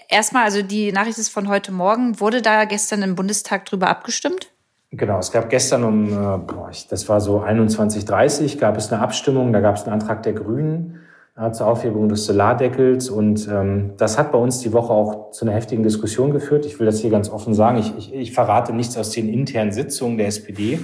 Erstmal, 0.09 0.43
also 0.45 0.63
die 0.63 0.91
Nachricht 0.91 1.19
ist 1.19 1.29
von 1.29 1.49
heute 1.49 1.71
Morgen. 1.71 2.19
Wurde 2.19 2.43
da 2.43 2.65
gestern 2.65 3.03
im 3.03 3.15
Bundestag 3.15 3.67
drüber 3.67 3.87
abgestimmt? 3.87 4.49
Genau, 4.97 5.19
es 5.19 5.31
gab 5.31 5.51
gestern 5.51 5.85
um, 5.85 6.07
äh, 6.07 6.39
boah, 6.39 6.71
das 6.89 7.09
war 7.09 7.21
so 7.21 7.41
21.30 7.41 8.59
gab 8.59 8.77
es 8.77 8.93
eine 8.93 9.03
Abstimmung, 9.03 9.53
da 9.53 9.61
gab 9.61 9.77
es 9.77 9.85
einen 9.85 9.93
Antrag 9.93 10.23
der 10.23 10.33
Grünen 10.33 11.01
äh, 11.37 11.51
zur 11.51 11.67
Aufhebung 11.67 12.09
des 12.09 12.25
Solardeckels 12.25 13.11
und 13.11 13.47
ähm, 13.49 13.93
das 13.99 14.17
hat 14.19 14.33
bei 14.33 14.39
uns 14.39 14.61
die 14.61 14.73
Woche 14.73 14.93
auch 14.93 15.33
zu 15.33 15.45
einer 15.45 15.55
heftigen 15.55 15.83
Diskussion 15.83 16.31
geführt. 16.31 16.65
Ich 16.65 16.79
will 16.79 16.87
das 16.87 17.01
hier 17.01 17.11
ganz 17.11 17.29
offen 17.29 17.53
sagen, 17.53 17.79
ich, 17.79 17.97
ich, 17.99 18.15
ich 18.15 18.33
verrate 18.33 18.73
nichts 18.73 18.97
aus 18.97 19.11
den 19.11 19.29
internen 19.29 19.73
Sitzungen 19.73 20.17
der 20.17 20.29
SPD, 20.29 20.79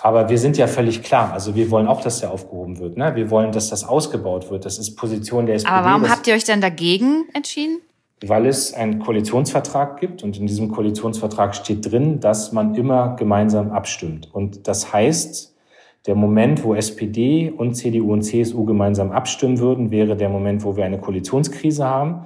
aber 0.00 0.28
wir 0.28 0.38
sind 0.38 0.56
ja 0.56 0.66
völlig 0.66 1.02
klar. 1.02 1.32
Also 1.32 1.54
wir 1.54 1.70
wollen 1.70 1.86
auch, 1.86 2.00
dass 2.00 2.20
der 2.20 2.30
aufgehoben 2.30 2.78
wird. 2.78 2.96
Ne? 2.96 3.14
Wir 3.14 3.30
wollen, 3.30 3.52
dass 3.52 3.68
das 3.68 3.84
ausgebaut 3.84 4.50
wird. 4.50 4.64
Das 4.64 4.78
ist 4.78 4.96
Position 4.96 5.46
der 5.46 5.56
SPD. 5.56 5.72
Aber 5.72 5.86
warum 5.86 6.08
habt 6.08 6.26
ihr 6.26 6.34
euch 6.34 6.44
denn 6.44 6.60
dagegen 6.60 7.26
entschieden? 7.34 7.80
Weil 8.26 8.46
es 8.46 8.74
einen 8.74 8.98
Koalitionsvertrag 8.98 10.00
gibt 10.00 10.22
und 10.22 10.38
in 10.38 10.46
diesem 10.46 10.70
Koalitionsvertrag 10.70 11.54
steht 11.54 11.90
drin, 11.90 12.20
dass 12.20 12.52
man 12.52 12.74
immer 12.74 13.16
gemeinsam 13.16 13.70
abstimmt. 13.70 14.28
Und 14.32 14.66
das 14.66 14.92
heißt, 14.92 15.54
der 16.06 16.14
Moment, 16.14 16.64
wo 16.64 16.74
SPD 16.74 17.50
und 17.50 17.74
CDU 17.74 18.12
und 18.12 18.22
CSU 18.22 18.64
gemeinsam 18.64 19.12
abstimmen 19.12 19.58
würden, 19.58 19.90
wäre 19.90 20.16
der 20.16 20.28
Moment, 20.28 20.64
wo 20.64 20.76
wir 20.76 20.84
eine 20.84 20.98
Koalitionskrise 20.98 21.84
haben. 21.84 22.22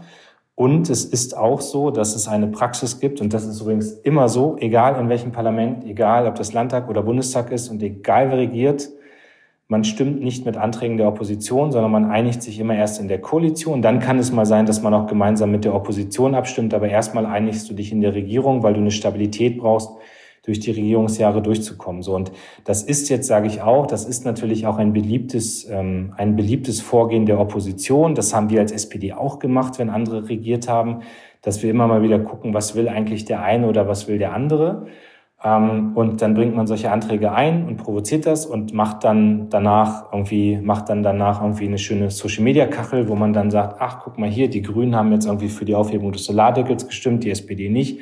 Und 0.54 0.88
es 0.90 1.04
ist 1.04 1.36
auch 1.36 1.60
so, 1.60 1.90
dass 1.90 2.14
es 2.14 2.28
eine 2.28 2.46
Praxis 2.46 3.00
gibt, 3.00 3.20
und 3.20 3.32
das 3.32 3.44
ist 3.44 3.60
übrigens 3.60 3.92
immer 3.92 4.28
so, 4.28 4.56
egal 4.58 5.00
in 5.00 5.08
welchem 5.08 5.32
Parlament, 5.32 5.84
egal 5.84 6.26
ob 6.26 6.36
das 6.36 6.52
Landtag 6.52 6.88
oder 6.88 7.02
Bundestag 7.02 7.50
ist 7.50 7.70
und 7.70 7.82
egal 7.82 8.30
wer 8.30 8.38
regiert, 8.38 8.88
man 9.72 9.84
stimmt 9.84 10.22
nicht 10.22 10.44
mit 10.44 10.58
Anträgen 10.58 10.98
der 10.98 11.08
Opposition, 11.08 11.72
sondern 11.72 11.90
man 11.90 12.10
einigt 12.10 12.42
sich 12.42 12.60
immer 12.60 12.74
erst 12.74 13.00
in 13.00 13.08
der 13.08 13.22
Koalition. 13.22 13.80
Dann 13.80 14.00
kann 14.00 14.18
es 14.18 14.30
mal 14.30 14.44
sein, 14.44 14.66
dass 14.66 14.82
man 14.82 14.92
auch 14.92 15.06
gemeinsam 15.06 15.50
mit 15.50 15.64
der 15.64 15.74
Opposition 15.74 16.34
abstimmt, 16.34 16.74
aber 16.74 16.90
erstmal 16.90 17.24
einigst 17.24 17.70
du 17.70 17.74
dich 17.74 17.90
in 17.90 18.02
der 18.02 18.14
Regierung, 18.14 18.62
weil 18.62 18.74
du 18.74 18.80
eine 18.80 18.90
Stabilität 18.90 19.56
brauchst, 19.56 19.88
durch 20.44 20.60
die 20.60 20.72
Regierungsjahre 20.72 21.40
durchzukommen. 21.40 22.02
So 22.02 22.14
und 22.14 22.32
das 22.64 22.82
ist 22.82 23.08
jetzt, 23.08 23.28
sage 23.28 23.46
ich 23.46 23.62
auch, 23.62 23.86
das 23.86 24.04
ist 24.04 24.26
natürlich 24.26 24.66
auch 24.66 24.76
ein 24.76 24.92
beliebtes, 24.92 25.66
ähm, 25.70 26.12
ein 26.18 26.36
beliebtes 26.36 26.82
Vorgehen 26.82 27.24
der 27.24 27.40
Opposition. 27.40 28.14
Das 28.14 28.34
haben 28.34 28.50
wir 28.50 28.60
als 28.60 28.72
SPD 28.72 29.14
auch 29.14 29.38
gemacht, 29.38 29.78
wenn 29.78 29.88
andere 29.88 30.28
regiert 30.28 30.68
haben, 30.68 30.98
dass 31.40 31.62
wir 31.62 31.70
immer 31.70 31.86
mal 31.86 32.02
wieder 32.02 32.18
gucken, 32.18 32.52
was 32.52 32.76
will 32.76 32.90
eigentlich 32.90 33.24
der 33.24 33.42
eine 33.42 33.68
oder 33.68 33.88
was 33.88 34.06
will 34.06 34.18
der 34.18 34.34
andere. 34.34 34.86
Ähm, 35.44 35.92
und 35.94 36.22
dann 36.22 36.34
bringt 36.34 36.54
man 36.54 36.66
solche 36.66 36.90
Anträge 36.90 37.32
ein 37.32 37.66
und 37.66 37.76
provoziert 37.76 38.26
das 38.26 38.46
und 38.46 38.72
macht 38.72 39.04
dann 39.04 39.48
danach 39.50 40.12
irgendwie, 40.12 40.58
macht 40.58 40.88
dann 40.88 41.02
danach 41.02 41.42
irgendwie 41.42 41.66
eine 41.66 41.78
schöne 41.78 42.10
Social 42.10 42.44
Media 42.44 42.66
Kachel, 42.66 43.08
wo 43.08 43.14
man 43.16 43.32
dann 43.32 43.50
sagt, 43.50 43.80
ach, 43.80 44.00
guck 44.04 44.18
mal 44.18 44.28
hier, 44.28 44.48
die 44.48 44.62
Grünen 44.62 44.94
haben 44.94 45.12
jetzt 45.12 45.26
irgendwie 45.26 45.48
für 45.48 45.64
die 45.64 45.74
Aufhebung 45.74 46.12
des 46.12 46.24
Solardeckels 46.24 46.86
gestimmt, 46.86 47.24
die 47.24 47.30
SPD 47.30 47.68
nicht. 47.68 48.00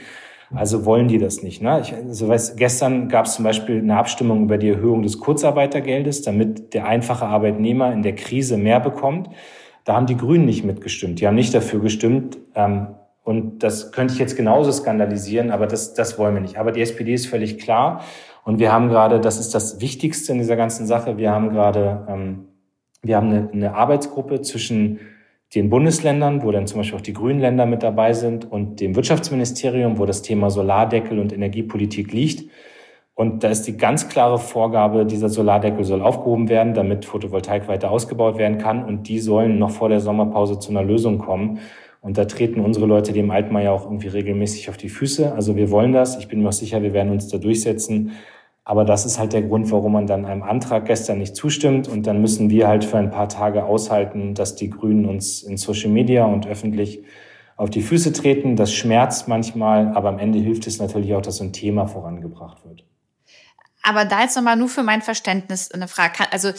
Also 0.52 0.84
wollen 0.84 1.06
die 1.06 1.18
das 1.18 1.42
nicht. 1.42 1.62
Ne? 1.62 1.80
Ich, 1.80 1.94
also 1.94 2.28
weiß, 2.28 2.56
gestern 2.56 3.08
gab 3.08 3.26
es 3.26 3.34
zum 3.34 3.44
Beispiel 3.44 3.78
eine 3.78 3.96
Abstimmung 3.96 4.42
über 4.42 4.58
die 4.58 4.68
Erhöhung 4.68 5.02
des 5.02 5.20
Kurzarbeitergeldes, 5.20 6.22
damit 6.22 6.74
der 6.74 6.86
einfache 6.86 7.24
Arbeitnehmer 7.24 7.92
in 7.92 8.02
der 8.02 8.16
Krise 8.16 8.56
mehr 8.56 8.80
bekommt. 8.80 9.28
Da 9.84 9.94
haben 9.94 10.06
die 10.06 10.16
Grünen 10.16 10.46
nicht 10.46 10.64
mitgestimmt. 10.64 11.20
Die 11.20 11.26
haben 11.26 11.36
nicht 11.36 11.54
dafür 11.54 11.80
gestimmt, 11.80 12.38
ähm, 12.56 12.88
und 13.22 13.62
das 13.62 13.92
könnte 13.92 14.14
ich 14.14 14.20
jetzt 14.20 14.36
genauso 14.36 14.72
skandalisieren, 14.72 15.50
aber 15.50 15.66
das, 15.66 15.94
das 15.94 16.18
wollen 16.18 16.34
wir 16.34 16.40
nicht. 16.40 16.56
Aber 16.56 16.72
die 16.72 16.80
SPD 16.80 17.12
ist 17.12 17.26
völlig 17.26 17.58
klar. 17.58 18.02
Und 18.44 18.58
wir 18.58 18.72
haben 18.72 18.88
gerade, 18.88 19.20
das 19.20 19.38
ist 19.38 19.54
das 19.54 19.80
Wichtigste 19.80 20.32
in 20.32 20.38
dieser 20.38 20.56
ganzen 20.56 20.86
Sache, 20.86 21.18
wir 21.18 21.30
haben 21.30 21.50
gerade, 21.50 22.06
ähm, 22.08 22.46
wir 23.02 23.16
haben 23.16 23.28
eine, 23.28 23.50
eine 23.52 23.74
Arbeitsgruppe 23.74 24.40
zwischen 24.40 25.00
den 25.54 25.68
Bundesländern, 25.68 26.42
wo 26.42 26.50
dann 26.52 26.66
zum 26.66 26.78
Beispiel 26.78 26.98
auch 26.98 27.02
die 27.02 27.12
grünen 27.12 27.40
Länder 27.40 27.66
mit 27.66 27.82
dabei 27.82 28.12
sind, 28.12 28.50
und 28.50 28.80
dem 28.80 28.94
Wirtschaftsministerium, 28.94 29.98
wo 29.98 30.06
das 30.06 30.22
Thema 30.22 30.48
Solardeckel 30.48 31.18
und 31.18 31.32
Energiepolitik 31.32 32.12
liegt. 32.12 32.50
Und 33.14 33.44
da 33.44 33.48
ist 33.48 33.64
die 33.64 33.76
ganz 33.76 34.08
klare 34.08 34.38
Vorgabe, 34.38 35.04
dieser 35.04 35.28
Solardeckel 35.28 35.84
soll 35.84 36.00
aufgehoben 36.00 36.48
werden, 36.48 36.72
damit 36.72 37.04
Photovoltaik 37.04 37.68
weiter 37.68 37.90
ausgebaut 37.90 38.38
werden 38.38 38.56
kann. 38.58 38.84
Und 38.84 39.08
die 39.08 39.18
sollen 39.18 39.58
noch 39.58 39.70
vor 39.70 39.90
der 39.90 40.00
Sommerpause 40.00 40.58
zu 40.58 40.70
einer 40.70 40.82
Lösung 40.82 41.18
kommen. 41.18 41.58
Und 42.00 42.16
da 42.16 42.24
treten 42.24 42.60
unsere 42.60 42.86
Leute 42.86 43.12
dem 43.12 43.30
Altmaier 43.30 43.72
auch 43.72 43.84
irgendwie 43.84 44.08
regelmäßig 44.08 44.70
auf 44.70 44.76
die 44.76 44.88
Füße. 44.88 45.34
Also 45.34 45.56
wir 45.56 45.70
wollen 45.70 45.92
das. 45.92 46.16
Ich 46.16 46.28
bin 46.28 46.42
mir 46.42 46.48
auch 46.48 46.52
sicher, 46.52 46.82
wir 46.82 46.94
werden 46.94 47.12
uns 47.12 47.28
da 47.28 47.38
durchsetzen. 47.38 48.12
Aber 48.64 48.84
das 48.84 49.04
ist 49.04 49.18
halt 49.18 49.32
der 49.32 49.42
Grund, 49.42 49.70
warum 49.70 49.92
man 49.92 50.06
dann 50.06 50.24
einem 50.24 50.42
Antrag 50.42 50.86
gestern 50.86 51.18
nicht 51.18 51.36
zustimmt. 51.36 51.88
Und 51.88 52.06
dann 52.06 52.20
müssen 52.20 52.48
wir 52.48 52.68
halt 52.68 52.84
für 52.84 52.98
ein 52.98 53.10
paar 53.10 53.28
Tage 53.28 53.64
aushalten, 53.64 54.34
dass 54.34 54.54
die 54.56 54.70
Grünen 54.70 55.04
uns 55.04 55.42
in 55.42 55.56
Social 55.56 55.90
Media 55.90 56.24
und 56.24 56.46
öffentlich 56.46 57.02
auf 57.56 57.68
die 57.68 57.82
Füße 57.82 58.12
treten. 58.12 58.56
Das 58.56 58.72
schmerzt 58.72 59.28
manchmal, 59.28 59.88
aber 59.88 60.08
am 60.08 60.18
Ende 60.18 60.38
hilft 60.38 60.66
es 60.66 60.78
natürlich 60.78 61.14
auch, 61.14 61.20
dass 61.20 61.36
so 61.36 61.44
ein 61.44 61.52
Thema 61.52 61.86
vorangebracht 61.86 62.64
wird. 62.64 62.84
Aber 63.82 64.04
da 64.04 64.22
jetzt 64.22 64.36
nochmal 64.36 64.56
nur 64.56 64.68
für 64.68 64.82
mein 64.82 65.02
Verständnis 65.02 65.70
eine 65.70 65.88
Frage. 65.88 66.24
Also 66.30 66.52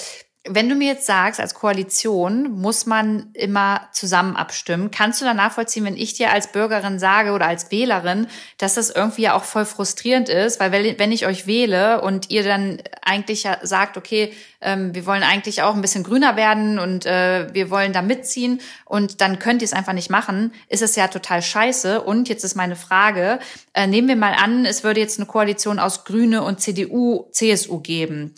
wenn 0.49 0.69
du 0.69 0.73
mir 0.73 0.87
jetzt 0.87 1.05
sagst, 1.05 1.39
als 1.39 1.53
Koalition 1.53 2.51
muss 2.51 2.87
man 2.87 3.29
immer 3.33 3.87
zusammen 3.91 4.35
abstimmen, 4.35 4.89
kannst 4.89 5.21
du 5.21 5.25
dann 5.25 5.37
nachvollziehen, 5.37 5.85
wenn 5.85 5.95
ich 5.95 6.15
dir 6.15 6.31
als 6.31 6.51
Bürgerin 6.51 6.97
sage 6.97 7.33
oder 7.33 7.45
als 7.45 7.69
Wählerin, 7.69 8.25
dass 8.57 8.73
das 8.73 8.89
irgendwie 8.89 9.23
ja 9.23 9.35
auch 9.35 9.43
voll 9.43 9.65
frustrierend 9.65 10.29
ist, 10.29 10.59
weil 10.59 10.97
wenn 10.97 11.11
ich 11.11 11.27
euch 11.27 11.45
wähle 11.45 12.01
und 12.01 12.31
ihr 12.31 12.43
dann 12.43 12.81
eigentlich 13.03 13.43
ja 13.43 13.59
sagt, 13.61 13.97
okay, 13.97 14.33
ähm, 14.61 14.95
wir 14.95 15.05
wollen 15.05 15.21
eigentlich 15.21 15.61
auch 15.61 15.75
ein 15.75 15.81
bisschen 15.81 16.03
grüner 16.03 16.35
werden 16.35 16.79
und 16.79 17.05
äh, 17.05 17.53
wir 17.53 17.69
wollen 17.69 17.93
da 17.93 18.01
mitziehen 18.01 18.61
und 18.85 19.21
dann 19.21 19.37
könnt 19.37 19.61
ihr 19.61 19.67
es 19.67 19.73
einfach 19.73 19.93
nicht 19.93 20.09
machen, 20.09 20.53
ist 20.69 20.81
es 20.81 20.95
ja 20.95 21.07
total 21.07 21.43
scheiße. 21.43 22.01
Und 22.01 22.29
jetzt 22.29 22.43
ist 22.43 22.55
meine 22.55 22.75
Frage, 22.75 23.37
äh, 23.73 23.85
nehmen 23.85 24.07
wir 24.07 24.15
mal 24.15 24.33
an, 24.33 24.65
es 24.65 24.83
würde 24.83 25.01
jetzt 25.01 25.19
eine 25.19 25.27
Koalition 25.27 25.77
aus 25.77 26.03
Grüne 26.03 26.41
und 26.41 26.61
CDU, 26.61 27.27
CSU 27.31 27.79
geben 27.79 28.33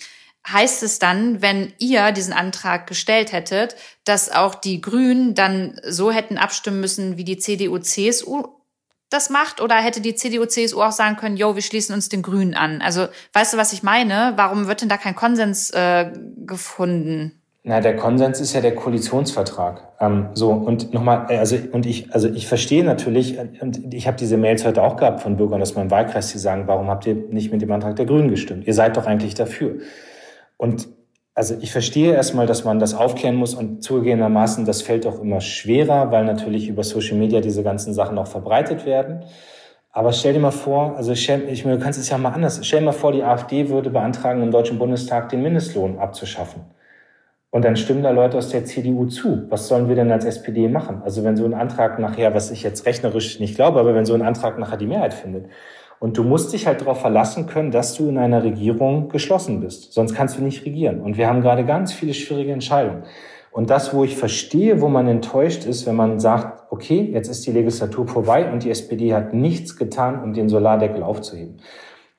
heißt 0.48 0.84
es 0.84 1.00
dann, 1.00 1.42
wenn 1.42 1.74
ihr 1.80 2.12
diesen 2.12 2.34
Antrag 2.34 2.88
gestellt 2.88 3.32
hättet, 3.32 3.76
dass 4.04 4.32
auch 4.32 4.56
die 4.56 4.82
Grünen 4.82 5.36
dann 5.36 5.80
so 5.88 6.12
hätten 6.12 6.38
abstimmen 6.38 6.82
müssen, 6.82 7.18
wie 7.18 7.24
die 7.24 7.38
CDU, 7.38 7.78
CSU 7.80 8.48
das 9.14 9.30
macht? 9.30 9.62
Oder 9.62 9.76
hätte 9.76 10.02
die 10.02 10.16
CDU, 10.16 10.46
CSU 10.46 10.82
auch 10.82 10.92
sagen 10.92 11.16
können, 11.16 11.38
yo, 11.38 11.56
wir 11.56 11.62
schließen 11.62 11.94
uns 11.96 12.10
den 12.10 12.22
Grünen 12.22 12.56
an? 12.56 12.82
Also, 12.82 13.08
weißt 13.34 13.54
du, 13.54 13.58
was 13.58 13.72
ich 13.72 13.84
meine? 13.84 14.34
Warum 14.36 14.68
wird 14.68 14.82
denn 14.82 14.90
da 14.90 14.98
kein 14.98 15.16
Konsens 15.16 15.70
äh, 15.72 16.12
gefunden? 16.46 17.40
Na, 17.66 17.80
der 17.80 17.96
Konsens 17.96 18.42
ist 18.42 18.54
ja 18.54 18.60
der 18.60 18.76
Koalitionsvertrag. 18.76 19.84
Ähm, 20.02 20.28
so 20.34 20.52
und 20.52 20.94
nochmal, 20.94 21.28
äh, 21.30 21.38
also 21.38 21.58
und 21.72 21.86
ich, 21.86 22.14
also 22.14 22.28
ich 22.28 22.48
verstehe 22.48 22.84
natürlich, 22.84 23.38
und 23.62 23.94
ich 23.94 24.06
habe 24.06 24.18
diese 24.18 24.36
Mails 24.36 24.66
heute 24.66 24.84
auch 24.84 24.98
gehabt 24.98 25.22
von 25.22 25.38
Bürgern 25.38 25.62
aus 25.62 25.74
meinem 25.76 25.90
Wahlkreis, 25.90 26.34
die 26.34 26.40
sagen, 26.40 26.64
warum 26.68 26.88
habt 26.88 27.06
ihr 27.08 27.16
nicht 27.16 27.54
mit 27.54 27.62
dem 27.62 27.72
Antrag 27.72 27.96
der 27.96 28.06
Grünen 28.06 28.30
gestimmt? 28.30 28.68
Ihr 28.68 28.74
seid 28.74 28.98
doch 28.98 29.06
eigentlich 29.06 29.34
dafür. 29.34 29.78
Und 30.64 30.88
also 31.36 31.58
ich 31.60 31.74
verstehe 31.74 32.14
erstmal, 32.14 32.48
dass 32.48 32.64
man 32.64 32.80
das 32.80 32.94
aufklären 32.94 33.36
muss 33.36 33.54
und 33.54 33.84
zugegebenermaßen, 33.84 34.64
das 34.64 34.82
fällt 34.82 35.06
auch 35.06 35.20
immer 35.20 35.42
schwerer, 35.42 36.10
weil 36.10 36.24
natürlich 36.24 36.70
über 36.70 36.86
Social 36.86 37.18
Media 37.18 37.42
diese 37.42 37.64
ganzen 37.64 37.94
Sachen 37.94 38.18
auch 38.18 38.28
verbreitet 38.28 38.86
werden. 38.86 39.26
Aber 39.92 40.14
stell 40.14 40.32
dir 40.32 40.40
mal 40.40 40.52
vor, 40.52 40.96
also 40.96 41.12
ich, 41.12 41.30
ich 41.30 41.64
du 41.64 41.80
kannst 41.80 42.00
es 42.00 42.10
ja 42.10 42.18
mal 42.18 42.30
anders. 42.30 42.66
Stell 42.66 42.80
dir 42.80 42.86
mal 42.86 42.92
vor, 42.94 43.12
die 43.12 43.24
AfD 43.24 43.68
würde 43.68 43.90
beantragen, 43.90 44.42
im 44.42 44.52
Deutschen 44.52 44.80
Bundestag 44.80 45.28
den 45.28 45.44
Mindestlohn 45.44 46.00
abzuschaffen. 46.00 46.62
Und 47.50 47.66
dann 47.66 47.76
stimmen 47.76 48.02
da 48.02 48.12
Leute 48.12 48.38
aus 48.38 48.48
der 48.48 48.64
CDU 48.64 49.08
zu. 49.08 49.46
Was 49.50 49.68
sollen 49.68 49.90
wir 49.90 49.98
denn 49.98 50.14
als 50.14 50.24
SPD 50.24 50.70
machen? 50.70 51.02
Also 51.04 51.26
wenn 51.26 51.36
so 51.36 51.44
ein 51.44 51.54
Antrag 51.54 52.00
nachher, 52.00 52.34
was 52.34 52.52
ich 52.52 52.64
jetzt 52.64 52.86
rechnerisch 52.86 53.42
nicht 53.42 53.56
glaube, 53.56 53.82
aber 53.82 53.94
wenn 53.96 54.06
so 54.06 54.14
ein 54.14 54.22
Antrag 54.22 54.58
nachher 54.58 54.78
die 54.78 54.88
Mehrheit 54.88 55.14
findet, 55.14 55.48
und 56.04 56.18
du 56.18 56.24
musst 56.26 56.52
dich 56.52 56.68
halt 56.68 56.82
darauf 56.82 57.00
verlassen 57.00 57.48
können, 57.48 57.72
dass 57.72 57.94
du 57.94 58.10
in 58.10 58.18
einer 58.18 58.44
Regierung 58.44 59.08
geschlossen 59.08 59.62
bist. 59.62 59.94
Sonst 59.94 60.14
kannst 60.14 60.38
du 60.38 60.44
nicht 60.44 60.66
regieren. 60.66 61.00
Und 61.00 61.16
wir 61.16 61.30
haben 61.30 61.40
gerade 61.40 61.64
ganz 61.64 61.94
viele 61.94 62.14
schwierige 62.14 62.52
Entscheidungen. 62.52 63.04
Und 63.54 63.70
das, 63.70 63.94
wo 63.94 64.04
ich 64.04 64.18
verstehe, 64.18 64.82
wo 64.82 64.90
man 64.90 65.08
enttäuscht 65.08 65.64
ist, 65.64 65.86
wenn 65.86 65.96
man 65.96 66.20
sagt, 66.20 66.70
okay, 66.72 67.10
jetzt 67.14 67.30
ist 67.30 67.48
die 67.48 67.54
Legislatur 67.54 68.06
vorbei 68.06 68.52
und 68.52 68.66
die 68.66 68.70
SPD 68.70 69.14
hat 69.14 69.34
nichts 69.34 69.78
getan, 69.78 70.22
um 70.22 70.34
den 70.34 70.50
Solardeckel 70.50 71.04
aufzuheben. 71.04 71.62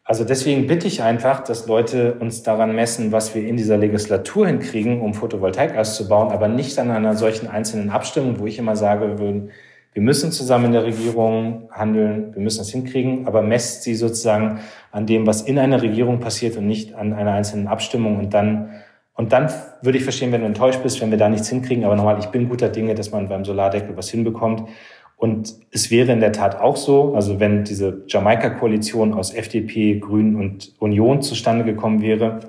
Also 0.03 0.25
deswegen 0.25 0.67
bitte 0.67 0.87
ich 0.87 1.03
einfach, 1.03 1.45
dass 1.45 1.67
Leute 1.67 2.15
uns 2.21 2.43
daran 2.43 2.75
messen, 2.75 3.13
was 3.13 3.35
wir 3.35 3.47
in 3.47 3.59
dieser 3.59 3.77
Legislatur 3.77 4.47
hinkriegen, 4.47 5.03
um 5.03 5.13
Photovoltaik 5.13 5.77
auszubauen, 5.77 6.33
aber 6.33 6.49
nicht 6.49 6.79
an 6.79 6.91
einer 6.91 7.17
solchen 7.17 7.49
einzelnen 7.49 7.91
Abstimmung, 7.91 8.39
wo 8.39 8.47
ich 8.47 8.59
immer 8.59 8.77
sage, 8.77 9.19
würden, 9.19 9.51
wir 9.95 10.03
müssen 10.03 10.33
zusammen 10.33 10.67
in 10.67 10.73
der 10.73 10.85
Regierung 10.85 11.69
handeln, 11.71 12.35
wir 12.35 12.43
müssen 12.43 12.59
das 12.59 12.71
hinkriegen, 12.71 13.27
aber 13.27 13.43
messt 13.43 13.85
sie 13.85 13.95
sozusagen 13.95 14.59
an 14.91 15.07
dem, 15.07 15.27
was 15.27 15.43
in 15.43 15.59
einer 15.59 15.81
Regierung 15.81 16.21
passiert 16.21 16.57
und 16.57 16.67
nicht 16.67 16.95
an 16.95 17.13
einer 17.13 17.33
einzelnen 17.33 17.69
Abstimmung 17.69 18.19
und 18.19 18.35
dann 18.35 18.71
und 19.17 19.33
dann 19.33 19.49
würde 19.81 19.97
ich 19.97 20.03
verstehen, 20.03 20.33
wenn 20.33 20.41
du 20.41 20.49
enttäuscht 20.49 20.83
bist, 20.83 21.01
wenn 21.01 21.13
wir 21.13 21.19
da 21.19 21.29
nichts 21.29 21.49
hinkriegen. 21.49 21.85
Aber 21.85 21.95
nochmal, 21.95 22.19
ich 22.19 22.27
bin 22.27 22.49
guter 22.49 22.69
Dinge, 22.69 22.97
dass 22.97 23.13
man 23.13 23.29
beim 23.29 23.45
Solardeckel 23.45 23.97
was 23.97 24.11
hinbekommt. 24.11 24.69
Und 25.17 25.55
es 25.71 25.93
wäre 25.93 26.11
in 26.11 26.19
der 26.19 26.33
Tat 26.33 26.61
auch 26.61 26.77
so, 26.77 27.15
also 27.15 27.39
wenn 27.39 27.63
diese 27.63 28.03
Jamaika-Koalition 28.09 29.15
aus 29.15 29.33
FDP, 29.33 30.01
Grünen 30.01 30.35
und 30.35 30.75
Union 30.81 31.23
zustande 31.23 31.65
gekommen 31.65 32.03
wäre, 32.03 32.41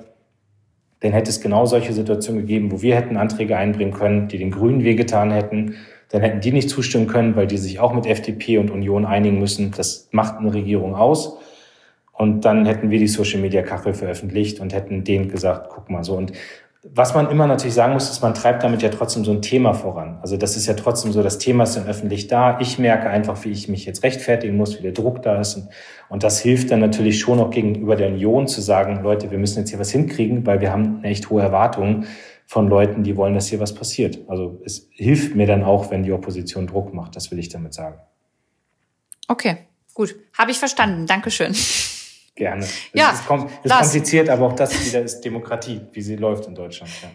dann 1.00 1.12
hätte 1.12 1.30
es 1.30 1.40
genau 1.40 1.66
solche 1.66 1.92
Situationen 1.92 2.40
gegeben, 2.40 2.72
wo 2.72 2.82
wir 2.82 2.96
hätten 2.96 3.16
Anträge 3.16 3.56
einbringen 3.56 3.92
können, 3.92 4.26
die 4.26 4.38
den 4.38 4.50
Grünen 4.50 4.82
wehgetan 4.82 5.30
hätten, 5.30 5.76
dann 6.10 6.22
hätten 6.22 6.40
die 6.40 6.52
nicht 6.52 6.70
zustimmen 6.70 7.06
können, 7.06 7.36
weil 7.36 7.46
die 7.46 7.58
sich 7.58 7.80
auch 7.80 7.92
mit 7.92 8.06
FDP 8.06 8.58
und 8.58 8.70
Union 8.70 9.04
einigen 9.04 9.38
müssen. 9.38 9.72
Das 9.76 10.08
macht 10.12 10.38
eine 10.38 10.54
Regierung 10.54 10.94
aus. 10.94 11.38
Und 12.12 12.44
dann 12.44 12.64
hätten 12.64 12.90
wir 12.90 12.98
die 12.98 13.08
Social 13.08 13.40
Media 13.40 13.62
Kachel 13.62 13.92
veröffentlicht 13.92 14.60
und 14.60 14.72
hätten 14.72 15.04
denen 15.04 15.28
gesagt, 15.28 15.68
guck 15.68 15.90
mal 15.90 16.04
so. 16.04 16.14
Und 16.14 16.32
was 16.94 17.14
man 17.14 17.30
immer 17.30 17.46
natürlich 17.46 17.74
sagen 17.74 17.92
muss, 17.92 18.08
ist, 18.08 18.22
man 18.22 18.34
treibt 18.34 18.62
damit 18.62 18.80
ja 18.80 18.88
trotzdem 18.90 19.24
so 19.24 19.32
ein 19.32 19.42
Thema 19.42 19.74
voran. 19.74 20.18
Also 20.22 20.36
das 20.36 20.56
ist 20.56 20.66
ja 20.66 20.74
trotzdem 20.74 21.12
so, 21.12 21.22
das 21.22 21.38
Thema 21.38 21.64
ist 21.64 21.76
dann 21.76 21.86
öffentlich 21.86 22.28
da. 22.28 22.58
Ich 22.60 22.78
merke 22.78 23.10
einfach, 23.10 23.44
wie 23.44 23.50
ich 23.50 23.68
mich 23.68 23.84
jetzt 23.86 24.02
rechtfertigen 24.02 24.56
muss, 24.56 24.78
wie 24.78 24.82
der 24.82 24.92
Druck 24.92 25.22
da 25.22 25.40
ist. 25.40 25.56
Und, 25.56 25.68
und 26.08 26.22
das 26.22 26.40
hilft 26.40 26.70
dann 26.70 26.80
natürlich 26.80 27.18
schon 27.18 27.40
auch 27.40 27.50
gegenüber 27.50 27.96
der 27.96 28.08
Union 28.08 28.46
zu 28.46 28.60
sagen, 28.60 29.02
Leute, 29.02 29.30
wir 29.30 29.38
müssen 29.38 29.58
jetzt 29.58 29.70
hier 29.70 29.80
was 29.80 29.90
hinkriegen, 29.90 30.46
weil 30.46 30.60
wir 30.60 30.70
haben 30.70 31.02
echt 31.02 31.28
hohe 31.28 31.42
Erwartungen 31.42 32.06
von 32.46 32.68
Leuten, 32.68 33.02
die 33.02 33.16
wollen, 33.16 33.34
dass 33.34 33.48
hier 33.48 33.60
was 33.60 33.74
passiert. 33.74 34.20
Also 34.28 34.60
es 34.64 34.88
hilft 34.92 35.34
mir 35.34 35.46
dann 35.46 35.64
auch, 35.64 35.90
wenn 35.90 36.04
die 36.04 36.12
Opposition 36.12 36.66
Druck 36.66 36.94
macht. 36.94 37.16
Das 37.16 37.30
will 37.30 37.38
ich 37.38 37.48
damit 37.48 37.74
sagen. 37.74 37.98
Okay, 39.28 39.58
gut. 39.94 40.14
Habe 40.38 40.52
ich 40.52 40.58
verstanden. 40.58 41.06
Dankeschön. 41.06 41.54
Gerne. 42.36 42.60
Das 42.60 42.70
ja, 42.92 43.10
ist, 43.10 43.26
kom 43.26 43.48
ist 43.62 43.72
kompliziert, 43.72 44.28
aber 44.28 44.46
auch 44.46 44.52
das 44.52 44.86
wieder 44.86 45.02
ist 45.02 45.22
Demokratie, 45.22 45.80
wie 45.92 46.02
sie 46.02 46.16
läuft 46.16 46.46
in 46.46 46.54
Deutschland. 46.54 46.90
Ja. 47.02 47.08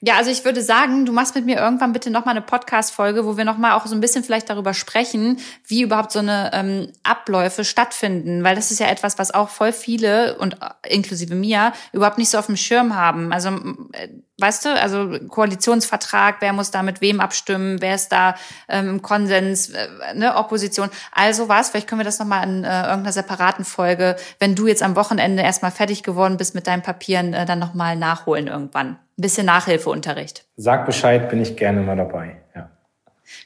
Ja, 0.00 0.16
also 0.16 0.30
ich 0.30 0.44
würde 0.44 0.62
sagen, 0.62 1.06
du 1.06 1.12
machst 1.12 1.34
mit 1.34 1.44
mir 1.44 1.56
irgendwann 1.56 1.92
bitte 1.92 2.10
nochmal 2.10 2.36
eine 2.36 2.44
Podcast-Folge, 2.44 3.26
wo 3.26 3.36
wir 3.36 3.44
nochmal 3.44 3.72
auch 3.72 3.84
so 3.86 3.96
ein 3.96 4.00
bisschen 4.00 4.22
vielleicht 4.22 4.48
darüber 4.48 4.72
sprechen, 4.72 5.38
wie 5.66 5.82
überhaupt 5.82 6.12
so 6.12 6.20
eine 6.20 6.52
ähm, 6.54 6.92
Abläufe 7.02 7.64
stattfinden, 7.64 8.44
weil 8.44 8.54
das 8.54 8.70
ist 8.70 8.78
ja 8.78 8.86
etwas, 8.86 9.18
was 9.18 9.34
auch 9.34 9.48
voll 9.48 9.72
viele 9.72 10.38
und 10.38 10.58
äh, 10.62 10.94
inklusive 10.94 11.34
mir 11.34 11.72
überhaupt 11.92 12.18
nicht 12.18 12.28
so 12.28 12.38
auf 12.38 12.46
dem 12.46 12.56
Schirm 12.56 12.94
haben. 12.94 13.32
Also 13.32 13.48
äh, 13.92 14.08
weißt 14.38 14.64
du, 14.64 14.80
also 14.80 15.18
Koalitionsvertrag, 15.28 16.36
wer 16.40 16.52
muss 16.52 16.70
da 16.70 16.82
mit 16.82 17.00
wem 17.00 17.20
abstimmen, 17.20 17.80
wer 17.80 17.94
ist 17.94 18.10
da 18.10 18.36
ähm, 18.68 18.88
im 18.88 19.02
Konsens, 19.02 19.70
äh, 19.70 19.88
ne, 20.14 20.36
Opposition, 20.36 20.88
also 21.12 21.48
was, 21.48 21.70
vielleicht 21.70 21.88
können 21.88 22.00
wir 22.00 22.04
das 22.04 22.18
nochmal 22.18 22.48
in 22.48 22.64
äh, 22.64 22.82
irgendeiner 22.82 23.12
separaten 23.12 23.64
Folge, 23.64 24.16
wenn 24.38 24.54
du 24.54 24.66
jetzt 24.66 24.82
am 24.82 24.96
Wochenende 24.96 25.42
erstmal 25.42 25.70
fertig 25.70 26.02
geworden 26.02 26.36
bist 26.36 26.54
mit 26.54 26.66
deinen 26.66 26.82
Papieren, 26.82 27.34
äh, 27.34 27.44
dann 27.46 27.58
nochmal 27.58 27.96
nachholen 27.96 28.46
irgendwann. 28.46 28.90
Ein 28.90 29.22
bisschen 29.22 29.46
Nachhilfeunterricht. 29.46 30.44
Sag 30.56 30.86
Bescheid, 30.86 31.28
bin 31.28 31.42
ich 31.42 31.56
gerne 31.56 31.80
mal 31.80 31.96
dabei, 31.96 32.36
ja. 32.54 32.70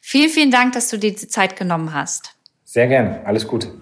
Vielen, 0.00 0.30
vielen 0.30 0.50
Dank, 0.50 0.74
dass 0.74 0.88
du 0.88 0.98
dir 0.98 1.10
die 1.10 1.26
Zeit 1.26 1.56
genommen 1.56 1.92
hast. 1.92 2.34
Sehr 2.64 2.86
gerne, 2.86 3.20
alles 3.24 3.48
Gute. 3.48 3.72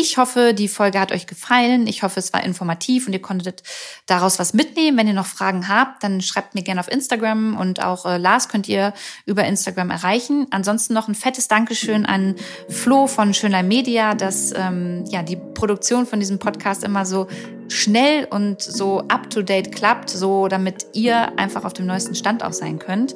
Ich 0.00 0.16
hoffe, 0.16 0.54
die 0.54 0.68
Folge 0.68 1.00
hat 1.00 1.10
euch 1.10 1.26
gefallen. 1.26 1.88
Ich 1.88 2.04
hoffe, 2.04 2.20
es 2.20 2.32
war 2.32 2.44
informativ 2.44 3.08
und 3.08 3.14
ihr 3.14 3.20
konntet 3.20 3.64
daraus 4.06 4.38
was 4.38 4.54
mitnehmen. 4.54 4.96
Wenn 4.96 5.08
ihr 5.08 5.12
noch 5.12 5.26
Fragen 5.26 5.66
habt, 5.66 6.04
dann 6.04 6.20
schreibt 6.20 6.54
mir 6.54 6.62
gerne 6.62 6.80
auf 6.80 6.88
Instagram 6.88 7.56
und 7.56 7.82
auch 7.82 8.06
äh, 8.06 8.16
Lars 8.16 8.48
könnt 8.48 8.68
ihr 8.68 8.94
über 9.26 9.44
Instagram 9.44 9.90
erreichen. 9.90 10.46
Ansonsten 10.52 10.94
noch 10.94 11.08
ein 11.08 11.16
fettes 11.16 11.48
Dankeschön 11.48 12.06
an 12.06 12.36
Flo 12.68 13.08
von 13.08 13.34
Schönlein 13.34 13.66
Media, 13.66 14.14
dass 14.14 14.52
ähm, 14.54 15.04
ja 15.08 15.24
die 15.24 15.34
Produktion 15.34 16.06
von 16.06 16.20
diesem 16.20 16.38
Podcast 16.38 16.84
immer 16.84 17.04
so 17.04 17.26
schnell 17.68 18.26
und 18.30 18.62
so 18.62 19.00
up-to-date 19.08 19.74
klappt, 19.74 20.10
so 20.10 20.48
damit 20.48 20.86
ihr 20.94 21.38
einfach 21.38 21.64
auf 21.64 21.72
dem 21.72 21.86
neuesten 21.86 22.14
Stand 22.14 22.42
auch 22.42 22.52
sein 22.52 22.78
könnt. 22.78 23.14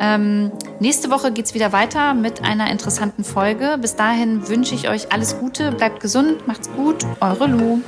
Ähm, 0.00 0.52
nächste 0.80 1.10
Woche 1.10 1.32
geht's 1.32 1.54
wieder 1.54 1.72
weiter 1.72 2.14
mit 2.14 2.44
einer 2.44 2.70
interessanten 2.70 3.24
Folge. 3.24 3.76
Bis 3.80 3.96
dahin 3.96 4.48
wünsche 4.48 4.74
ich 4.74 4.88
euch 4.88 5.12
alles 5.12 5.38
Gute, 5.38 5.72
bleibt 5.72 6.00
gesund, 6.18 6.46
macht's 6.46 6.68
gut, 6.74 7.06
eure 7.20 7.46
Lu. 7.46 7.80